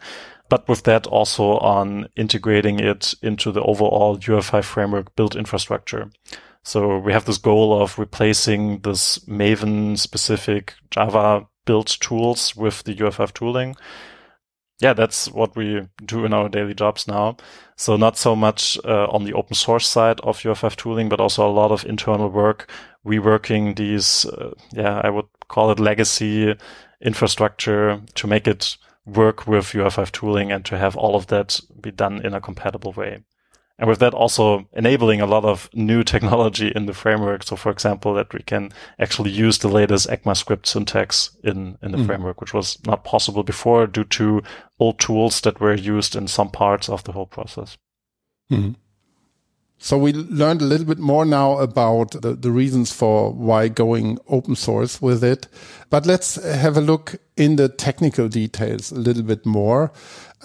but 0.50 0.68
with 0.68 0.84
that 0.84 1.06
also 1.08 1.58
on 1.60 2.10
integrating 2.16 2.80
it 2.80 3.14
into 3.22 3.52
the 3.52 3.62
overall 3.62 4.18
UI5 4.18 4.64
framework 4.64 5.16
built 5.16 5.36
infrastructure. 5.36 6.10
So 6.64 6.98
we 6.98 7.12
have 7.12 7.26
this 7.26 7.38
goal 7.38 7.82
of 7.82 8.00
replacing 8.00 8.80
this 8.80 9.20
Maven 9.20 9.98
specific 10.00 10.76
Java 10.90 11.48
built 11.66 11.98
tools 12.00 12.56
with 12.56 12.84
the 12.84 12.96
UI5 12.96 13.34
tooling. 13.34 13.76
Yeah, 14.80 14.94
that's 14.94 15.30
what 15.30 15.56
we 15.56 15.88
do 16.04 16.26
in 16.26 16.34
our 16.34 16.50
daily 16.50 16.74
jobs 16.74 17.08
now. 17.08 17.38
So 17.76 17.96
not 17.96 18.18
so 18.18 18.36
much 18.36 18.78
uh, 18.84 19.08
on 19.10 19.24
the 19.24 19.34
open 19.34 19.56
source 19.56 19.88
side 19.88 20.20
of 20.22 20.40
UI5 20.40 20.76
tooling, 20.76 21.10
but 21.10 21.20
also 21.20 21.48
a 21.48 21.52
lot 21.52 21.72
of 21.72 21.86
internal 21.86 22.30
work, 22.30 22.70
reworking 23.06 23.76
these, 23.76 24.26
uh, 24.26 24.54
yeah, 24.72 25.02
I 25.04 25.10
would 25.10 25.28
call 25.48 25.72
it 25.72 25.80
legacy 25.80 26.56
infrastructure 27.02 28.02
to 28.16 28.28
make 28.28 28.48
it 28.48 28.78
work 29.06 29.48
with 29.48 29.66
UI5 29.66 30.12
tooling 30.12 30.52
and 30.52 30.64
to 30.66 30.78
have 30.78 30.96
all 30.96 31.16
of 31.16 31.28
that 31.28 31.60
be 31.82 31.92
done 31.92 32.26
in 32.26 32.34
a 32.34 32.42
compatible 32.42 32.94
way. 32.94 33.20
And 33.84 33.90
with 33.90 34.00
that 34.00 34.14
also 34.14 34.66
enabling 34.72 35.20
a 35.20 35.26
lot 35.26 35.44
of 35.44 35.70
new 35.74 36.04
technology 36.06 36.72
in 36.74 36.86
the 36.86 36.94
framework. 36.94 37.44
So 37.44 37.58
for 37.58 37.70
example, 37.70 38.14
that 38.14 38.34
we 38.34 38.40
can 38.40 38.72
actually 38.98 39.32
use 39.32 39.58
the 39.58 39.68
latest 39.68 40.08
ECMAScript 40.08 40.66
syntax 40.66 41.32
in, 41.44 41.78
in 41.82 41.92
the 41.92 41.98
mm. 41.98 42.06
framework, 42.06 42.40
which 42.40 42.54
was 42.54 42.78
not 42.88 43.04
possible 43.04 43.44
before 43.44 43.86
due 43.88 44.06
to 44.06 44.42
old 44.80 45.00
tools 45.00 45.42
that 45.42 45.60
were 45.60 45.74
used 45.74 46.16
in 46.16 46.30
some 46.30 46.50
parts 46.50 46.88
of 46.88 47.04
the 47.04 47.12
whole 47.12 47.26
process. 47.26 47.78
Mm. 48.50 48.76
So 49.84 49.98
we 49.98 50.14
learned 50.14 50.62
a 50.62 50.66
little 50.66 50.86
bit 50.86 50.98
more 50.98 51.26
now 51.26 51.58
about 51.58 52.12
the, 52.22 52.36
the, 52.36 52.52
reasons 52.52 52.94
for 52.94 53.34
why 53.34 53.68
going 53.68 54.18
open 54.30 54.56
source 54.56 55.02
with 55.02 55.26
it. 55.26 55.50
But 55.90 56.06
let's 56.06 56.36
have 56.36 56.78
a 56.78 56.82
look 56.82 57.18
in 57.36 57.58
the 57.58 57.68
technical 57.68 58.30
details 58.30 58.94
a 58.94 58.96
little 58.96 59.24
bit 59.24 59.46
more. 59.46 59.92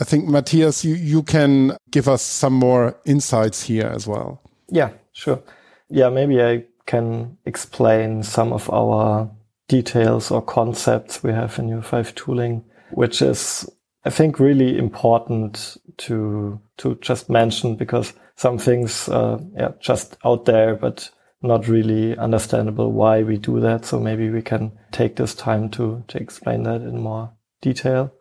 I 0.01 0.03
think 0.03 0.27
Matthias, 0.27 0.85
you, 0.85 0.96
you 0.96 1.22
can 1.22 1.77
give 1.92 2.09
us 2.09 2.20
some 2.20 2.55
more 2.55 2.98
insights 3.05 3.62
here 3.62 3.87
as 3.87 4.09
well. 4.09 4.42
Yeah, 4.70 4.90
sure. 5.12 5.40
Yeah, 5.88 6.09
maybe 6.09 6.42
I 6.42 6.64
can 6.87 7.38
explain 7.44 8.24
some 8.24 8.53
of 8.53 8.68
our 8.70 9.31
details 9.68 10.33
or 10.33 10.42
concepts 10.42 11.22
we 11.22 11.31
have 11.31 11.57
in 11.61 11.70
UI5 11.70 12.16
tooling, 12.16 12.64
which 12.90 13.22
is, 13.22 13.70
I 14.05 14.11
think, 14.11 14.40
really 14.40 14.77
important 14.77 15.77
to, 15.98 16.61
to 16.79 16.96
just 16.96 17.31
mention 17.31 17.77
because 17.77 18.14
some 18.38 18.57
things 18.57 19.09
uh, 19.09 19.38
yeah 19.57 19.72
just 19.81 20.16
out 20.24 20.44
there 20.44 20.77
but 20.77 21.11
not 21.42 21.68
really 21.68 22.16
understandable 22.16 22.92
why 22.92 23.22
we 23.22 23.37
do 23.37 23.61
that. 23.61 23.85
So 23.85 24.01
maybe 24.01 24.31
we 24.31 24.42
can 24.42 24.72
take 24.92 25.16
this 25.16 25.35
time 25.35 25.68
to 25.70 26.05
to 26.09 26.18
explain 26.18 26.62
that 26.64 26.81
in 26.81 27.01
more 27.01 27.33
detail. 27.61 28.12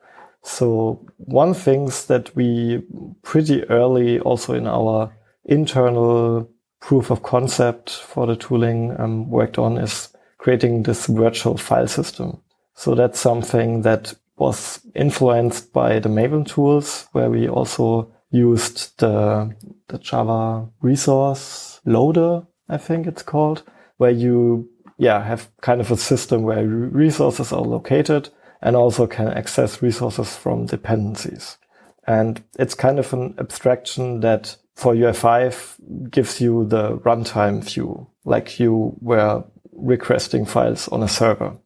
So 0.44 1.06
one 1.18 1.54
things 1.54 2.06
that 2.06 2.36
we 2.36 2.84
pretty 3.22 3.64
early 3.70 4.20
also 4.20 4.54
in 4.54 4.68
our 4.68 5.16
internal 5.46 6.50
proof 6.80 7.12
of 7.12 7.24
concept 7.24 7.90
for 7.92 8.26
the 8.28 8.36
tooling 8.36 9.00
um, 9.00 9.30
worked 9.30 9.58
on 9.58 9.78
is 9.78 10.10
creating 10.38 10.84
this 10.84 11.08
virtual 11.08 11.58
file 11.58 11.88
system. 11.88 12.42
So 12.76 12.96
that's 12.96 13.20
something 13.20 13.82
that 13.82 14.14
was 14.38 14.80
influenced 14.96 15.74
by 15.74 16.00
the 16.00 16.10
maven 16.10 16.46
tools 16.46 17.08
where 17.12 17.30
we 17.30 17.50
also 17.50 18.14
used 18.30 18.98
the, 19.00 19.56
the 19.88 19.98
Java 19.98 20.70
resource 20.82 21.82
loader, 21.86 22.44
I 22.70 22.78
think 22.78 23.08
it's 23.08 23.24
called, 23.24 23.64
where 23.98 24.12
you, 24.12 24.70
yeah, 24.98 25.24
have 25.24 25.50
kind 25.62 25.82
of 25.82 25.92
a 25.92 25.98
system 25.98 26.44
where 26.44 26.66
resources 26.68 27.52
are 27.52 27.62
located 27.62 28.30
and 28.62 28.76
also 28.76 29.08
can 29.08 29.28
access 29.28 29.82
resources 29.82 30.36
from 30.36 30.66
dependencies. 30.66 31.58
And 32.06 32.44
it's 32.58 32.74
kind 32.74 33.00
of 33.00 33.14
an 33.14 33.36
abstraction 33.38 34.22
that 34.22 34.56
for 34.76 34.94
UI5 34.94 36.10
gives 36.12 36.40
you 36.40 36.66
the 36.66 36.98
runtime 37.00 37.64
view, 37.64 38.08
like 38.26 38.60
you 38.60 38.96
were 39.02 39.44
requesting 39.74 40.46
files 40.46 40.88
on 40.88 41.04
a 41.04 41.08
server. 41.08 41.58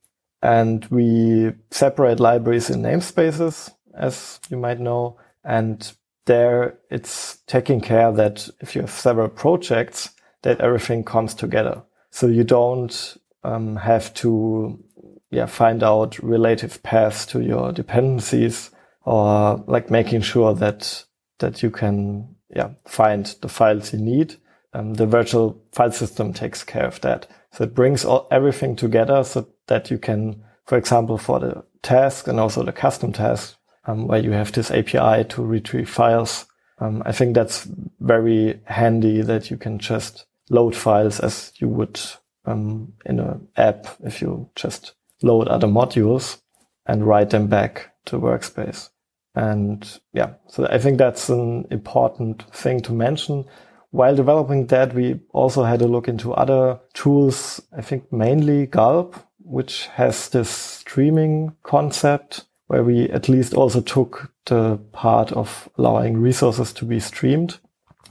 And 0.42 0.86
we 0.86 1.54
separate 1.70 2.20
libraries 2.20 2.70
in 2.70 2.82
namespaces, 2.82 3.72
as 3.94 4.40
you 4.50 4.58
might 4.58 4.80
know. 4.80 5.20
And 5.44 5.92
there 6.26 6.80
it's 6.90 7.38
taking 7.48 7.82
care 7.82 8.12
that 8.12 8.50
if 8.60 8.76
you 8.76 8.82
have 8.82 8.92
several 8.92 9.30
projects, 9.30 10.10
that 10.44 10.62
everything 10.62 11.04
comes 11.04 11.34
together. 11.34 11.84
So 12.10 12.28
you 12.28 12.44
don't 12.44 13.18
um, 13.44 13.76
have 13.78 14.14
to 14.16 14.84
yeah, 15.30 15.46
find 15.46 15.84
out 15.84 16.20
relative 16.20 16.84
paths 16.84 17.26
to 17.28 17.42
your 17.42 17.72
dependencies 17.72 18.72
or 19.04 19.64
like 19.68 19.90
making 19.90 20.22
sure 20.22 20.54
that 20.56 21.06
that 21.40 21.64
you 21.64 21.72
can 21.72 22.36
yeah, 22.56 22.72
find 22.86 23.26
the 23.42 23.50
files 23.50 23.94
you 23.94 24.00
need. 24.00 24.36
Um, 24.74 24.94
the 24.94 25.06
virtual 25.06 25.62
file 25.72 25.92
system 25.92 26.34
takes 26.34 26.64
care 26.64 26.86
of 26.86 27.02
that. 27.02 27.28
So 27.52 27.64
it 27.64 27.74
brings 27.76 28.06
all, 28.06 28.28
everything 28.32 28.76
together 28.76 29.24
so 29.24 29.48
that 29.68 29.92
you 29.92 29.98
can, 29.98 30.44
for 30.66 30.78
example, 30.78 31.18
for 31.18 31.40
the 31.40 31.64
task 31.82 32.28
and 32.28 32.40
also 32.40 32.64
the 32.64 32.72
custom 32.72 33.12
task, 33.12 33.58
um, 33.86 34.08
where 34.08 34.20
you 34.20 34.32
have 34.32 34.52
this 34.52 34.72
API 34.72 35.24
to 35.30 35.44
retrieve 35.44 35.90
files. 35.90 36.46
Um, 36.80 37.04
I 37.06 37.12
think 37.12 37.36
that's 37.36 37.68
very 38.00 38.60
handy 38.66 39.22
that 39.22 39.52
you 39.52 39.58
can 39.58 39.80
just 39.80 40.26
load 40.50 40.76
files 40.76 41.20
as 41.20 41.54
you 41.58 41.68
would 41.68 42.00
um, 42.46 42.94
in 43.06 43.20
an 43.20 43.48
app 43.56 43.88
if 44.04 44.22
you 44.22 44.50
just 44.56 44.94
load 45.22 45.48
other 45.48 45.68
modules 45.68 46.40
and 46.86 47.06
write 47.06 47.30
them 47.30 47.48
back 47.48 47.94
to 48.06 48.20
workspace. 48.20 48.90
And 49.36 50.00
yeah, 50.14 50.34
so 50.48 50.68
I 50.68 50.78
think 50.78 50.98
that's 50.98 51.30
an 51.30 51.68
important 51.72 52.44
thing 52.54 52.82
to 52.82 52.94
mention. 52.94 53.46
While 53.92 54.16
developing 54.16 54.68
that, 54.68 54.94
we 54.94 55.20
also 55.32 55.64
had 55.64 55.82
a 55.82 55.88
look 55.88 56.08
into 56.08 56.34
other 56.34 56.80
tools. 56.94 57.62
I 57.78 57.82
think 57.82 58.12
mainly 58.12 58.66
Gulp, 58.66 59.16
which 59.40 59.88
has 59.88 60.30
this 60.30 60.50
streaming 60.50 61.56
concept 61.64 62.46
where 62.72 62.86
we 62.86 63.10
at 63.10 63.28
least 63.28 63.54
also 63.54 63.82
took 63.82 64.32
the 64.46 64.78
part 64.94 65.34
of 65.34 65.68
allowing 65.78 66.16
resources 66.18 66.72
to 66.72 66.86
be 66.86 67.02
streamed. 67.02 67.58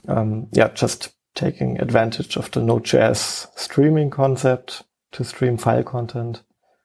Um, 0.07 0.49
yeah, 0.51 0.67
just 0.67 1.13
taking 1.33 1.81
advantage 1.81 2.37
of 2.37 2.51
the 2.51 2.61
Node.js 2.61 3.47
streaming 3.57 4.11
concept 4.11 4.83
to 5.13 5.23
stream 5.23 5.57
file 5.57 5.81
content. 5.81 6.43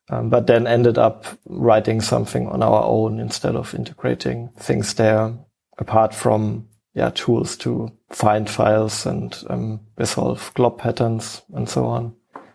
Um, 0.09 0.31
but 0.31 0.47
then 0.47 0.67
ended 0.67 0.97
up 0.97 1.27
writing 1.45 2.01
something 2.01 2.49
on 2.49 2.63
our 2.63 2.83
own 2.83 3.21
instead 3.21 3.55
of 3.55 3.75
integrating 3.75 4.49
things 4.57 4.95
there 4.95 5.35
apart 5.77 6.15
from 6.15 6.69
yeah 6.95 7.11
tools 7.11 7.59
to 7.59 7.93
find 8.09 8.49
files 8.49 9.05
and 9.05 9.37
um, 9.51 9.81
resolve 9.99 10.51
glob 10.55 10.79
patterns 10.79 11.43
and 11.53 11.69
so 11.69 11.85
on. 11.85 12.15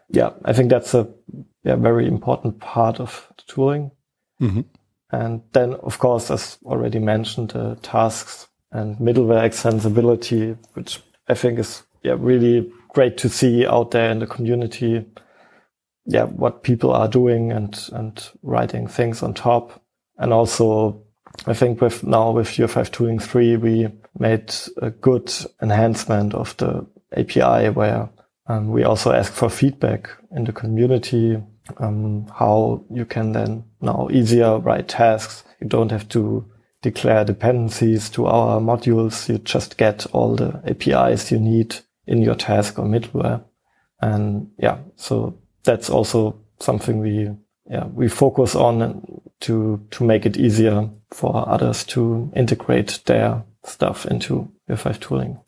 Yeah, 0.10 0.31
I 0.45 0.53
think 0.53 0.71
that's 0.71 0.95
a 0.95 1.07
yeah, 1.63 1.75
very 1.75 2.07
important 2.07 2.60
part 2.60 2.99
of 2.99 3.27
the 3.38 3.43
tooling. 3.53 3.91
Mm-hmm. 4.41 4.62
And 5.12 5.41
then, 5.52 5.74
of 5.76 6.00
course, 6.00 6.32
as 6.32 6.58
already 6.65 7.00
mentioned, 7.00 7.56
uh, 7.56 7.76
tasks 7.82 8.47
and 8.71 8.97
middleware 8.97 9.43
extensibility, 9.43 10.58
which 10.74 11.02
I 11.28 11.34
think 11.34 11.60
is 11.60 11.84
yeah, 12.04 12.15
really 12.17 12.71
great 12.89 13.17
to 13.17 13.30
see 13.30 13.65
out 13.65 13.91
there 13.91 14.12
in 14.12 14.19
the 14.19 14.28
community. 14.28 15.06
Yeah, 16.06 16.24
what 16.24 16.63
people 16.63 16.91
are 16.93 17.08
doing 17.08 17.52
and, 17.52 17.89
and 17.93 18.30
writing 18.41 18.88
things 18.88 19.21
on 19.21 19.34
top. 19.34 19.82
And 20.17 20.34
also, 20.34 21.04
I 21.45 21.54
think 21.54 21.82
with 21.82 22.04
now 22.04 22.32
with 22.32 22.47
UI5 22.47 22.91
Tooling 22.91 23.19
3, 23.19 23.58
we 23.58 23.88
made 24.17 24.54
a 24.82 24.89
good 24.89 25.32
enhancement 25.62 26.34
of 26.34 26.56
the 26.58 26.86
API 27.15 27.69
where 27.69 28.10
um, 28.47 28.71
we 28.71 28.84
also 28.84 29.12
ask 29.12 29.32
for 29.32 29.50
feedback 29.50 30.10
in 30.36 30.45
the 30.45 30.54
community 30.54 31.41
um, 31.78 32.28
how 32.28 32.84
you 32.89 33.06
can 33.06 33.32
then 33.32 33.63
now 33.82 34.08
easier 34.12 34.58
write 34.58 34.88
tasks. 34.88 35.43
You 35.60 35.67
don't 35.67 35.91
have 35.91 36.08
to 36.10 36.45
declare 36.82 37.24
dependencies 37.24 38.10
to 38.12 38.26
our 38.26 38.60
modules. 38.60 39.30
You 39.30 39.38
just 39.39 39.78
get 39.78 40.06
all 40.08 40.36
the 40.36 40.62
APIs 40.65 41.32
you 41.32 41.39
need 41.39 41.76
in 42.08 42.21
your 42.21 42.36
task 42.36 42.80
or 42.80 42.86
middleware. 42.86 43.43
And 44.02 44.52
yeah, 44.58 44.80
so 44.95 45.38
that's 45.63 45.89
also 45.89 46.39
something 46.60 47.00
we, 47.00 47.30
yeah, 47.69 47.86
we 47.86 48.08
focus 48.08 48.56
on 48.56 49.21
to, 49.41 49.86
to 49.91 50.04
make 50.04 50.26
it 50.26 50.38
easier 50.38 50.89
for 51.12 51.47
others 51.47 51.84
to 51.86 52.32
integrate 52.36 53.02
their 53.06 53.43
stuff 53.63 54.06
into 54.08 54.52
UI5 54.69 55.00
tooling. 55.00 55.39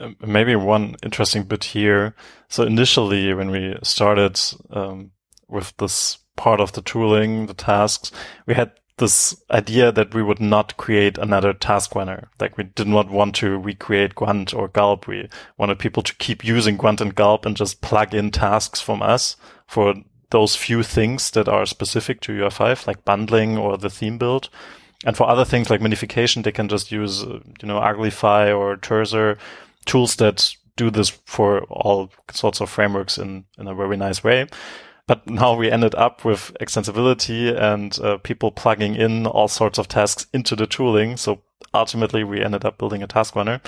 Um, 0.00 0.16
maybe 0.26 0.56
one 0.56 0.96
interesting 1.02 1.44
bit 1.44 1.62
here. 1.62 2.14
So 2.48 2.64
initially, 2.64 3.32
when 3.34 3.50
we 3.50 3.76
started 3.82 4.40
um, 4.70 5.12
with 5.50 5.76
this 5.78 6.18
part 6.36 6.60
of 6.60 6.72
the 6.72 6.82
tooling, 6.82 7.46
the 7.46 7.54
tasks, 7.54 8.12
we 8.46 8.54
had 8.54 8.72
this 9.00 9.34
idea 9.50 9.90
that 9.90 10.14
we 10.14 10.22
would 10.22 10.40
not 10.40 10.76
create 10.76 11.18
another 11.18 11.52
task 11.52 11.94
runner. 11.94 12.28
Like 12.38 12.56
we 12.56 12.64
did 12.64 12.86
not 12.86 13.10
want 13.10 13.34
to 13.36 13.58
recreate 13.58 14.14
Grunt 14.14 14.54
or 14.54 14.68
Gulp. 14.68 15.08
We 15.08 15.28
wanted 15.56 15.78
people 15.78 16.02
to 16.02 16.14
keep 16.16 16.44
using 16.44 16.76
Grunt 16.76 17.00
and 17.00 17.14
Gulp 17.14 17.46
and 17.46 17.56
just 17.56 17.80
plug 17.80 18.14
in 18.14 18.30
tasks 18.30 18.80
from 18.80 19.02
us 19.02 19.36
for 19.66 19.94
those 20.30 20.54
few 20.54 20.82
things 20.82 21.30
that 21.32 21.48
are 21.48 21.66
specific 21.66 22.20
to 22.20 22.32
UI5, 22.32 22.86
like 22.86 23.04
bundling 23.04 23.58
or 23.58 23.76
the 23.76 23.90
theme 23.90 24.18
build. 24.18 24.48
And 25.04 25.16
for 25.16 25.28
other 25.28 25.46
things 25.46 25.70
like 25.70 25.80
minification, 25.80 26.44
they 26.44 26.52
can 26.52 26.68
just 26.68 26.92
use, 26.92 27.22
you 27.22 27.66
know, 27.68 27.80
Uglify 27.80 28.56
or 28.56 28.76
Terser 28.76 29.38
tools 29.86 30.16
that 30.16 30.54
do 30.76 30.90
this 30.90 31.08
for 31.24 31.62
all 31.64 32.12
sorts 32.30 32.60
of 32.60 32.68
frameworks 32.68 33.18
in, 33.18 33.44
in 33.58 33.66
a 33.66 33.74
very 33.74 33.96
nice 33.96 34.22
way. 34.22 34.46
But 35.10 35.28
now 35.28 35.56
we 35.56 35.72
ended 35.72 35.96
up 35.96 36.24
with 36.24 36.56
extensibility 36.60 37.52
and 37.52 37.98
uh, 37.98 38.18
people 38.18 38.52
plugging 38.52 38.94
in 38.94 39.26
all 39.26 39.48
sorts 39.48 39.76
of 39.76 39.88
tasks 39.88 40.28
into 40.32 40.54
the 40.54 40.68
tooling. 40.68 41.16
So 41.16 41.42
ultimately 41.74 42.22
we 42.22 42.44
ended 42.44 42.64
up 42.64 42.78
building 42.78 43.02
a 43.02 43.08
task 43.08 43.34
runner. 43.34 43.60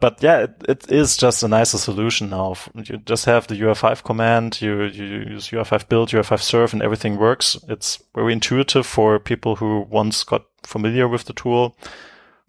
But 0.00 0.22
yeah, 0.22 0.42
it, 0.42 0.62
it 0.68 0.92
is 0.92 1.16
just 1.16 1.42
a 1.42 1.48
nicer 1.48 1.78
solution 1.78 2.30
now. 2.30 2.54
You 2.76 2.98
just 2.98 3.24
have 3.24 3.48
the 3.48 3.56
UI5 3.56 4.04
command, 4.04 4.62
you, 4.62 4.84
you 4.84 5.04
use 5.30 5.48
UI5 5.48 5.88
build, 5.88 6.10
UI5 6.10 6.40
serve, 6.40 6.72
and 6.72 6.82
everything 6.82 7.16
works. 7.16 7.58
It's 7.68 8.00
very 8.14 8.32
intuitive 8.32 8.86
for 8.86 9.18
people 9.18 9.56
who 9.56 9.88
once 9.90 10.22
got 10.22 10.44
familiar 10.62 11.08
with 11.08 11.24
the 11.24 11.32
tool. 11.32 11.76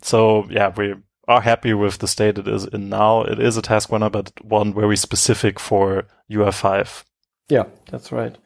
So 0.03 0.45
yeah, 0.51 0.71
we 0.77 0.93
are 1.27 1.41
happy 1.41 1.73
with 1.73 1.97
the 1.97 2.07
state 2.07 2.37
it 2.37 2.47
is 2.47 2.65
in 2.65 2.87
now. 2.87 3.23
It 3.23 3.39
is 3.39 3.57
a 3.57 3.63
task 3.63 3.91
runner, 3.91 4.11
but 4.11 4.31
one 4.45 4.75
very 4.75 4.95
specific 4.95 5.59
for 5.59 6.05
UI5. 6.29 7.03
Yeah, 7.49 7.65
that's 7.89 8.11
right. 8.11 8.37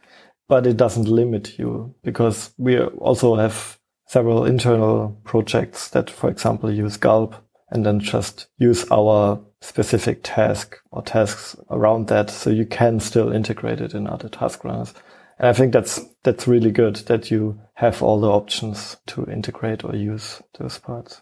But 0.47 0.67
it 0.67 0.77
doesn't 0.77 1.07
limit 1.07 1.57
you 1.57 1.95
because 2.03 2.53
we 2.57 2.79
also 2.79 3.35
have 3.35 3.79
several 4.07 4.45
internal 4.45 5.17
projects 5.23 5.89
that, 5.89 6.09
for 6.09 6.29
example, 6.29 6.69
use 6.69 6.97
Gulp 6.97 7.35
and 7.69 7.85
then 7.85 7.99
just 7.99 8.47
use 8.57 8.85
our 8.91 9.41
specific 9.61 10.19
task 10.23 10.77
or 10.91 11.01
tasks 11.01 11.55
around 11.69 12.07
that. 12.07 12.29
So 12.29 12.49
you 12.49 12.65
can 12.65 12.99
still 12.99 13.31
integrate 13.31 13.79
it 13.79 13.93
in 13.93 14.07
other 14.07 14.27
task 14.27 14.63
runners. 14.65 14.93
And 15.39 15.47
I 15.47 15.53
think 15.53 15.71
that's, 15.71 16.01
that's 16.23 16.47
really 16.47 16.71
good 16.71 16.97
that 17.07 17.31
you 17.31 17.59
have 17.75 18.03
all 18.03 18.19
the 18.19 18.29
options 18.29 18.97
to 19.07 19.25
integrate 19.25 19.83
or 19.83 19.95
use 19.95 20.41
those 20.59 20.77
parts. 20.77 21.21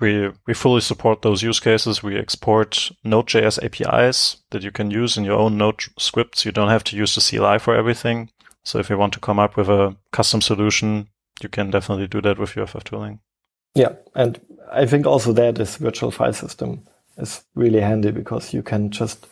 We, 0.00 0.30
we 0.46 0.54
fully 0.54 0.80
support 0.80 1.22
those 1.22 1.42
use 1.42 1.60
cases. 1.60 2.02
We 2.02 2.16
export 2.18 2.90
Node.js 3.04 3.62
APIs 3.62 4.38
that 4.50 4.62
you 4.62 4.70
can 4.70 4.90
use 4.90 5.16
in 5.16 5.24
your 5.24 5.38
own 5.38 5.58
Node 5.58 5.82
scripts. 5.98 6.44
You 6.44 6.52
don't 6.52 6.70
have 6.70 6.84
to 6.84 6.96
use 6.96 7.14
the 7.14 7.20
CLI 7.20 7.58
for 7.58 7.74
everything. 7.74 8.30
So 8.64 8.78
if 8.78 8.88
you 8.88 8.96
want 8.96 9.12
to 9.14 9.20
come 9.20 9.38
up 9.38 9.56
with 9.56 9.68
a 9.68 9.96
custom 10.12 10.40
solution, 10.40 11.08
you 11.42 11.48
can 11.48 11.70
definitely 11.70 12.06
do 12.06 12.20
that 12.22 12.38
with 12.38 12.54
UI5 12.54 12.84
tooling. 12.84 13.20
Yeah. 13.74 13.92
And 14.14 14.40
I 14.72 14.86
think 14.86 15.06
also 15.06 15.32
that 15.32 15.56
this 15.56 15.76
virtual 15.76 16.10
file 16.10 16.32
system 16.32 16.86
is 17.16 17.42
really 17.54 17.80
handy 17.80 18.10
because 18.10 18.54
you 18.54 18.62
can 18.62 18.90
just 18.90 19.26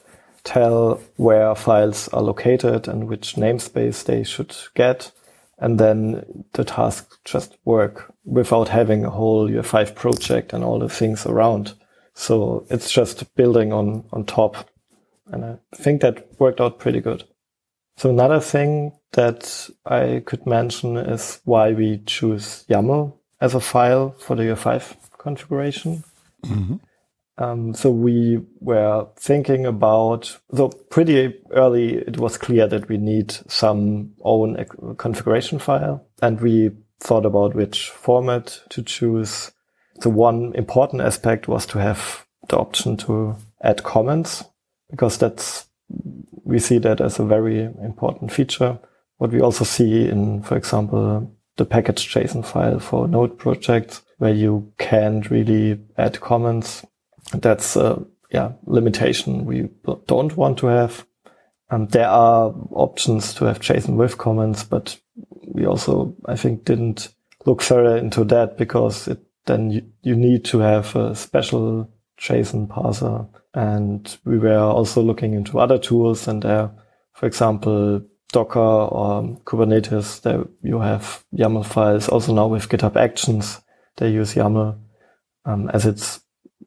tell 0.44 1.00
where 1.16 1.54
files 1.54 2.09
are 2.09 2.22
located 2.22 2.88
and 2.88 3.09
which 3.09 3.35
namespace 3.35 4.04
they 4.04 4.22
should 4.22 4.54
get 4.74 5.11
and 5.58 5.78
then 5.78 6.44
the 6.52 6.64
tasks 6.64 7.18
just 7.24 7.56
work 7.64 8.12
without 8.24 8.68
having 8.68 9.04
a 9.04 9.10
whole 9.10 9.48
UI5 9.48 9.94
project 9.94 10.52
and 10.52 10.62
all 10.62 10.78
the 10.78 10.88
things 10.88 11.26
around. 11.26 11.74
So 12.14 12.66
it's 12.70 12.90
just 12.90 13.34
building 13.34 13.72
on, 13.72 14.04
on 14.12 14.24
top. 14.24 14.68
And 15.26 15.44
I 15.44 15.58
think 15.74 16.00
that 16.02 16.28
worked 16.38 16.60
out 16.60 16.78
pretty 16.78 17.00
good. 17.00 17.24
So 17.96 18.10
another 18.10 18.40
thing 18.40 18.92
that 19.12 19.68
I 19.84 20.22
could 20.24 20.46
mention 20.46 20.96
is 20.96 21.40
why 21.44 21.72
we 21.72 22.02
choose 22.06 22.64
YAML 22.68 23.14
as 23.40 23.54
a 23.54 23.60
file 23.60 24.14
for 24.18 24.36
the 24.36 24.44
UI5 24.44 24.96
configuration. 25.18 26.04
Mm-hmm. 26.44 26.76
Um, 27.38 27.72
so 27.72 27.90
we 27.90 28.40
were 28.61 29.07
thinking 29.16 29.64
about, 29.64 30.37
so 30.55 30.68
pretty 30.90 31.35
early, 31.53 31.94
it 31.94 32.18
was 32.18 32.37
clear 32.37 32.66
that 32.66 32.88
we 32.88 32.98
need 32.98 33.31
some 33.46 34.12
own 34.22 34.66
configuration 34.98 35.61
file 35.61 36.05
and 36.20 36.40
we 36.40 36.72
thought 37.01 37.24
about 37.24 37.55
which 37.55 37.90
format 37.90 38.61
to 38.70 38.83
choose. 38.83 39.53
The 40.01 40.11
one 40.11 40.53
important 40.57 41.01
aspect 41.03 41.46
was 41.46 41.64
to 41.66 41.79
have 41.79 42.27
the 42.48 42.59
option 42.59 42.96
to 42.98 43.37
add 43.62 43.85
comments 43.85 44.44
because 44.90 45.16
that's, 45.16 45.66
we 46.44 46.59
see 46.59 46.79
that 46.79 47.01
as 47.01 47.20
a 47.20 47.24
very 47.24 47.62
important 47.62 48.33
feature. 48.33 48.81
What 49.18 49.31
we 49.31 49.40
also 49.40 49.64
see 49.64 50.09
in, 50.09 50.42
for 50.42 50.57
example, 50.57 51.33
the 51.57 51.64
package 51.64 52.12
JSON 52.12 52.44
file 52.44 52.81
for 52.81 53.07
node 53.07 53.38
projects 53.38 54.03
where 54.18 54.35
you 54.35 54.72
can't 54.79 55.31
really 55.31 55.79
add 55.96 56.20
comments 56.20 56.85
that's 57.32 57.76
a 57.76 58.04
yeah 58.30 58.52
limitation 58.64 59.44
we 59.44 59.68
don't 60.06 60.36
want 60.36 60.58
to 60.58 60.66
have. 60.66 61.06
Um, 61.70 61.86
there 61.88 62.08
are 62.08 62.54
options 62.70 63.34
to 63.34 63.44
have 63.44 63.60
JSON 63.60 63.96
with 63.96 64.18
comments, 64.18 64.64
but 64.64 64.98
we 65.46 65.66
also 65.66 66.14
I 66.26 66.36
think 66.36 66.64
didn't 66.64 67.14
look 67.44 67.62
further 67.62 67.96
into 67.96 68.24
that 68.24 68.56
because 68.56 69.08
it 69.08 69.20
then 69.46 69.70
you, 69.70 69.82
you 70.02 70.14
need 70.14 70.44
to 70.44 70.58
have 70.58 70.94
a 70.94 71.14
special 71.14 71.90
JSON 72.20 72.68
parser. 72.68 73.28
And 73.54 74.16
we 74.24 74.38
were 74.38 74.58
also 74.58 75.02
looking 75.02 75.34
into 75.34 75.58
other 75.58 75.78
tools 75.78 76.28
and 76.28 76.42
there, 76.42 76.70
for 77.14 77.26
example, 77.26 78.02
Docker 78.30 78.60
or 78.60 79.22
Kubernetes, 79.44 80.20
there 80.20 80.44
you 80.62 80.80
have 80.80 81.24
YAML 81.34 81.64
files. 81.64 82.08
Also 82.08 82.34
now 82.34 82.46
with 82.46 82.68
GitHub 82.68 82.94
Actions, 82.96 83.60
they 83.96 84.10
use 84.10 84.34
YAML 84.34 84.78
um, 85.46 85.70
as 85.70 85.86
it's 85.86 86.20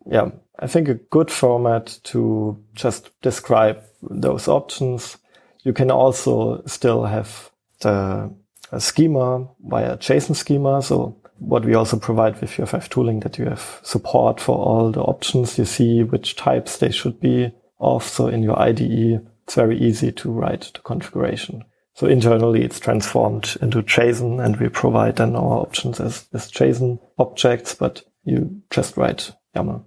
yeah 0.07 0.29
I 0.61 0.67
think 0.67 0.87
a 0.87 0.93
good 0.93 1.31
format 1.31 1.99
to 2.03 2.63
just 2.73 3.09
describe 3.21 3.81
those 4.01 4.47
options. 4.47 5.17
You 5.63 5.73
can 5.73 5.89
also 5.89 6.63
still 6.67 7.03
have 7.05 7.49
the 7.79 8.31
schema 8.77 9.47
via 9.59 9.97
JSON 9.97 10.35
schema. 10.35 10.81
So 10.83 11.17
what 11.39 11.65
we 11.65 11.73
also 11.73 11.97
provide 11.97 12.39
with 12.39 12.51
UI5 12.51 12.89
tooling 12.89 13.19
that 13.21 13.39
you 13.39 13.45
have 13.45 13.79
support 13.83 14.39
for 14.39 14.55
all 14.55 14.91
the 14.91 15.01
options. 15.01 15.57
You 15.57 15.65
see 15.65 16.03
which 16.03 16.35
types 16.35 16.77
they 16.77 16.91
should 16.91 17.19
be 17.19 17.51
of. 17.79 18.03
So 18.03 18.27
in 18.27 18.43
your 18.43 18.59
IDE, 18.59 19.25
it's 19.43 19.55
very 19.55 19.79
easy 19.79 20.11
to 20.11 20.31
write 20.31 20.71
the 20.73 20.79
configuration. 20.81 21.63
So 21.95 22.07
internally 22.07 22.63
it's 22.63 22.79
transformed 22.79 23.57
into 23.61 23.81
JSON 23.81 24.43
and 24.43 24.57
we 24.57 24.69
provide 24.69 25.17
then 25.17 25.35
our 25.35 25.59
options 25.59 25.99
as, 25.99 26.27
as 26.33 26.51
JSON 26.51 26.99
objects, 27.17 27.73
but 27.73 28.03
you 28.23 28.61
just 28.69 28.95
write 28.95 29.31
YAML. 29.55 29.83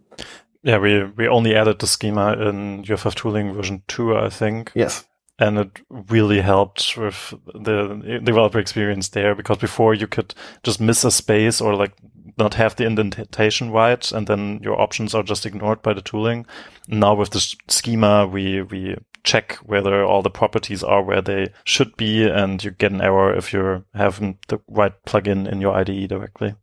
Yeah, 0.65 0.79
we, 0.79 1.05
we 1.05 1.29
only 1.29 1.55
added 1.55 1.79
the 1.79 1.87
schema 1.87 2.33
in 2.33 2.85
UI5 2.85 3.15
tooling 3.15 3.53
version 3.53 3.83
two, 3.87 4.17
I 4.17 4.31
think. 4.31 4.73
Yes. 4.75 5.05
And 5.39 5.59
it 5.59 5.83
really 5.91 6.41
helped 6.41 6.97
with 6.97 7.35
the 7.55 8.21
developer 8.25 8.59
experience 8.59 9.09
there 9.09 9.35
because 9.35 9.59
before 9.59 9.93
you 9.93 10.07
could 10.07 10.35
just 10.63 10.81
miss 10.81 11.05
a 11.05 11.11
space 11.11 11.61
or 11.61 11.75
like 11.77 11.93
not 12.39 12.55
have 12.55 12.77
the 12.77 12.87
indentation 12.87 13.73
right. 13.73 14.11
And 14.11 14.27
then 14.27 14.61
your 14.63 14.81
options 14.81 15.15
are 15.15 15.23
just 15.23 15.45
ignored 15.45 15.83
by 15.83 15.93
the 15.93 16.01
tooling. 16.01 16.47
Now 16.89 17.15
with 17.15 17.31
the 17.31 17.41
schema, 17.69 18.27
we, 18.27 18.63
we 18.63 18.97
check 19.23 19.57
whether 19.57 20.03
all 20.03 20.23
the 20.23 20.31
properties 20.31 20.83
are 20.83 21.03
where 21.03 21.21
they 21.21 21.49
should 21.65 21.95
be 21.97 22.25
and 22.27 22.65
you 22.65 22.71
get 22.71 22.93
an 22.93 23.03
error 23.03 23.35
if 23.35 23.53
you 23.53 23.85
haven't 23.95 24.39
the 24.49 24.61
right 24.69 24.93
plugin 25.05 25.47
in 25.51 25.61
your 25.61 25.75
IDE 25.75 26.09
directly. 26.09 26.55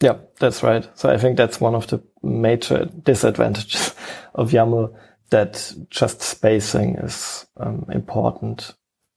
Yeah, 0.00 0.16
that's 0.38 0.62
right. 0.62 0.88
So 0.98 1.10
I 1.10 1.18
think 1.18 1.36
that's 1.36 1.60
one 1.60 1.74
of 1.74 1.86
the 1.88 2.02
major 2.22 2.86
disadvantages 3.02 3.94
of 4.34 4.50
YAML 4.50 4.94
that 5.30 5.72
just 5.90 6.22
spacing 6.22 6.96
is 6.96 7.46
um, 7.58 7.86
important. 7.92 8.74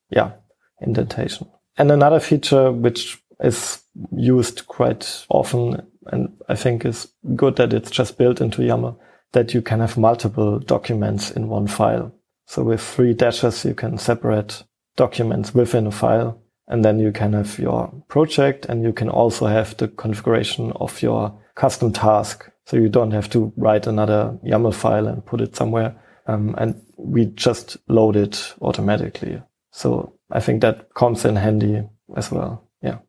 Yeah, 0.09 0.33
indentation. 0.81 1.49
And 1.77 1.91
another 1.91 2.19
feature 2.19 2.71
which 2.71 3.21
is 3.39 3.81
used 4.11 4.67
quite 4.67 5.25
often 5.29 5.87
and 6.07 6.37
I 6.49 6.55
think 6.55 6.85
is 6.85 7.11
good 7.35 7.55
that 7.55 7.73
it's 7.73 7.91
just 7.91 8.17
built 8.17 8.41
into 8.41 8.61
YAML 8.61 8.97
that 9.31 9.53
you 9.53 9.61
can 9.61 9.79
have 9.79 9.97
multiple 9.97 10.59
documents 10.59 11.31
in 11.31 11.47
one 11.47 11.67
file. 11.67 12.13
So 12.45 12.61
with 12.63 12.81
three 12.81 13.13
dashes, 13.13 13.65
you 13.65 13.73
can 13.73 13.97
separate 13.97 14.63
documents 14.95 15.55
within 15.55 15.87
a 15.87 15.91
file 15.91 16.42
And 16.67 16.83
then 16.83 16.99
you 16.99 17.11
can 17.11 17.33
have 17.33 17.59
your 17.59 17.93
project 18.07 18.65
and 18.65 18.83
you 18.83 18.93
can 18.93 19.09
also 19.09 19.47
have 19.47 19.75
the 19.77 19.89
configuration 19.89 20.71
of 20.73 21.01
your 21.01 21.37
custom 21.55 21.91
task. 21.91 22.49
So 22.65 22.77
you 22.77 22.89
don't 22.89 23.11
have 23.11 23.29
to 23.31 23.51
write 23.57 23.87
another 23.87 24.37
YAML 24.45 24.73
file 24.73 25.07
and 25.07 25.25
put 25.25 25.41
it 25.41 25.55
somewhere. 25.55 25.95
Um, 26.27 26.55
and 26.57 26.81
we 26.97 27.25
just 27.25 27.77
load 27.89 28.15
it 28.15 28.53
automatically. 28.61 29.41
So 29.71 30.17
I 30.31 30.39
think 30.39 30.61
that 30.61 30.93
comes 30.93 31.25
in 31.25 31.35
handy 31.35 31.83
as 32.15 32.31
well. 32.31 32.69
Yeah. 32.81 32.99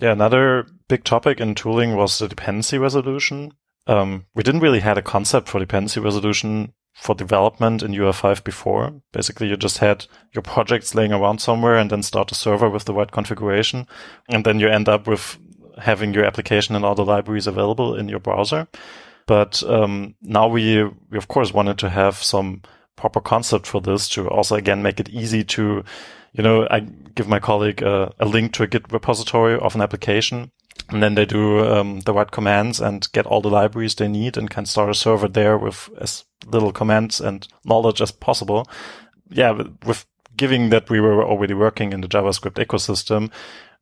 Yeah. 0.00 0.12
Another 0.12 0.66
big 0.88 1.02
topic 1.02 1.40
in 1.40 1.56
tooling 1.56 1.96
was 1.96 2.18
the 2.18 2.28
dependency 2.28 2.78
resolution. 2.78 3.52
Um, 3.88 4.26
we 4.34 4.42
didn't 4.42 4.60
really 4.60 4.80
had 4.80 4.98
a 4.98 5.02
concept 5.02 5.48
for 5.48 5.58
dependency 5.58 6.00
resolution 6.00 6.72
for 6.96 7.14
development 7.14 7.82
in 7.82 7.92
UI5 7.92 8.42
before. 8.42 8.94
Basically, 9.12 9.48
you 9.48 9.56
just 9.56 9.78
had 9.78 10.06
your 10.32 10.42
projects 10.42 10.94
laying 10.94 11.12
around 11.12 11.40
somewhere 11.40 11.76
and 11.76 11.90
then 11.90 12.02
start 12.02 12.32
a 12.32 12.34
server 12.34 12.70
with 12.70 12.86
the 12.86 12.94
right 12.94 13.12
configuration. 13.12 13.86
And 14.30 14.44
then 14.44 14.58
you 14.58 14.68
end 14.68 14.88
up 14.88 15.06
with 15.06 15.38
having 15.76 16.14
your 16.14 16.24
application 16.24 16.74
and 16.74 16.86
all 16.86 16.94
the 16.94 17.04
libraries 17.04 17.46
available 17.46 17.94
in 17.94 18.08
your 18.08 18.18
browser. 18.18 18.66
But 19.26 19.62
um, 19.64 20.14
now 20.22 20.48
we, 20.48 20.84
we 21.10 21.18
of 21.18 21.28
course 21.28 21.52
wanted 21.52 21.78
to 21.80 21.90
have 21.90 22.16
some 22.22 22.62
proper 22.96 23.20
concept 23.20 23.66
for 23.66 23.82
this 23.82 24.08
to 24.10 24.26
also 24.28 24.56
again 24.56 24.82
make 24.82 24.98
it 24.98 25.10
easy 25.10 25.44
to, 25.44 25.84
you 26.32 26.42
know, 26.42 26.66
I 26.70 26.80
give 26.80 27.28
my 27.28 27.40
colleague 27.40 27.82
a, 27.82 28.14
a 28.18 28.24
link 28.24 28.54
to 28.54 28.62
a 28.62 28.66
Git 28.66 28.90
repository 28.90 29.58
of 29.58 29.74
an 29.74 29.82
application 29.82 30.50
and 30.90 31.02
then 31.02 31.14
they 31.14 31.24
do 31.24 31.64
um, 31.66 32.00
the 32.00 32.12
right 32.12 32.30
commands 32.30 32.80
and 32.80 33.10
get 33.12 33.26
all 33.26 33.40
the 33.40 33.50
libraries 33.50 33.94
they 33.94 34.08
need 34.08 34.36
and 34.36 34.50
can 34.50 34.66
start 34.66 34.90
a 34.90 34.94
server 34.94 35.28
there 35.28 35.58
with 35.58 35.90
as 35.98 36.24
little 36.46 36.72
commands 36.72 37.20
and 37.20 37.48
knowledge 37.64 38.00
as 38.00 38.12
possible. 38.12 38.68
Yeah, 39.28 39.62
with 39.84 40.06
giving 40.36 40.70
that 40.70 40.88
we 40.88 41.00
were 41.00 41.24
already 41.24 41.54
working 41.54 41.92
in 41.92 42.02
the 42.02 42.08
JavaScript 42.08 42.64
ecosystem, 42.64 43.30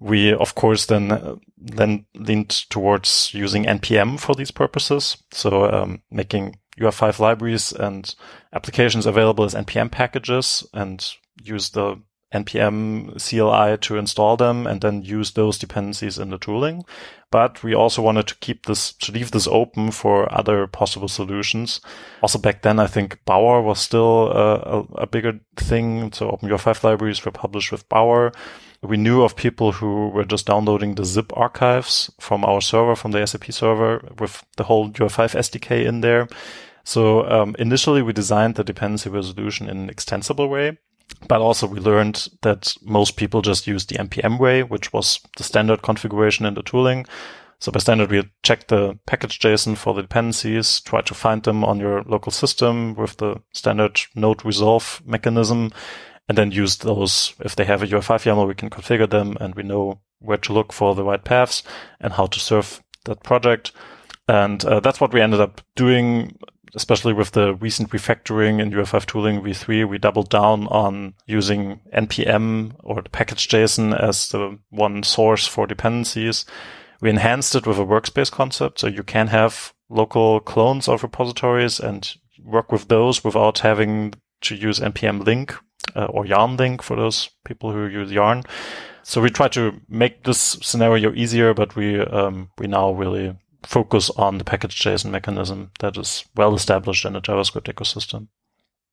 we 0.01 0.33
of 0.33 0.55
course 0.55 0.87
then 0.87 1.13
uh, 1.13 1.37
then 1.59 2.07
leaned 2.15 2.51
towards 2.71 3.33
using 3.33 3.65
npm 3.65 4.19
for 4.19 4.35
these 4.35 4.51
purposes. 4.51 5.17
So 5.31 5.71
um, 5.71 6.03
making 6.11 6.59
UI5 6.79 7.21
libraries 7.21 7.73
and 7.73 8.15
applications 8.53 9.07
available 9.07 9.45
as 9.45 9.55
npm 9.55 9.91
packages 9.91 10.67
and 10.73 11.07
use 11.43 11.71
the 11.71 12.01
npm 12.35 13.15
CLI 13.23 13.79
to 13.79 13.97
install 13.97 14.37
them 14.37 14.67
and 14.67 14.81
then 14.81 15.03
use 15.03 15.33
those 15.33 15.59
dependencies 15.59 16.19
in 16.19 16.31
the 16.31 16.39
tooling. 16.39 16.85
But 17.31 17.63
we 17.63 17.75
also 17.75 18.01
wanted 18.01 18.29
to 18.29 18.37
keep 18.37 18.67
this, 18.67 18.93
to 18.93 19.11
leave 19.11 19.31
this 19.31 19.49
open 19.49 19.91
for 19.91 20.33
other 20.33 20.67
possible 20.67 21.09
solutions. 21.09 21.81
Also 22.23 22.39
back 22.39 22.63
then, 22.63 22.79
I 22.79 22.87
think 22.87 23.25
Bower 23.25 23.61
was 23.61 23.81
still 23.81 24.29
a, 24.29 24.55
a, 24.61 24.81
a 25.03 25.07
bigger 25.07 25.41
thing. 25.57 26.13
So 26.13 26.31
OpenUI5 26.31 26.85
libraries 26.85 27.25
were 27.25 27.33
published 27.33 27.73
with 27.73 27.89
Bower. 27.89 28.33
We 28.83 28.97
knew 28.97 29.23
of 29.23 29.35
people 29.35 29.73
who 29.73 30.11
were 30.11 30.25
just 30.25 30.47
downloading 30.47 30.95
the 30.95 31.05
zip 31.05 31.33
archives 31.37 32.11
from 32.21 32.45
our 32.45 32.61
server, 32.61 32.95
from 32.95 33.13
the 33.13 33.27
SAP 33.27 33.51
server 33.51 34.07
with 34.19 34.45
the 34.57 34.65
whole 34.65 34.91
UI5 34.91 35.35
SDK 35.35 35.87
in 35.87 36.03
there. 36.03 36.29
So 36.85 37.29
um, 37.29 37.57
initially 37.59 38.03
we 38.03 38.13
designed 38.13 38.55
the 38.57 38.65
dependency 38.65 39.09
resolution 39.09 39.69
in 39.69 39.79
an 39.79 39.91
extensible 39.91 40.49
way. 40.49 40.79
But 41.29 41.41
also 41.41 41.67
we 41.67 41.81
learned 41.81 42.29
that 42.43 42.75
most 42.83 43.17
people 43.17 43.43
just 43.43 43.67
use 43.67 43.87
the 43.87 43.97
npm 43.97 44.39
way, 44.39 44.63
which 44.63 44.93
was 44.93 45.21
the 45.37 45.43
standard 45.43 45.83
configuration 45.83 46.47
in 46.47 46.55
the 46.55 46.63
tooling. 46.63 47.07
So 47.61 47.73
by 47.73 47.79
standard, 47.79 48.11
we 48.11 48.31
check 48.43 48.67
the 48.67 48.99
package 49.07 49.39
JSON 49.39 49.77
for 49.77 49.95
the 49.95 50.03
dependencies, 50.03 50.81
try 50.81 51.01
to 51.01 51.15
find 51.15 51.43
them 51.45 51.65
on 51.65 51.79
your 51.79 52.03
local 52.03 52.31
system 52.31 52.95
with 52.95 53.17
the 53.17 53.41
standard 53.53 54.01
node 54.15 54.45
resolve 54.45 55.01
mechanism, 55.07 55.73
and 56.29 56.37
then 56.37 56.51
use 56.51 56.77
those. 56.79 57.35
If 57.41 57.57
they 57.57 57.65
have 57.65 57.83
a 57.83 57.87
UI5 57.87 58.25
YAML, 58.25 58.49
we 58.49 58.55
can 58.55 58.71
configure 58.71 59.09
them 59.09 59.37
and 59.41 59.55
we 59.55 59.63
know 59.63 60.01
where 60.19 60.39
to 60.39 60.53
look 60.53 60.73
for 60.73 60.95
the 60.95 61.05
right 61.05 61.23
paths 61.23 61.63
and 62.01 62.13
how 62.13 62.27
to 62.27 62.41
serve 62.41 62.83
that 63.05 63.23
project. 63.23 63.73
And 64.29 64.65
uh, 64.65 64.81
that's 64.81 65.01
what 65.01 65.13
we 65.13 65.21
ended 65.21 65.41
up 65.41 65.61
doing 65.77 66.37
especially 66.75 67.13
with 67.13 67.33
the 67.33 67.55
recent 67.55 67.91
refactoring 67.91 68.61
in 68.61 68.71
UI5 68.71 69.07
tooling 69.07 69.43
v3, 69.43 69.89
we 69.89 69.99
doubled 69.99 70.31
down 70.31 70.67
on 70.69 71.15
using 71.27 71.81
npm 71.95 72.75
or 72.81 73.03
the 73.03 73.11
package 73.11 73.49
JSON 73.49 73.99
as 73.99 74.29
the 74.29 74.59
one 74.71 75.03
source 75.03 75.47
for 75.47 75.67
dependencies. 75.67 76.45
We 77.01 77.11
enhanced 77.11 77.55
it 77.55 77.67
with 77.67 77.79
a 77.79 77.85
workspace 77.85 78.31
concept. 78.31 78.81
So 78.81 78.87
you 78.87 79.03
can 79.03 79.29
have 79.29 79.73
local 79.89 80.41
clones 80.41 80.89
of 80.89 81.03
repositories 81.03 81.79
and 81.79 82.15
work 82.43 82.73
with 82.73 82.89
those 82.89 83.23
without 83.23 83.61
having 83.61 84.15
to 84.43 84.55
use 84.55 84.81
npm 84.81 85.25
link 85.25 85.55
uh, 85.95 86.07
or 86.07 86.27
yarn 86.27 86.57
link 86.57 86.83
for 86.83 86.97
those 86.97 87.31
people 87.45 87.73
who 87.73 87.87
use 87.87 88.11
yarn. 88.11 88.43
So 89.03 89.21
we 89.21 89.31
try 89.31 89.49
to 89.49 89.81
make 89.89 90.25
this 90.25 90.39
scenario 90.63 91.13
easier, 91.13 91.53
but 91.53 91.77
we 91.77 92.01
um, 92.01 92.51
we 92.59 92.67
now 92.67 92.93
really 92.93 93.37
focus 93.67 94.11
on 94.11 94.39
the 94.39 94.45
package 94.45 94.79
JSON 94.81 95.11
mechanism 95.11 95.71
that 95.81 95.97
is 95.97 96.25
well 96.37 96.55
established 96.55 97.05
in 97.05 97.15
the 97.15 97.21
JavaScript 97.21 97.73
ecosystem. 97.73 98.29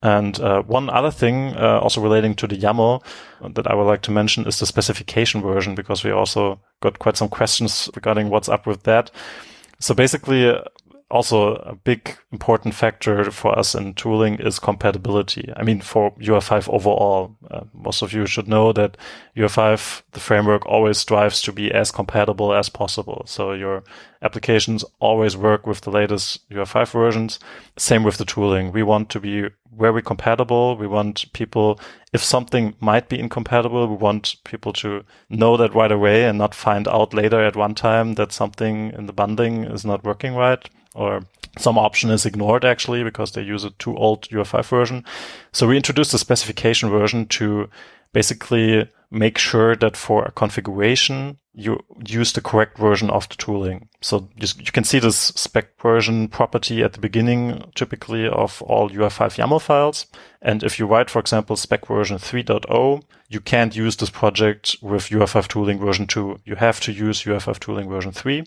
And 0.02 0.40
uh, 0.40 0.62
one 0.62 0.90
other 0.90 1.12
thing, 1.12 1.54
uh, 1.56 1.78
also 1.80 2.00
relating 2.00 2.34
to 2.34 2.48
the 2.48 2.56
YAML, 2.56 3.04
that 3.54 3.68
I 3.68 3.74
would 3.74 3.84
like 3.84 4.02
to 4.02 4.10
mention 4.10 4.46
is 4.46 4.58
the 4.58 4.66
specification 4.66 5.42
version, 5.42 5.76
because 5.76 6.02
we 6.02 6.10
also 6.10 6.60
got 6.80 6.98
quite 6.98 7.16
some 7.16 7.28
questions 7.28 7.88
regarding 7.94 8.28
what's 8.28 8.48
up 8.48 8.66
with 8.66 8.82
that. 8.82 9.12
So 9.78 9.94
basically, 9.94 10.52
also 11.12 11.56
a 11.56 11.74
big 11.74 12.16
important 12.32 12.74
factor 12.74 13.30
for 13.30 13.56
us 13.56 13.74
in 13.74 13.92
tooling 13.92 14.36
is 14.40 14.58
compatibility. 14.58 15.52
I 15.54 15.62
mean, 15.62 15.82
for 15.82 16.10
UI5 16.12 16.70
overall, 16.70 17.36
uh, 17.50 17.64
most 17.74 18.00
of 18.00 18.14
you 18.14 18.24
should 18.24 18.48
know 18.48 18.72
that 18.72 18.96
UI5, 19.36 20.02
the 20.12 20.20
framework 20.20 20.64
always 20.64 20.96
strives 20.96 21.42
to 21.42 21.52
be 21.52 21.70
as 21.70 21.90
compatible 21.90 22.54
as 22.54 22.70
possible. 22.70 23.24
So 23.26 23.52
your 23.52 23.84
applications 24.22 24.84
always 25.00 25.36
work 25.36 25.66
with 25.66 25.82
the 25.82 25.90
latest 25.90 26.48
UI5 26.48 26.90
versions. 26.90 27.38
Same 27.76 28.04
with 28.04 28.16
the 28.16 28.24
tooling. 28.24 28.72
We 28.72 28.82
want 28.82 29.10
to 29.10 29.20
be 29.20 29.48
very 29.78 30.02
compatible. 30.02 30.76
We 30.78 30.86
want 30.86 31.30
people, 31.34 31.78
if 32.14 32.22
something 32.22 32.74
might 32.80 33.10
be 33.10 33.20
incompatible, 33.20 33.86
we 33.86 33.96
want 33.96 34.36
people 34.44 34.72
to 34.74 35.04
know 35.28 35.58
that 35.58 35.74
right 35.74 35.92
away 35.92 36.24
and 36.24 36.38
not 36.38 36.54
find 36.54 36.88
out 36.88 37.12
later 37.12 37.44
at 37.44 37.56
one 37.56 37.74
time 37.74 38.14
that 38.14 38.32
something 38.32 38.92
in 38.92 39.04
the 39.04 39.12
bundling 39.12 39.64
is 39.64 39.84
not 39.84 40.04
working 40.04 40.34
right 40.34 40.68
or 40.94 41.22
some 41.58 41.78
option 41.78 42.10
is 42.10 42.24
ignored 42.24 42.64
actually 42.64 43.04
because 43.04 43.32
they 43.32 43.42
use 43.42 43.64
a 43.64 43.70
too 43.70 43.96
old 43.96 44.28
UI5 44.28 44.64
version. 44.66 45.04
So 45.52 45.66
we 45.66 45.76
introduced 45.76 46.14
a 46.14 46.18
specification 46.18 46.88
version 46.90 47.26
to 47.26 47.68
basically 48.12 48.88
make 49.10 49.36
sure 49.36 49.76
that 49.76 49.96
for 49.96 50.24
a 50.24 50.32
configuration, 50.32 51.38
you 51.54 51.78
use 52.06 52.32
the 52.32 52.40
correct 52.40 52.78
version 52.78 53.10
of 53.10 53.28
the 53.28 53.34
tooling. 53.36 53.88
So 54.00 54.30
you, 54.36 54.48
you, 54.58 54.72
can 54.72 54.84
see 54.84 54.98
this 54.98 55.16
spec 55.16 55.78
version 55.78 56.28
property 56.28 56.82
at 56.82 56.94
the 56.94 57.00
beginning, 57.00 57.62
typically 57.74 58.26
of 58.26 58.62
all 58.62 58.88
UI5 58.88 59.36
YAML 59.36 59.60
files. 59.60 60.06
And 60.40 60.62
if 60.62 60.78
you 60.78 60.86
write, 60.86 61.10
for 61.10 61.18
example, 61.18 61.56
spec 61.56 61.86
version 61.86 62.16
3.0, 62.16 63.02
you 63.28 63.40
can't 63.40 63.76
use 63.76 63.96
this 63.96 64.10
project 64.10 64.76
with 64.80 65.10
UI5 65.10 65.48
tooling 65.48 65.78
version 65.78 66.06
2. 66.06 66.40
You 66.46 66.54
have 66.56 66.80
to 66.80 66.92
use 66.92 67.22
UI5 67.22 67.58
tooling 67.58 67.90
version 67.90 68.12
3 68.12 68.44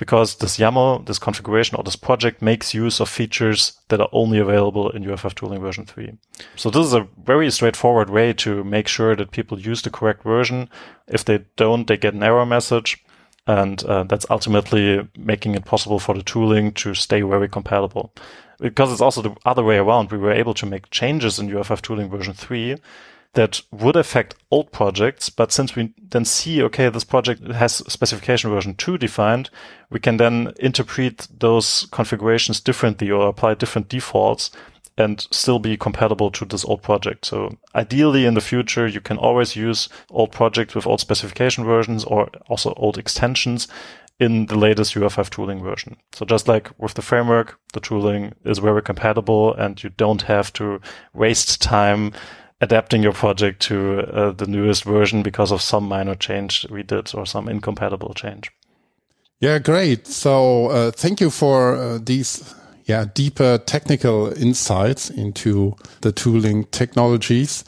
because 0.00 0.36
this 0.36 0.56
YAML, 0.56 1.04
this 1.04 1.18
configuration 1.18 1.76
or 1.76 1.84
this 1.84 1.94
project 1.94 2.40
makes 2.40 2.72
use 2.72 3.00
of 3.00 3.08
features 3.10 3.78
that 3.88 4.00
are 4.00 4.08
only 4.12 4.38
available 4.38 4.88
in 4.88 5.04
UI5 5.04 5.34
tooling 5.34 5.60
version 5.60 5.84
3. 5.84 6.16
So 6.56 6.70
this 6.70 6.86
is 6.86 6.94
a 6.94 7.06
very 7.22 7.50
straightforward 7.50 8.08
way 8.08 8.32
to 8.32 8.64
make 8.64 8.88
sure 8.88 9.14
that 9.14 9.30
people 9.30 9.60
use 9.60 9.82
the 9.82 9.90
correct 9.90 10.22
version. 10.22 10.70
If 11.06 11.26
they 11.26 11.44
don't, 11.56 11.86
they 11.86 11.98
get 11.98 12.14
an 12.14 12.22
error 12.22 12.46
message. 12.46 13.04
And 13.46 13.84
uh, 13.84 14.04
that's 14.04 14.24
ultimately 14.30 15.06
making 15.18 15.54
it 15.54 15.66
possible 15.66 15.98
for 15.98 16.14
the 16.14 16.22
tooling 16.22 16.72
to 16.82 16.94
stay 16.94 17.20
very 17.20 17.48
compatible. 17.48 18.14
Because 18.58 18.90
it's 18.92 19.02
also 19.02 19.20
the 19.20 19.36
other 19.44 19.62
way 19.62 19.76
around. 19.76 20.10
We 20.10 20.16
were 20.16 20.32
able 20.32 20.54
to 20.54 20.64
make 20.64 20.88
changes 20.90 21.38
in 21.38 21.50
UI5 21.50 21.82
tooling 21.82 22.08
version 22.08 22.32
3 22.32 22.76
that 23.34 23.60
would 23.70 23.96
affect 23.96 24.34
old 24.50 24.72
projects. 24.72 25.30
But 25.30 25.52
since 25.52 25.76
we 25.76 25.92
then 26.02 26.24
see, 26.24 26.62
okay, 26.64 26.88
this 26.88 27.04
project 27.04 27.46
has 27.52 27.76
specification 27.92 28.50
version 28.50 28.74
two 28.74 28.98
defined, 28.98 29.50
we 29.90 30.00
can 30.00 30.16
then 30.16 30.52
interpret 30.58 31.28
those 31.38 31.86
configurations 31.92 32.60
differently 32.60 33.10
or 33.10 33.28
apply 33.28 33.54
different 33.54 33.88
defaults 33.88 34.50
and 34.98 35.26
still 35.30 35.58
be 35.58 35.76
compatible 35.76 36.30
to 36.30 36.44
this 36.44 36.64
old 36.64 36.82
project. 36.82 37.24
So 37.24 37.56
ideally 37.74 38.26
in 38.26 38.34
the 38.34 38.40
future, 38.40 38.86
you 38.86 39.00
can 39.00 39.16
always 39.16 39.56
use 39.56 39.88
old 40.10 40.32
projects 40.32 40.74
with 40.74 40.86
old 40.86 41.00
specification 41.00 41.64
versions 41.64 42.04
or 42.04 42.28
also 42.48 42.74
old 42.76 42.98
extensions 42.98 43.68
in 44.18 44.46
the 44.46 44.58
latest 44.58 44.94
UI5 44.94 45.30
tooling 45.30 45.62
version. 45.62 45.96
So 46.12 46.26
just 46.26 46.46
like 46.46 46.70
with 46.78 46.94
the 46.94 47.02
framework, 47.02 47.58
the 47.72 47.80
tooling 47.80 48.34
is 48.44 48.58
very 48.58 48.82
compatible 48.82 49.54
and 49.54 49.82
you 49.82 49.90
don't 49.90 50.22
have 50.22 50.52
to 50.54 50.80
waste 51.14 51.62
time 51.62 52.12
adapting 52.60 53.02
your 53.02 53.12
project 53.12 53.60
to 53.62 54.00
uh, 54.00 54.32
the 54.32 54.46
newest 54.46 54.84
version 54.84 55.22
because 55.22 55.50
of 55.50 55.62
some 55.62 55.84
minor 55.84 56.14
change 56.14 56.66
we 56.70 56.82
did 56.82 57.14
or 57.14 57.26
some 57.26 57.48
incompatible 57.48 58.14
change. 58.14 58.50
Yeah, 59.40 59.58
great. 59.58 60.06
So 60.06 60.66
uh, 60.68 60.90
thank 60.90 61.20
you 61.20 61.30
for 61.30 61.74
uh, 61.76 61.98
these 62.02 62.54
yeah 62.84 63.06
deeper 63.14 63.58
technical 63.58 64.32
insights 64.32 65.10
into 65.10 65.76
the 66.02 66.12
tooling 66.12 66.64
technologies. 66.66 67.64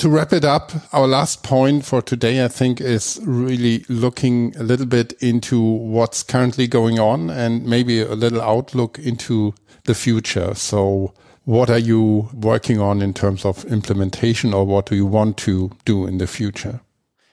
to 0.00 0.08
wrap 0.08 0.32
it 0.32 0.46
up, 0.46 0.72
our 0.94 1.06
last 1.06 1.42
point 1.42 1.84
for 1.84 2.00
today, 2.00 2.42
I 2.42 2.48
think, 2.48 2.80
is 2.80 3.20
really 3.22 3.84
looking 3.90 4.56
a 4.56 4.62
little 4.62 4.86
bit 4.86 5.12
into 5.20 5.60
what's 5.60 6.22
currently 6.22 6.66
going 6.66 6.98
on 6.98 7.28
and 7.28 7.66
maybe 7.66 8.00
a 8.00 8.14
little 8.14 8.40
outlook 8.40 8.98
into 8.98 9.52
the 9.84 9.94
future. 9.94 10.54
So 10.54 11.12
what 11.44 11.70
are 11.70 11.78
you 11.78 12.28
working 12.34 12.80
on 12.80 13.02
in 13.02 13.14
terms 13.14 13.44
of 13.44 13.64
implementation 13.66 14.54
or 14.54 14.64
what 14.64 14.86
do 14.86 14.94
you 14.94 15.06
want 15.06 15.36
to 15.38 15.70
do 15.84 16.06
in 16.06 16.18
the 16.18 16.26
future? 16.26 16.80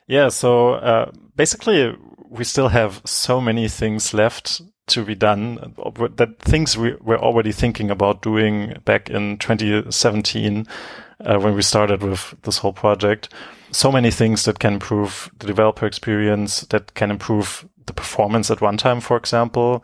Yeah. 0.08 0.30
So, 0.30 0.76
uh, 0.76 1.12
basically 1.36 1.96
we 2.30 2.44
still 2.44 2.70
have 2.70 3.02
so 3.06 3.40
many 3.40 3.68
things 3.68 4.14
left 4.14 4.62
to 4.88 5.04
be 5.04 5.16
done 5.16 5.76
that 6.16 6.40
things 6.40 6.78
we 6.78 6.96
were 7.02 7.18
already 7.18 7.52
thinking 7.52 7.92
about 7.92 8.22
doing 8.22 8.74
back 8.86 9.10
in 9.10 9.38
2017 9.38 10.66
uh, 11.20 11.40
when 11.40 11.56
we 11.56 11.62
started 11.62 12.02
with 12.02 12.36
this 12.44 12.60
whole 12.60 12.74
project. 12.74 13.30
So 13.72 13.92
many 13.92 14.12
things 14.12 14.46
that 14.46 14.60
can 14.60 14.76
improve 14.76 15.30
the 15.40 15.48
developer 15.48 15.86
experience, 15.86 16.62
that 16.68 16.94
can 16.94 17.12
improve 17.12 17.68
the 17.86 17.94
performance 17.94 18.50
at 18.50 18.60
runtime, 18.60 19.02
for 19.02 19.18
example. 19.18 19.84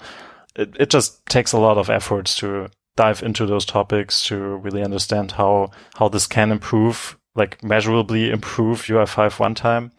It, 0.56 0.76
it 0.80 0.90
just 0.90 1.26
takes 1.26 1.52
a 1.52 1.60
lot 1.60 1.78
of 1.78 1.90
efforts 1.90 2.36
to 2.38 2.70
dive 2.96 3.24
into 3.24 3.46
those 3.46 3.66
topics 3.66 4.24
to 4.26 4.38
really 4.38 4.84
understand 4.84 5.34
how, 5.34 5.72
how 5.96 6.10
this 6.10 6.28
can 6.28 6.52
improve, 6.52 7.18
like 7.36 7.64
measurably 7.64 8.30
improve 8.30 8.84
UI5 8.84 9.38
runtime. 9.38 9.92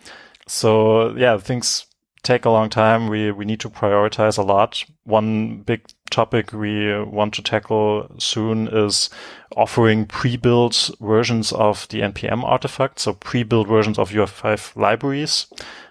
So 0.46 1.14
yeah, 1.16 1.38
things 1.38 1.86
take 2.24 2.44
a 2.44 2.50
long 2.50 2.68
time. 2.68 3.06
We 3.08 3.30
we 3.30 3.44
need 3.44 3.60
to 3.60 3.70
prioritize 3.70 4.36
a 4.36 4.42
lot. 4.42 4.84
One 5.04 5.62
big 5.62 5.82
topic 6.10 6.52
we 6.52 7.02
want 7.04 7.34
to 7.34 7.42
tackle 7.42 8.10
soon 8.18 8.68
is 8.68 9.10
offering 9.56 10.06
pre-built 10.06 10.90
versions 11.00 11.52
of 11.52 11.86
the 11.88 12.00
npm 12.00 12.42
artifact, 12.42 12.98
so 12.98 13.12
pre-built 13.12 13.68
versions 13.68 13.98
of 13.98 14.10
UI5 14.10 14.76
libraries 14.76 15.46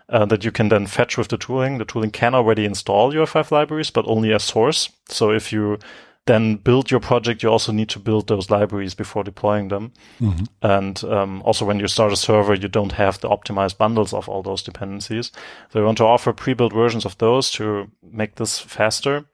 uh, 0.09 0.25
that 0.25 0.43
you 0.43 0.51
can 0.51 0.69
then 0.69 0.87
fetch 0.87 1.17
with 1.17 1.29
the 1.29 1.37
tooling. 1.37 1.77
The 1.77 1.85
tooling 1.85 2.11
can 2.11 2.35
already 2.35 2.65
install 2.65 3.13
UI5 3.13 3.51
libraries, 3.51 3.91
but 3.91 4.07
only 4.07 4.33
as 4.33 4.43
source. 4.43 4.89
So 5.07 5.31
if 5.31 5.53
you 5.53 5.79
then 6.25 6.55
build 6.55 6.89
your 6.89 7.01
project, 7.01 7.43
you 7.43 7.49
also 7.49 7.71
need 7.71 7.89
to 7.89 7.99
build 7.99 8.27
those 8.27 8.49
libraries 8.49 8.95
before 8.95 9.23
deploying 9.23 9.67
them. 9.67 9.91
Mm-hmm. 10.21 10.43
And 10.61 11.03
um, 11.03 11.41
also, 11.43 11.65
when 11.65 11.79
you 11.79 11.87
start 11.87 12.13
a 12.13 12.15
server, 12.15 12.53
you 12.53 12.69
don't 12.69 12.93
have 12.93 13.19
the 13.19 13.29
optimized 13.29 13.77
bundles 13.77 14.13
of 14.13 14.29
all 14.29 14.41
those 14.41 14.63
dependencies. 14.63 15.31
So 15.69 15.79
we 15.79 15.85
want 15.85 15.97
to 15.97 16.05
offer 16.05 16.31
pre-built 16.31 16.73
versions 16.73 17.05
of 17.05 17.17
those 17.17 17.51
to 17.51 17.91
make 18.01 18.35
this 18.35 18.59
faster. 18.59 19.25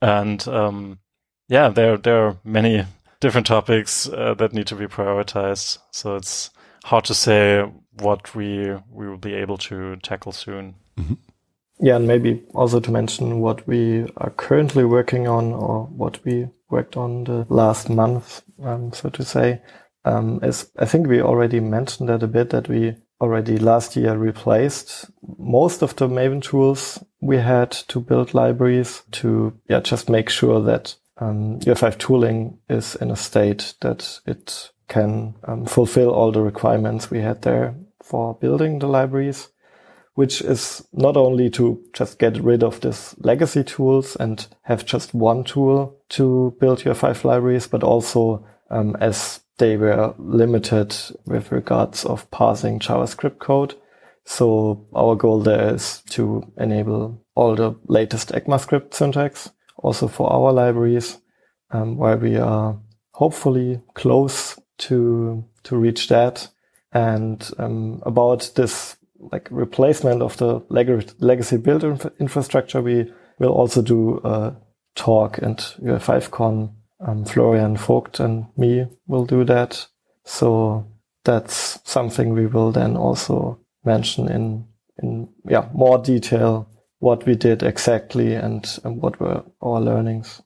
And 0.00 0.46
um, 0.48 0.98
yeah, 1.48 1.68
there 1.68 1.96
there 1.96 2.26
are 2.26 2.36
many 2.44 2.84
different 3.20 3.46
topics 3.46 4.08
uh, 4.08 4.34
that 4.34 4.52
need 4.52 4.66
to 4.68 4.76
be 4.76 4.86
prioritized. 4.86 5.78
So 5.92 6.16
it's 6.16 6.50
hard 6.84 7.04
to 7.04 7.14
say 7.14 7.70
what 8.00 8.34
we 8.34 8.74
we 8.90 9.08
will 9.08 9.18
be 9.18 9.34
able 9.34 9.58
to 9.58 9.96
tackle 9.96 10.32
soon. 10.32 10.76
Mm-hmm. 10.98 11.14
Yeah, 11.80 11.96
and 11.96 12.06
maybe 12.08 12.42
also 12.54 12.80
to 12.80 12.90
mention 12.90 13.40
what 13.40 13.66
we 13.66 14.06
are 14.16 14.30
currently 14.30 14.84
working 14.84 15.28
on 15.28 15.52
or 15.52 15.84
what 15.86 16.24
we 16.24 16.48
worked 16.70 16.96
on 16.96 17.24
the 17.24 17.46
last 17.48 17.88
month, 17.88 18.42
um, 18.62 18.92
so 18.92 19.08
to 19.10 19.24
say, 19.24 19.62
um, 20.04 20.40
is 20.42 20.70
I 20.78 20.86
think 20.86 21.06
we 21.06 21.20
already 21.20 21.60
mentioned 21.60 22.08
that 22.08 22.22
a 22.22 22.26
bit 22.26 22.50
that 22.50 22.68
we 22.68 22.96
already 23.20 23.58
last 23.58 23.96
year 23.96 24.16
replaced 24.16 25.06
most 25.38 25.82
of 25.82 25.96
the 25.96 26.08
Maven 26.08 26.42
tools 26.42 27.02
we 27.20 27.36
had 27.36 27.70
to 27.72 28.00
build 28.00 28.32
libraries 28.32 29.02
to 29.10 29.52
yeah 29.68 29.80
just 29.80 30.08
make 30.08 30.30
sure 30.30 30.62
that 30.62 30.94
um, 31.18 31.58
UI5 31.60 31.98
tooling 31.98 32.58
is 32.68 32.94
in 32.96 33.10
a 33.10 33.16
state 33.16 33.74
that 33.80 34.20
it 34.24 34.70
can 34.86 35.34
um, 35.44 35.66
fulfill 35.66 36.10
all 36.10 36.30
the 36.30 36.40
requirements 36.40 37.10
we 37.10 37.20
had 37.20 37.42
there 37.42 37.74
for 38.02 38.34
building 38.34 38.78
the 38.78 38.86
libraries 38.86 39.48
which 40.18 40.40
is 40.40 40.84
not 40.92 41.16
only 41.16 41.48
to 41.48 41.80
just 41.92 42.18
get 42.18 42.36
rid 42.42 42.64
of 42.64 42.80
this 42.80 43.14
legacy 43.20 43.62
tools 43.62 44.16
and 44.16 44.48
have 44.62 44.84
just 44.84 45.14
one 45.14 45.44
tool 45.44 45.96
to 46.08 46.52
build 46.58 46.80
UI5 46.80 47.22
libraries, 47.22 47.68
but 47.68 47.84
also 47.84 48.44
um, 48.68 48.96
as 48.98 49.42
they 49.58 49.76
were 49.76 50.12
limited 50.18 50.92
with 51.24 51.52
regards 51.52 52.04
of 52.04 52.28
parsing 52.32 52.80
JavaScript 52.80 53.38
code. 53.38 53.76
So 54.24 54.88
our 54.92 55.14
goal 55.14 55.38
there 55.38 55.72
is 55.72 56.02
to 56.10 56.52
enable 56.58 57.24
all 57.36 57.54
the 57.54 57.76
latest 57.86 58.32
ECMAScript 58.32 58.94
syntax 58.94 59.52
also 59.76 60.08
for 60.08 60.32
our 60.32 60.52
libraries, 60.52 61.18
um, 61.70 61.96
where 61.96 62.16
we 62.16 62.36
are 62.38 62.76
hopefully 63.12 63.82
close 63.94 64.58
to 64.78 65.44
to 65.62 65.76
reach 65.76 66.08
that. 66.08 66.48
And 66.90 67.48
um, 67.58 68.02
about 68.04 68.50
this 68.56 68.96
like 69.18 69.48
replacement 69.50 70.22
of 70.22 70.36
the 70.36 70.62
leg- 70.68 71.12
legacy 71.18 71.56
build 71.56 71.84
inf- 71.84 72.20
infrastructure, 72.20 72.80
we 72.80 73.12
will 73.38 73.52
also 73.52 73.82
do 73.82 74.20
a 74.24 74.56
talk 74.94 75.38
and 75.38 75.58
UI5Con. 75.82 76.74
Um, 77.00 77.24
Florian 77.24 77.76
Vogt 77.76 78.18
and 78.18 78.46
me 78.56 78.86
will 79.06 79.24
do 79.24 79.44
that. 79.44 79.86
So 80.24 80.84
that's 81.24 81.78
something 81.84 82.34
we 82.34 82.46
will 82.46 82.72
then 82.72 82.96
also 82.96 83.60
mention 83.84 84.28
in, 84.28 84.66
in, 85.00 85.28
yeah, 85.48 85.68
more 85.72 85.98
detail 85.98 86.68
what 86.98 87.24
we 87.24 87.36
did 87.36 87.62
exactly 87.62 88.34
and, 88.34 88.66
and 88.82 89.00
what 89.00 89.20
were 89.20 89.44
our 89.62 89.80
learnings. 89.80 90.42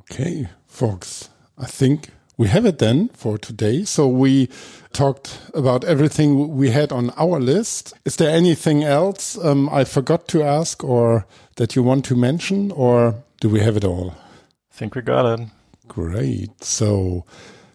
Okay, 0.00 0.48
folks, 0.66 1.28
I 1.58 1.66
think 1.66 2.08
we 2.36 2.48
have 2.48 2.66
it 2.66 2.78
then 2.78 3.08
for 3.08 3.38
today. 3.38 3.84
So 3.84 4.08
we 4.08 4.48
talked 4.92 5.38
about 5.54 5.84
everything 5.84 6.56
we 6.56 6.70
had 6.70 6.92
on 6.92 7.10
our 7.16 7.40
list. 7.40 7.94
Is 8.04 8.16
there 8.16 8.30
anything 8.30 8.84
else 8.84 9.38
um, 9.38 9.68
I 9.68 9.84
forgot 9.84 10.28
to 10.28 10.42
ask 10.42 10.82
or 10.84 11.26
that 11.56 11.76
you 11.76 11.82
want 11.82 12.04
to 12.06 12.16
mention, 12.16 12.72
or 12.72 13.14
do 13.40 13.48
we 13.48 13.60
have 13.60 13.76
it 13.76 13.84
all? 13.84 14.14
I 14.72 14.76
think 14.76 14.94
we 14.94 15.02
got 15.02 15.40
it. 15.40 15.48
Great. 15.86 16.64
So 16.64 17.24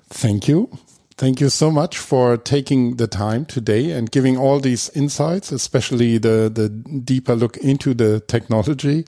thank 0.10 0.48
you. 0.48 0.70
Thank 1.18 1.42
you 1.42 1.50
so 1.50 1.70
much 1.70 1.98
for 1.98 2.38
taking 2.38 2.96
the 2.96 3.08
time 3.08 3.46
today 3.46 3.92
and 3.92 4.10
giving 4.10 4.38
all 4.38 4.60
these 4.62 4.90
insights, 4.96 5.52
especially 5.52 6.18
the, 6.18 6.50
the 6.54 6.70
deeper 6.70 7.36
look 7.36 7.58
into 7.58 7.94
the 7.94 8.22
technology. 8.22 9.06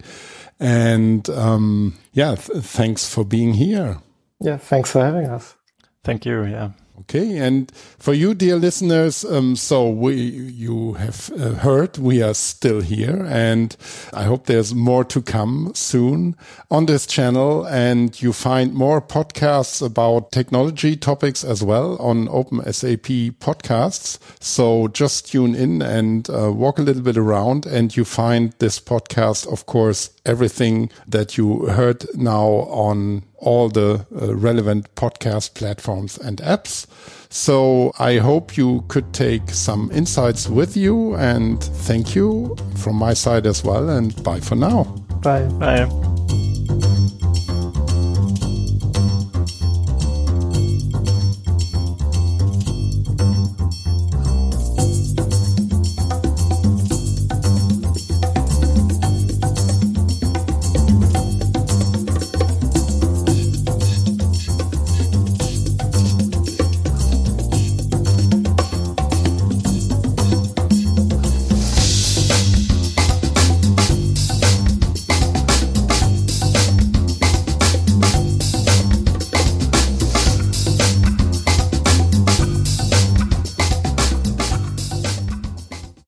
And 0.60 1.30
um, 1.30 1.97
yeah, 2.12 2.36
th 2.36 2.64
thanks 2.64 3.08
for 3.08 3.26
being 3.26 3.54
here. 3.54 3.97
Yeah, 4.42 4.58
thanks 4.58 4.92
for 4.92 5.04
having 5.04 5.28
us. 5.28 5.56
Thank 6.04 6.26
you. 6.26 6.44
Yeah. 6.46 6.72
Okay, 7.02 7.38
and 7.39 7.72
for 7.98 8.14
you, 8.14 8.36
dear 8.36 8.58
listeners, 8.58 9.26
um, 9.26 9.56
so 9.56 9.89
we 9.89 10.14
you 10.14 10.94
have 10.94 11.32
uh, 11.32 11.54
heard 11.54 11.98
we 11.98 12.22
are 12.22 12.36
still 12.36 12.82
here, 12.82 13.26
and 13.28 13.76
I 14.14 14.24
hope 14.24 14.46
there's 14.46 14.76
more 14.76 15.04
to 15.06 15.22
come 15.22 15.72
soon 15.74 16.36
on 16.70 16.86
this 16.86 17.08
channel, 17.08 17.66
and 17.66 18.22
you 18.22 18.34
find 18.34 18.76
more 18.76 19.02
podcasts 19.02 19.84
about 19.84 20.32
technology 20.32 20.96
topics 20.96 21.44
as 21.44 21.64
well 21.64 21.98
on 21.98 22.28
Open 22.30 22.62
SAP 22.72 23.08
podcasts. 23.39 24.20
So 24.39 24.88
just 24.89 25.32
tune 25.32 25.56
in 25.56 25.82
and 25.82 26.30
uh, 26.30 26.52
walk 26.52 26.78
a 26.78 26.84
little 26.84 27.02
bit 27.02 27.18
around, 27.18 27.66
and 27.66 27.96
you 27.98 28.06
find 28.06 28.54
this 28.60 28.80
podcast, 28.80 29.52
of 29.52 29.66
course, 29.66 30.12
everything 30.24 30.92
that 31.08 31.36
you 31.36 31.66
heard 31.66 32.06
now 32.16 32.46
on 32.70 33.24
all 33.42 33.70
the 33.70 34.06
uh, 34.22 34.36
relevant 34.36 34.94
podcast 34.96 35.54
platforms 35.54 36.18
and 36.18 36.38
apps. 36.38 36.86
So 37.30 37.92
I 38.00 38.18
hope 38.18 38.58
you 38.58 38.84
could 38.88 39.14
take 39.14 39.50
some 39.50 39.92
insights 39.92 40.48
with 40.48 40.78
you 40.78 41.16
and 41.16 41.64
thank 41.64 42.16
you 42.16 42.56
from 42.78 42.96
my 42.96 43.14
side 43.14 43.46
as 43.46 43.64
well. 43.64 43.89
And 43.89 44.22
bye 44.24 44.39
for 44.39 44.56
now. 44.56 44.84
Bye. 45.22 45.44
Bye. 45.60 46.20